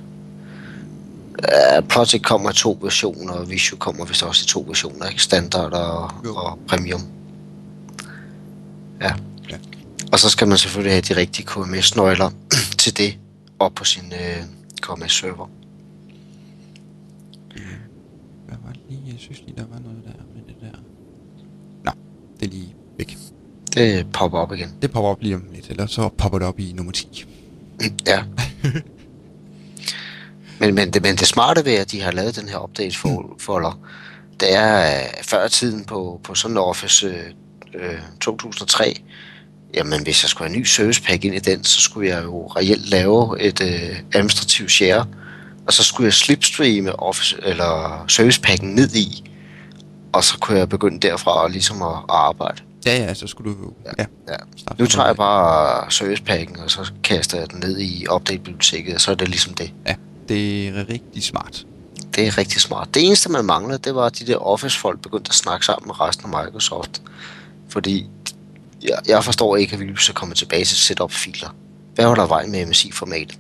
Uh, 1.38 1.88
Project 1.88 2.25
kommer 2.25 2.51
i 2.51 2.55
to 2.55 2.79
versioner, 2.83 3.33
og 3.33 3.51
Visio 3.51 3.77
kommer 3.77 4.05
vist 4.05 4.22
også 4.22 4.44
i 4.44 4.46
to 4.46 4.64
versioner, 4.68 5.09
ikke? 5.09 5.22
Standard 5.22 5.72
og, 5.72 6.11
Jo. 6.25 6.35
og 6.37 6.59
Premium. 6.68 7.01
Ja. 9.01 9.14
Ja. 9.51 9.57
Og 10.12 10.18
så 10.18 10.29
skal 10.29 10.49
man 10.49 10.59
selvfølgelig 10.59 10.92
have 10.92 11.01
de 11.03 11.16
rigtige 11.16 11.46
KMS-nøgler 11.46 12.31
til 12.79 12.96
det 12.96 13.18
op 13.59 13.72
på 13.75 13.85
sin 13.85 14.05
øh, 14.12 14.42
KMS-server. 14.83 15.46
Hvad 18.46 18.57
var 18.64 18.72
det 18.72 18.81
lige? 18.88 19.03
Jeg 19.07 19.14
synes 19.18 19.40
lige, 19.46 19.57
der 19.57 19.64
var 19.70 19.79
noget 19.79 19.99
der 20.05 20.12
med 20.35 20.42
det 20.49 20.57
der. 20.61 20.79
Nå, 21.85 21.90
det 22.40 22.46
er 22.46 22.51
lige 22.51 22.75
væk. 22.99 23.18
Det 23.75 24.07
popper 24.12 24.38
op 24.38 24.53
igen. 24.53 24.68
Det 24.83 24.90
popper 24.90 25.11
op 25.11 25.22
lige 25.22 25.35
om 25.35 25.44
lidt, 25.53 25.66
eller 25.70 25.87
så 25.87 26.09
popper 26.09 26.38
det 26.38 26.49
op 26.49 26.59
i 26.59 26.72
nummer 26.77 26.92
10. 26.92 27.25
Ja. 28.07 28.22
men, 30.61 30.75
men, 30.75 30.90
det, 30.90 31.03
men 31.03 31.16
det 31.16 31.27
smarte 31.29 31.64
ved, 31.64 31.75
at 31.75 31.90
de 31.90 32.01
har 32.03 32.12
lavet 32.12 32.37
den 32.37 32.49
her 32.49 32.59
update 32.64 32.97
fol- 32.97 33.37
folder, 33.40 33.81
det 34.40 34.55
er 34.55 34.87
øh, 35.01 35.09
før 35.23 35.49
tiden 35.49 35.85
på, 35.85 36.21
på 36.25 36.35
sådan 36.35 36.55
en 36.57 36.59
Office 36.59 37.07
øh, 37.07 37.23
øh, 37.75 37.99
2003, 38.21 39.01
jamen 39.75 40.03
hvis 40.03 40.23
jeg 40.23 40.31
skulle 40.31 40.49
have 40.49 40.55
en 40.57 40.61
ny 40.61 40.64
service 40.64 41.03
pack 41.03 41.25
ind 41.25 41.35
i 41.35 41.38
den, 41.38 41.64
så 41.64 41.81
skulle 41.81 42.09
jeg 42.09 42.25
jo 42.25 42.47
reelt 42.47 42.88
lave 42.88 43.40
et 43.40 43.61
øh, 43.61 43.97
administrativt 44.14 44.71
share, 44.71 45.07
og 45.66 45.73
så 45.73 45.83
skulle 45.83 46.05
jeg 46.07 46.12
slipstreame 46.14 46.99
Office, 46.99 47.37
eller 47.42 48.05
service 48.09 48.40
packen 48.40 48.75
ned 48.75 48.95
i, 48.95 49.31
og 50.12 50.25
så 50.25 50.38
kunne 50.38 50.59
jeg 50.59 50.69
begynde 50.69 51.09
derfra 51.09 51.49
ligesom 51.49 51.83
at, 51.83 51.88
at 51.88 52.05
arbejde. 52.09 52.62
Ja, 52.87 52.97
ja, 52.97 53.14
så 53.14 53.27
skulle 53.27 53.55
du 53.55 53.59
jo... 53.62 53.73
Ja, 53.99 54.05
Ja. 54.29 54.35
starte 54.57 54.83
Nu 54.83 54.87
tager 54.87 55.07
jeg 55.07 55.16
bare 55.16 55.90
servicepakken, 55.90 56.59
og 56.61 56.71
så 56.71 56.92
kaster 57.05 57.38
jeg 57.38 57.51
den 57.53 57.61
ned 57.61 57.79
i 57.79 58.07
update-biblioteket, 58.14 58.95
og 58.95 59.01
så 59.01 59.11
er 59.11 59.14
det 59.14 59.29
ligesom 59.29 59.55
det. 59.55 59.73
Ja, 59.87 59.95
det 60.29 60.69
er 60.69 60.89
rigtig 60.89 61.23
smart. 61.23 61.67
Det 62.17 62.27
er 62.27 62.39
rigtig 62.39 62.61
smart. 62.61 62.95
Det 62.95 63.07
eneste, 63.07 63.29
man 63.29 63.45
manglede, 63.45 63.79
det 63.79 63.95
var, 63.95 64.07
at 64.07 64.19
de 64.19 64.27
der 64.27 64.37
Office-folk 64.37 65.01
begyndte 65.01 65.29
at 65.29 65.35
snakke 65.35 65.67
sammen 65.67 65.87
med 65.87 66.01
resten 66.01 66.35
af 66.35 66.45
Microsoft. 66.45 67.03
Fordi 67.69 68.07
jeg, 68.83 68.99
jeg 69.07 69.25
forstår 69.25 69.57
ikke, 69.57 69.75
at 69.75 69.81
vi 69.81 69.97
så 69.97 70.12
komme 70.12 70.35
tilbage 70.35 70.65
til 70.65 70.77
setup-filer. 70.77 71.55
Hvad 71.95 72.07
var 72.07 72.15
der 72.15 72.27
vej 72.27 72.47
med 72.47 72.67
MSI-formatet? 72.67 73.39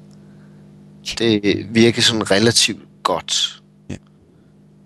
Det 1.18 1.66
virker 1.74 2.02
sådan 2.02 2.30
relativt 2.30 2.82
godt. 3.02 3.62
Ja. 3.90 3.96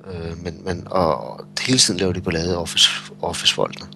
Øh, 0.07 0.45
men, 0.45 0.65
men 0.65 0.87
og 0.91 1.41
hele 1.61 1.79
tiden 1.79 2.01
laver 2.01 2.13
de 2.13 2.21
ballade 2.21 2.59
Office, 2.59 2.91
Office-folkene. 3.23 3.87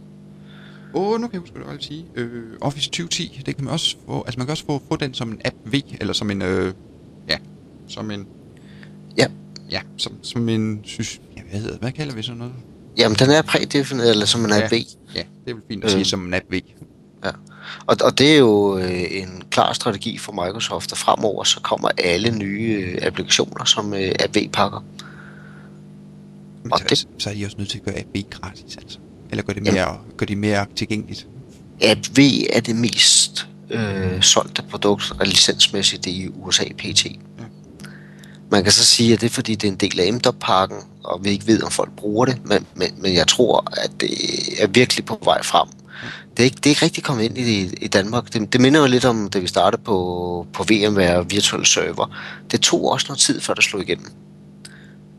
Åh, 0.95 1.09
oh, 1.09 1.21
nu 1.21 1.27
kan 1.27 1.33
jeg 1.33 1.41
huske, 1.41 1.55
hvad 1.55 1.67
jeg 1.67 1.75
vil 1.75 1.85
sige. 1.85 2.07
Øh, 2.15 2.43
Office 2.61 2.91
2010, 2.91 3.43
det 3.47 3.57
kan 3.57 3.65
man 3.65 3.73
også 3.73 3.97
få... 4.07 4.23
Altså, 4.27 4.39
man 4.39 4.47
kan 4.47 4.51
også 4.51 4.65
få, 4.67 4.83
få 4.89 4.97
den 4.97 5.15
som 5.15 5.31
en 5.33 5.41
app 5.45 5.57
V, 5.65 5.81
eller 6.01 6.13
som 6.15 6.31
en... 6.31 6.43
Øh, 6.43 6.75
som 7.89 8.11
en... 8.11 8.27
Ja. 9.19 9.27
Ja, 9.71 9.81
som, 9.97 10.13
som 10.23 10.49
en... 10.49 10.81
Synes, 10.85 11.21
ja, 11.37 11.43
hvad 11.51 11.61
hedder 11.61 11.79
Hvad 11.79 11.93
kalder 11.93 12.15
vi 12.15 12.23
sådan 12.23 12.39
noget? 12.39 12.55
Jamen, 12.97 13.17
den 13.19 13.31
er 13.31 13.43
prædefineret, 13.43 14.11
eller 14.11 14.27
som 14.27 14.45
en 14.45 14.51
Ja. 14.51 14.57
ja. 14.57 14.67
V. 14.67 14.73
Ja, 15.15 15.23
det 15.45 15.51
er 15.51 15.55
vel 15.55 15.63
fint 15.69 15.85
at 15.85 15.91
sige 15.91 16.01
Øh. 16.01 16.07
som 16.07 16.35
en 16.35 16.41
V. 16.51 16.61
Ja. 17.25 17.31
Og, 17.87 17.97
og 18.05 18.19
det 18.19 18.35
er 18.35 18.39
jo 18.39 18.79
øh, 18.79 19.05
en 19.11 19.43
klar 19.51 19.73
strategi 19.73 20.19
for 20.19 20.33
Microsoft, 20.33 20.93
at 20.93 20.99
fremover 20.99 21.45
så 21.45 21.61
kommer 21.61 21.89
alle 21.99 22.31
nye 22.39 22.85
øh, 22.95 22.99
applikationer 23.07 23.65
som 23.65 23.95
øh, 23.95 24.13
AV-pakker. 24.19 24.85
Men 26.63 26.73
og 26.73 26.79
så, 26.79 26.85
det- 26.89 27.09
så, 27.19 27.31
er 27.31 27.35
de 27.35 27.45
også 27.45 27.57
nødt 27.59 27.69
til 27.71 27.79
at 27.79 27.85
gøre 27.85 28.03
V 28.15 28.23
gratis, 28.31 28.77
altså. 28.77 28.99
Eller 29.31 29.43
gør 29.43 29.53
det 29.53 29.63
mere, 29.63 29.99
gør 30.17 30.27
det 30.27 30.39
mere 30.39 30.67
tilgængeligt. 30.77 31.27
AV 31.81 32.19
er 32.53 32.61
det 32.61 32.77
mest 32.77 33.49
øh, 33.71 34.23
solgte 34.23 34.63
produkt 34.63 35.13
licensmæssigt 35.25 36.07
i 36.07 36.29
USA 36.29 36.65
PT. 36.79 37.07
Man 38.55 38.63
kan 38.63 38.73
så 38.73 38.85
sige, 38.85 39.13
at 39.13 39.21
det 39.21 39.27
er 39.27 39.31
fordi, 39.31 39.55
det 39.55 39.69
er 39.69 39.73
en 39.73 39.77
del 39.77 40.01
af 40.01 40.13
MDOP-pakken, 40.13 40.77
og 41.05 41.25
vi 41.25 41.31
ikke 41.31 41.47
ved, 41.47 41.63
om 41.63 41.71
folk 41.71 41.91
bruger 41.97 42.25
det, 42.25 42.39
men, 42.45 42.67
men, 42.75 42.89
men 42.99 43.15
jeg 43.15 43.29
tror, 43.29 43.67
at 43.85 43.91
det 44.01 44.11
er 44.63 44.67
virkelig 44.67 45.05
på 45.05 45.19
vej 45.25 45.43
frem. 45.43 45.69
Det 46.37 46.41
er 46.41 46.45
ikke, 46.45 46.57
det 46.57 46.67
er 46.67 46.71
ikke 46.71 46.85
rigtig 46.85 47.05
kommet 47.05 47.25
ind 47.25 47.39
i, 47.39 47.75
i 47.81 47.89
Danmark. 47.89 48.33
Det, 48.33 48.53
det 48.53 48.61
minder 48.61 48.81
jo 48.81 48.87
lidt 48.87 49.05
om, 49.05 49.31
da 49.31 49.39
vi 49.39 49.47
startede 49.47 49.83
på, 49.83 50.47
på 50.53 50.65
VMware 50.71 51.31
Virtual 51.31 51.67
Server. 51.67 52.17
Det 52.51 52.61
tog 52.61 52.93
også 52.93 53.07
noget 53.09 53.21
tid, 53.21 53.41
før 53.41 53.55
det 53.55 53.65
slog 53.65 53.83
igennem. 53.83 54.13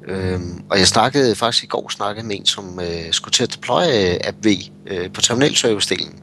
Øhm, 0.08 0.64
og 0.70 0.80
jeg 0.80 0.88
snakkede 0.88 1.36
faktisk 1.36 1.64
i 1.64 1.68
går 1.68 1.90
snakkede 1.90 2.28
med 2.28 2.36
en, 2.36 2.46
som 2.46 2.80
øh, 2.80 3.12
skulle 3.12 3.34
til 3.34 3.44
at 3.44 3.54
deploye 3.54 4.10
øh, 4.10 4.20
App 4.24 4.28
AppV 4.28 4.48
øh, 4.88 5.12
på 5.12 5.22
terminalservice-delen. 5.22 6.20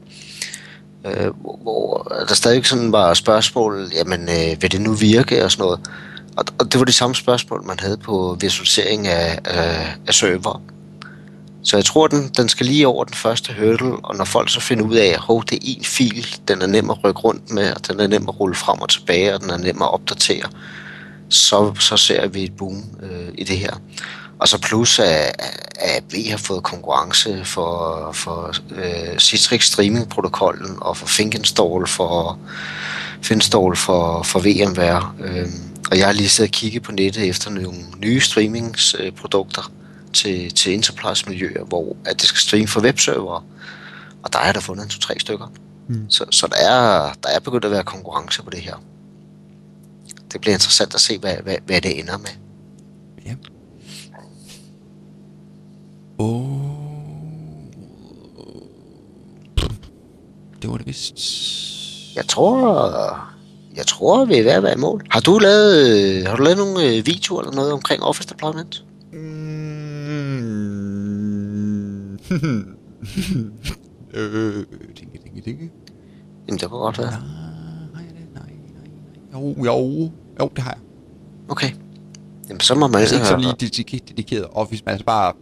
Øh, 1.05 1.27
hvor, 1.41 1.59
hvor 1.61 2.03
der 2.27 2.35
stadig 2.35 2.65
sådan 2.65 2.91
var 2.91 3.13
spørgsmål, 3.13 3.91
jamen 3.93 4.21
øh, 4.21 4.61
vil 4.61 4.71
det 4.71 4.81
nu 4.81 4.93
virke 4.93 5.45
og 5.45 5.51
sådan 5.51 5.63
noget. 5.63 5.79
Og, 6.37 6.45
og 6.59 6.71
det 6.71 6.79
var 6.79 6.85
det 6.85 6.95
samme 6.95 7.15
spørgsmål, 7.15 7.63
man 7.65 7.79
havde 7.79 7.97
på 7.97 8.37
visualisering 8.39 9.07
af, 9.07 9.39
af, 9.45 9.95
af 10.07 10.13
server. 10.13 10.61
Så 11.63 11.77
jeg 11.77 11.85
tror, 11.85 12.07
den, 12.07 12.31
den 12.37 12.49
skal 12.49 12.65
lige 12.65 12.87
over 12.87 13.03
den 13.03 13.13
første 13.13 13.53
hurdle, 13.59 13.95
og 14.03 14.15
når 14.15 14.25
folk 14.25 14.49
så 14.49 14.59
finder 14.59 14.85
ud 14.85 14.95
af, 14.95 15.05
at 15.05 15.19
oh, 15.27 15.43
det 15.49 15.55
er 15.55 15.59
en 15.63 15.83
fil, 15.83 16.27
den 16.47 16.61
er 16.61 16.67
nem 16.67 16.89
at 16.89 17.03
rykke 17.03 17.19
rundt 17.19 17.51
med, 17.51 17.73
og 17.73 17.87
den 17.87 17.99
er 17.99 18.07
nem 18.07 18.29
at 18.29 18.39
rulle 18.39 18.55
frem 18.55 18.81
og 18.81 18.89
tilbage, 18.89 19.35
og 19.35 19.41
den 19.41 19.49
er 19.49 19.57
nem 19.57 19.81
at 19.81 19.93
opdatere, 19.93 20.49
så, 21.29 21.73
så 21.79 21.97
ser 21.97 22.27
vi 22.27 22.43
et 22.43 22.55
boom 22.57 22.83
øh, 23.03 23.27
i 23.37 23.43
det 23.43 23.57
her. 23.57 23.73
Og 24.39 24.47
så 24.47 24.61
plus, 24.61 24.99
at, 24.99 25.51
at 25.75 26.03
vi 26.11 26.23
har 26.23 26.37
fået 26.37 26.63
konkurrence 26.63 27.45
for, 27.45 28.09
for 28.13 28.53
øh, 28.75 29.19
Citrix 29.19 29.65
streaming-protokollen 29.65 30.77
og 30.81 30.97
for 30.97 31.07
Finkenstall 31.07 31.87
for, 31.87 32.39
Finstall 33.21 33.75
for, 33.75 34.23
for 34.23 34.39
VMware. 34.39 35.11
Øh, 35.19 35.47
og 35.93 35.99
jeg 35.99 36.05
har 36.05 36.13
lige 36.13 36.29
siddet 36.29 36.49
og 36.49 36.53
kigget 36.53 36.83
på 36.83 36.91
nettet 36.91 37.29
efter 37.29 37.51
nogle 37.51 37.77
nye 37.97 38.19
streamingsprodukter 38.19 39.71
til, 40.13 40.53
til 40.53 40.73
enterprise-miljøer, 40.73 41.63
hvor 41.63 41.95
at 42.05 42.21
det 42.21 42.27
skal 42.27 42.39
streame 42.39 42.67
for 42.67 42.81
webserver. 42.81 43.45
Og 44.23 44.33
der 44.33 44.39
er 44.39 44.51
der 44.51 44.59
fundet 44.59 44.83
en 44.83 44.89
to-tre 44.89 45.19
stykker. 45.19 45.51
Mm. 45.87 46.09
Så, 46.09 46.25
så 46.31 46.47
der, 46.47 46.55
er, 46.55 47.13
der 47.23 47.29
er 47.29 47.39
begyndt 47.39 47.65
at 47.65 47.71
være 47.71 47.83
konkurrence 47.83 48.43
på 48.43 48.49
det 48.49 48.59
her. 48.59 48.83
Det 50.31 50.41
bliver 50.41 50.53
interessant 50.53 50.95
at 50.95 51.01
se, 51.01 51.17
hvad, 51.17 51.35
hvad, 51.43 51.57
hvad 51.65 51.81
det 51.81 51.99
ender 51.99 52.17
med. 52.17 52.29
Ja. 53.25 53.35
Åh... 56.17 56.73
Det 60.61 60.69
var 60.71 60.77
det 60.77 60.87
vist... 60.87 61.19
Jeg 62.15 62.27
tror, 62.27 63.32
jeg 63.75 63.87
tror, 63.87 64.25
vi 64.25 64.37
er 64.37 64.43
ved 64.43 64.51
at 64.51 64.63
være 64.63 64.73
i 64.73 64.77
mål. 64.77 65.01
Har 65.09 65.19
du 65.19 65.39
lavet, 65.39 66.27
har 66.27 66.35
du 66.35 66.43
lavet 66.43 66.57
nogle 66.57 66.85
øh, 66.87 67.05
videoer 67.05 67.41
eller 67.41 67.53
noget 67.55 67.71
omkring 67.71 68.03
Office 68.03 68.29
Deployment? 68.29 68.85
Mm. 69.13 69.19
Øh, 74.13 74.65
tænke, 74.95 75.19
tænke, 75.23 75.41
tænke. 75.45 75.71
Jamen, 76.47 76.59
det 76.59 76.69
kunne 76.69 76.79
godt 76.79 76.97
være. 76.97 77.11
Nej. 77.11 77.19
Nej, 77.93 78.03
nej, 78.35 78.43
nej. 79.33 79.41
Jo, 79.41 79.55
jo, 79.65 80.11
jo, 80.41 80.49
det 80.55 80.63
har 80.63 80.71
jeg. 80.71 80.79
Okay. 81.49 81.71
Jamen, 82.49 82.59
så 82.59 82.75
må 82.75 82.87
man 82.87 82.99
Altså 83.01 83.15
ikke 83.15 83.21
høre- 83.25 83.29
sådan 83.29 83.41
lige 83.41 83.55
dedikeret, 83.59 84.09
dedikeret 84.09 84.45
Office, 84.51 84.83
men 84.85 84.91
altså 84.91 85.05
bare, 85.05 85.33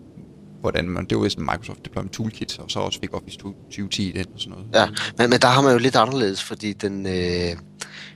hvordan 0.61 0.89
man, 0.89 1.05
det 1.05 1.17
var 1.17 1.23
vist 1.23 1.33
sådan 1.33 1.43
en 1.43 1.49
Microsoft 1.53 1.85
Deployment 1.85 2.13
Toolkit, 2.13 2.59
og 2.59 2.71
så 2.71 2.79
også 2.79 2.99
fik 2.99 3.13
Office 3.13 3.37
2010 3.37 4.09
i 4.09 4.11
den 4.11 4.25
og 4.33 4.39
sådan 4.39 4.51
noget. 4.51 4.65
Ja, 4.73 4.87
men, 5.17 5.29
men 5.29 5.39
der 5.39 5.47
har 5.47 5.61
man 5.61 5.71
jo 5.71 5.77
lidt 5.77 5.95
anderledes, 5.95 6.43
fordi 6.43 6.73
den, 6.73 7.05
øh, 7.05 7.49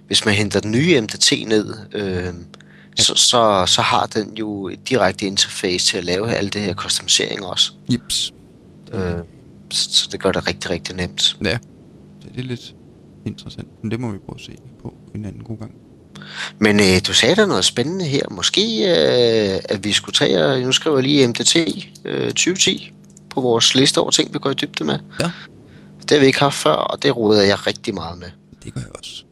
hvis 0.08 0.26
man 0.26 0.34
henter 0.34 0.60
den 0.60 0.72
nye 0.72 1.02
MDT 1.02 1.32
ned, 1.48 1.74
øh, 1.94 2.34
så, 2.96 3.16
så, 3.16 3.64
så 3.68 3.82
har 3.82 4.06
den 4.06 4.34
jo 4.38 4.68
et 4.68 4.90
direkte 4.90 5.26
interface 5.26 5.86
til 5.86 5.98
at 5.98 6.06
lave 6.06 6.34
alt 6.34 6.54
det 6.54 6.62
her 6.62 6.74
customisering 6.74 7.46
også. 7.46 7.72
Jips. 7.92 8.34
Øh, 8.94 9.02
så, 9.72 9.90
så 9.92 10.10
det 10.12 10.20
gør 10.20 10.32
det 10.32 10.48
rigtig, 10.48 10.72
rigtig 10.72 10.96
nemt. 10.96 11.38
Ja, 11.44 11.58
så 12.22 12.28
det 12.36 12.40
er 12.40 12.48
lidt 12.48 12.76
interessant, 13.26 13.68
men 13.84 13.92
det 13.92 14.00
må 14.00 14.12
vi 14.12 14.18
prøve 14.18 14.36
at 14.36 14.42
se 14.42 14.56
på 14.82 14.94
en 15.16 15.26
anden 15.26 15.44
god 15.44 15.58
gang. 15.58 15.72
Men 16.60 16.80
øh, 16.80 17.02
du 17.08 17.14
sagde 17.14 17.36
der 17.36 17.46
noget 17.46 17.66
spændende 17.66 18.06
her. 18.06 18.22
Måske 18.32 18.62
øh, 18.84 19.60
at 19.70 19.84
vi 19.84 19.92
skulle 19.92 20.14
tage, 20.14 20.46
og 20.46 20.60
nu 20.60 20.72
skriver 20.72 20.98
jeg 20.98 21.04
lige 21.04 21.28
MDT 21.28 21.56
øh, 22.06 22.28
2010 22.28 22.92
på 23.30 23.42
vores 23.42 23.76
liste 23.76 23.98
over 24.02 24.12
ting, 24.12 24.34
vi 24.34 24.40
går 24.40 24.52
i 24.52 24.54
dybde 24.54 24.84
med. 24.84 25.00
Ja. 25.20 25.32
Det 26.02 26.12
har 26.12 26.20
vi 26.20 26.26
ikke 26.26 26.40
haft 26.40 26.56
før, 26.56 26.72
og 26.72 27.04
det 27.04 27.18
råder 27.18 27.42
jeg 27.44 27.68
rigtig 27.68 27.94
meget 27.94 28.20
med. 28.20 28.28
Det 28.64 28.74
gør 28.74 28.82
jeg 28.82 28.96
også. 29.00 29.25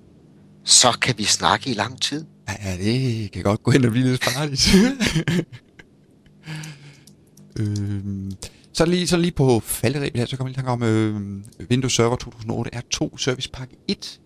Så 0.63 0.91
kan 1.01 1.17
vi 1.17 1.23
snakke 1.23 1.69
i 1.69 1.73
lang 1.73 2.01
tid. 2.01 2.25
Ja, 2.63 2.77
det 2.77 3.31
kan 3.31 3.43
godt 3.43 3.63
gå 3.63 3.71
hen 3.71 3.85
og 3.85 3.91
blive 3.91 4.07
lidt 4.07 4.23
farligt. 4.23 4.67
øhm, 7.59 8.31
så 8.73 8.85
lige, 8.85 9.07
så 9.07 9.17
lige 9.17 9.31
på 9.31 9.59
falderæbet 9.59 10.19
her, 10.19 10.25
så 10.25 10.37
kommer 10.37 10.49
jeg 10.49 10.57
lige 10.57 10.67
tanke 10.67 10.71
om 10.71 10.83
øh, 10.83 11.67
Windows 11.69 11.95
Server 11.95 12.15
2008 12.15 12.69
er 12.73 12.81
2 12.91 13.17
Service 13.17 13.49
Pack 13.49 13.71
1. 13.87 14.19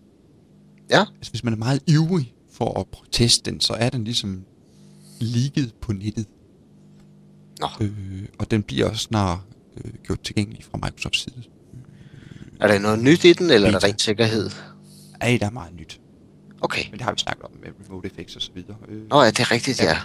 Ja, 0.90 1.00
Altså 1.16 1.30
hvis 1.30 1.44
man 1.44 1.52
er 1.52 1.58
meget 1.58 1.82
ivrig 1.86 2.34
for 2.52 2.80
at 2.80 2.86
teste 3.12 3.50
den, 3.50 3.60
så 3.60 3.72
er 3.72 3.90
den 3.90 4.04
ligesom 4.04 4.44
ligget 5.20 5.74
på 5.80 5.92
nettet. 5.92 6.26
Nå. 7.60 7.68
Øh, 7.80 7.92
og 8.38 8.50
den 8.50 8.62
bliver 8.62 8.88
også 8.88 9.02
snart 9.02 9.38
øh, 9.84 9.90
gjort 10.06 10.20
tilgængelig 10.20 10.64
fra 10.64 10.78
Microsofts 10.78 11.22
side. 11.22 11.42
er 12.60 12.68
der 12.68 12.78
noget 12.78 12.98
nyt 12.98 13.24
i 13.24 13.32
den, 13.32 13.50
eller 13.50 13.68
er 13.68 13.72
der 13.72 13.78
Beta. 13.78 13.86
rent 13.86 14.00
sikkerhed? 14.02 14.50
Ej, 15.20 15.38
der 15.40 15.46
er 15.46 15.50
meget 15.50 15.74
nyt. 15.74 16.00
Okay. 16.60 16.84
Men 16.90 16.92
det 16.98 17.00
har 17.02 17.12
vi 17.12 17.18
snakket 17.18 17.44
om 17.44 17.50
med 17.62 17.68
remote 17.88 18.06
effects 18.06 18.36
og 18.36 18.42
så 18.42 18.50
videre. 18.54 18.76
Øh, 18.88 19.08
Nå 19.10 19.22
ja, 19.22 19.30
det 19.30 19.40
er 19.40 19.50
rigtigt, 19.50 19.82
ja. 19.82 19.96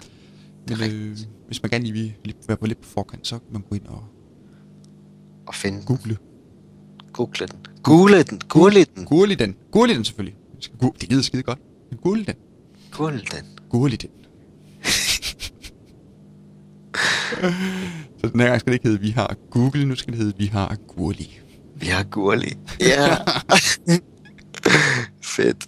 men 0.68 0.92
øh, 0.92 1.18
hvis 1.48 1.62
man 1.64 1.70
gerne 1.70 1.84
lige 1.86 2.16
vil 2.24 2.36
være 2.48 2.58
på 2.58 2.66
lidt 2.66 2.82
på 2.82 2.90
forkant, 2.90 3.28
så 3.28 3.36
kan 3.40 3.48
man 3.52 3.62
gå 3.70 3.76
ind 3.76 3.86
og 3.88 4.04
Og 5.48 5.56
finde 5.56 5.84
google. 5.86 6.18
Google 7.14 7.48
den. 7.48 7.60
Google 7.84 8.24
den. 8.24 8.42
Google 8.50 8.86
den. 8.86 9.06
Google 9.06 9.36
den. 9.36 9.56
Google 9.72 9.96
den 9.96 10.04
selvfølgelig. 10.06 10.36
Det 11.02 11.10
lyder 11.12 11.22
skide 11.22 11.44
godt. 11.44 11.60
Men 11.90 12.00
Google 12.00 12.26
den. 12.26 12.36
Google 12.92 13.20
den. 13.32 13.46
Google 13.70 13.96
den. 13.98 14.10
så 18.22 18.28
den 18.32 18.40
her 18.40 18.48
gang 18.48 18.60
skal 18.60 18.72
det 18.72 18.74
ikke 18.74 18.88
hedde, 18.88 19.02
vi 19.02 19.10
har 19.10 19.36
Google, 19.52 19.86
nu 19.86 19.96
skal 19.96 20.14
det 20.14 20.22
hedde, 20.22 20.38
vi 20.38 20.46
har 20.46 20.76
Google. 20.88 21.26
Vi 21.76 21.86
har 21.88 22.04
Google. 22.04 22.46
Ja. 22.80 23.16
Fedt. 25.36 25.68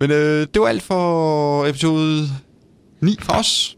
Men 0.00 0.10
øh, 0.10 0.46
det 0.54 0.60
var 0.62 0.68
alt 0.68 0.82
for 0.82 1.66
episode 1.66 2.28
9 3.00 3.16
fra 3.20 3.38
os. 3.38 3.76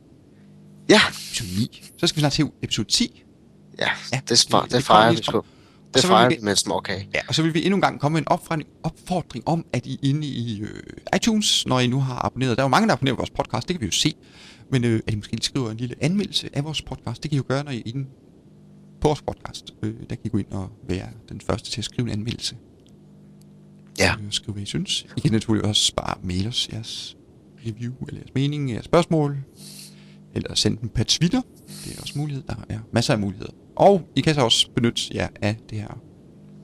Ja. 0.88 1.00
Episode 1.08 1.50
9. 1.60 1.82
Så 1.98 2.06
skal 2.06 2.16
vi 2.16 2.20
snart 2.20 2.32
til 2.32 2.48
episode 2.62 2.88
10. 2.88 3.24
Ja, 3.78 3.88
Ja, 4.12 4.20
det, 4.28 4.38
spar, 4.38 4.62
det- 4.62 4.72
det 4.72 4.84
fejrer 4.84 5.10
vi 5.12 5.22
sgu. 5.22 5.42
Det 5.94 6.04
fejrer 6.04 6.28
vi- 6.28 6.38
med 6.42 6.50
en 6.52 6.56
småkage. 6.56 7.08
Ja, 7.14 7.20
og 7.28 7.34
så 7.34 7.42
vil 7.42 7.54
vi 7.54 7.64
endnu 7.64 7.74
en 7.76 7.80
gang 7.82 8.00
komme 8.00 8.14
med 8.14 8.20
en 8.20 8.28
opfordring, 8.28 8.68
opfordring 8.82 9.48
om, 9.48 9.64
at 9.72 9.86
I 9.86 9.98
inde 10.02 10.26
i 10.26 10.60
øh, 10.60 10.82
iTunes, 11.16 11.66
når 11.66 11.80
I 11.80 11.86
nu 11.86 12.00
har 12.00 12.24
abonneret, 12.26 12.56
der 12.56 12.62
er 12.62 12.64
jo 12.64 12.68
mange, 12.68 12.88
der 12.88 12.92
abonnerer 12.94 13.14
på 13.14 13.20
vores 13.20 13.30
podcast, 13.30 13.68
det 13.68 13.74
kan 13.76 13.80
vi 13.80 13.86
jo 13.86 13.92
se, 13.92 14.14
men 14.70 14.84
øh, 14.84 15.00
at 15.06 15.12
I 15.12 15.16
måske 15.16 15.38
skriver 15.42 15.70
en 15.70 15.76
lille 15.76 15.94
anmeldelse 16.00 16.50
af 16.52 16.64
vores 16.64 16.82
podcast, 16.82 17.22
det 17.22 17.30
kan 17.30 17.36
I 17.36 17.38
jo 17.38 17.44
gøre, 17.48 17.64
når 17.64 17.70
I 17.70 17.78
er 17.78 17.82
inde 17.86 18.06
på 19.00 19.08
vores 19.08 19.22
podcast. 19.22 19.74
Øh, 19.82 19.90
der 20.10 20.16
kan 20.16 20.18
I 20.24 20.28
gå 20.28 20.38
ind 20.38 20.52
og 20.52 20.68
være 20.88 21.08
den 21.28 21.40
første 21.40 21.70
til 21.70 21.80
at 21.80 21.84
skrive 21.84 22.06
en 22.08 22.12
anmeldelse. 22.12 22.56
Ja. 24.00 24.12
Øh, 24.12 24.30
skrive, 24.30 24.52
hvad 24.52 24.62
I 24.62 24.66
synes. 24.66 25.06
I 25.16 25.20
kan 25.20 25.32
naturligvis 25.32 25.68
også 25.68 25.94
bare 25.94 26.14
mail 26.22 26.48
os 26.48 26.68
jeres 26.72 27.16
review, 27.66 27.92
eller 28.08 28.20
jeres 28.20 28.34
mening, 28.34 28.70
jeres 28.72 28.84
spørgsmål, 28.84 29.36
eller 30.34 30.54
send 30.54 30.78
dem 30.78 30.88
på 30.88 31.04
Twitter. 31.04 31.40
Det 31.84 31.96
er 31.96 32.00
også 32.02 32.18
mulighed. 32.18 32.42
Der 32.48 32.54
er 32.68 32.78
masser 32.92 33.12
af 33.12 33.20
muligheder. 33.20 33.52
Og 33.76 34.10
I 34.16 34.20
kan 34.20 34.34
så 34.34 34.40
også 34.40 34.70
benytte 34.74 35.02
jer 35.14 35.28
af 35.42 35.56
det 35.70 35.78
her 35.78 36.00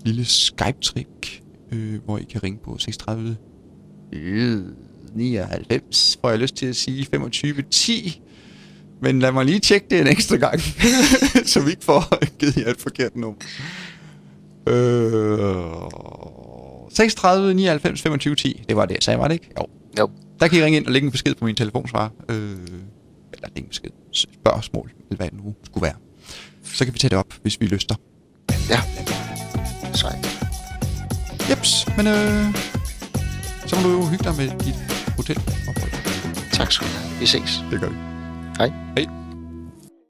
lille 0.04 0.24
Skype-trick, 0.24 1.42
øh, 1.72 2.04
hvor 2.04 2.18
I 2.18 2.24
kan 2.30 2.42
ringe 2.42 2.58
på 2.64 2.78
36 2.78 3.36
99, 5.14 6.16
øh, 6.16 6.20
får 6.20 6.30
jeg 6.30 6.38
lyst 6.38 6.54
til 6.54 6.66
at 6.66 6.76
sige 6.76 7.04
25 7.04 7.62
10. 7.70 8.22
Men 9.02 9.18
lad 9.18 9.32
mig 9.32 9.44
lige 9.44 9.58
tjekke 9.58 9.86
det 9.90 10.00
en 10.00 10.06
ekstra 10.06 10.36
gang, 10.36 10.60
så 11.52 11.60
vi 11.64 11.70
ikke 11.70 11.84
får 11.84 12.24
givet 12.38 12.56
jer 12.56 12.70
et 12.70 12.80
forkert 12.80 13.16
nummer. 13.16 13.40
Øh, 14.68 16.45
36 16.96 17.54
99 17.54 18.02
25 18.02 18.34
10, 18.34 18.64
det 18.68 18.76
var 18.76 18.86
det, 18.86 18.94
jeg 18.94 19.02
sagde, 19.02 19.18
var 19.18 19.28
det 19.28 19.34
ikke? 19.34 19.50
Jo. 19.60 19.66
Jo. 19.98 20.10
Der 20.40 20.48
kan 20.48 20.58
I 20.58 20.62
ringe 20.62 20.76
ind 20.76 20.86
og 20.86 20.92
lægge 20.92 21.06
en 21.06 21.12
besked 21.12 21.34
på 21.34 21.44
min 21.44 21.54
telefonsvar. 21.54 22.12
Øh, 22.28 22.36
eller 23.32 23.48
lægge 23.48 23.60
en 23.60 23.68
besked. 23.68 23.90
Spørgsmål, 24.12 24.92
eller 25.10 25.16
hvad 25.16 25.30
det 25.30 25.44
nu 25.44 25.54
skulle 25.64 25.82
være. 25.82 25.94
Så 26.64 26.84
kan 26.84 26.94
vi 26.94 26.98
tage 26.98 27.08
det 27.08 27.18
op, 27.18 27.34
hvis 27.42 27.60
vi 27.60 27.66
lyster. 27.66 27.94
Ja. 28.70 28.80
Sejt. 29.94 30.48
Jeps, 31.50 31.86
men 31.96 32.06
øh, 32.06 32.54
så 33.66 33.76
må 33.76 33.82
du 33.82 33.90
jo 33.90 34.06
hygge 34.06 34.24
dig 34.24 34.34
med 34.36 34.48
dit 34.64 34.74
hotel. 35.16 35.38
Tak 36.52 36.72
skal 36.72 36.86
du 36.86 36.92
have. 36.92 37.20
Vi 37.20 37.26
ses. 37.26 37.64
Det 37.70 37.80
gør 37.80 37.88
vi. 37.88 37.96
Hej. 38.58 38.72
Hej. 38.96 39.25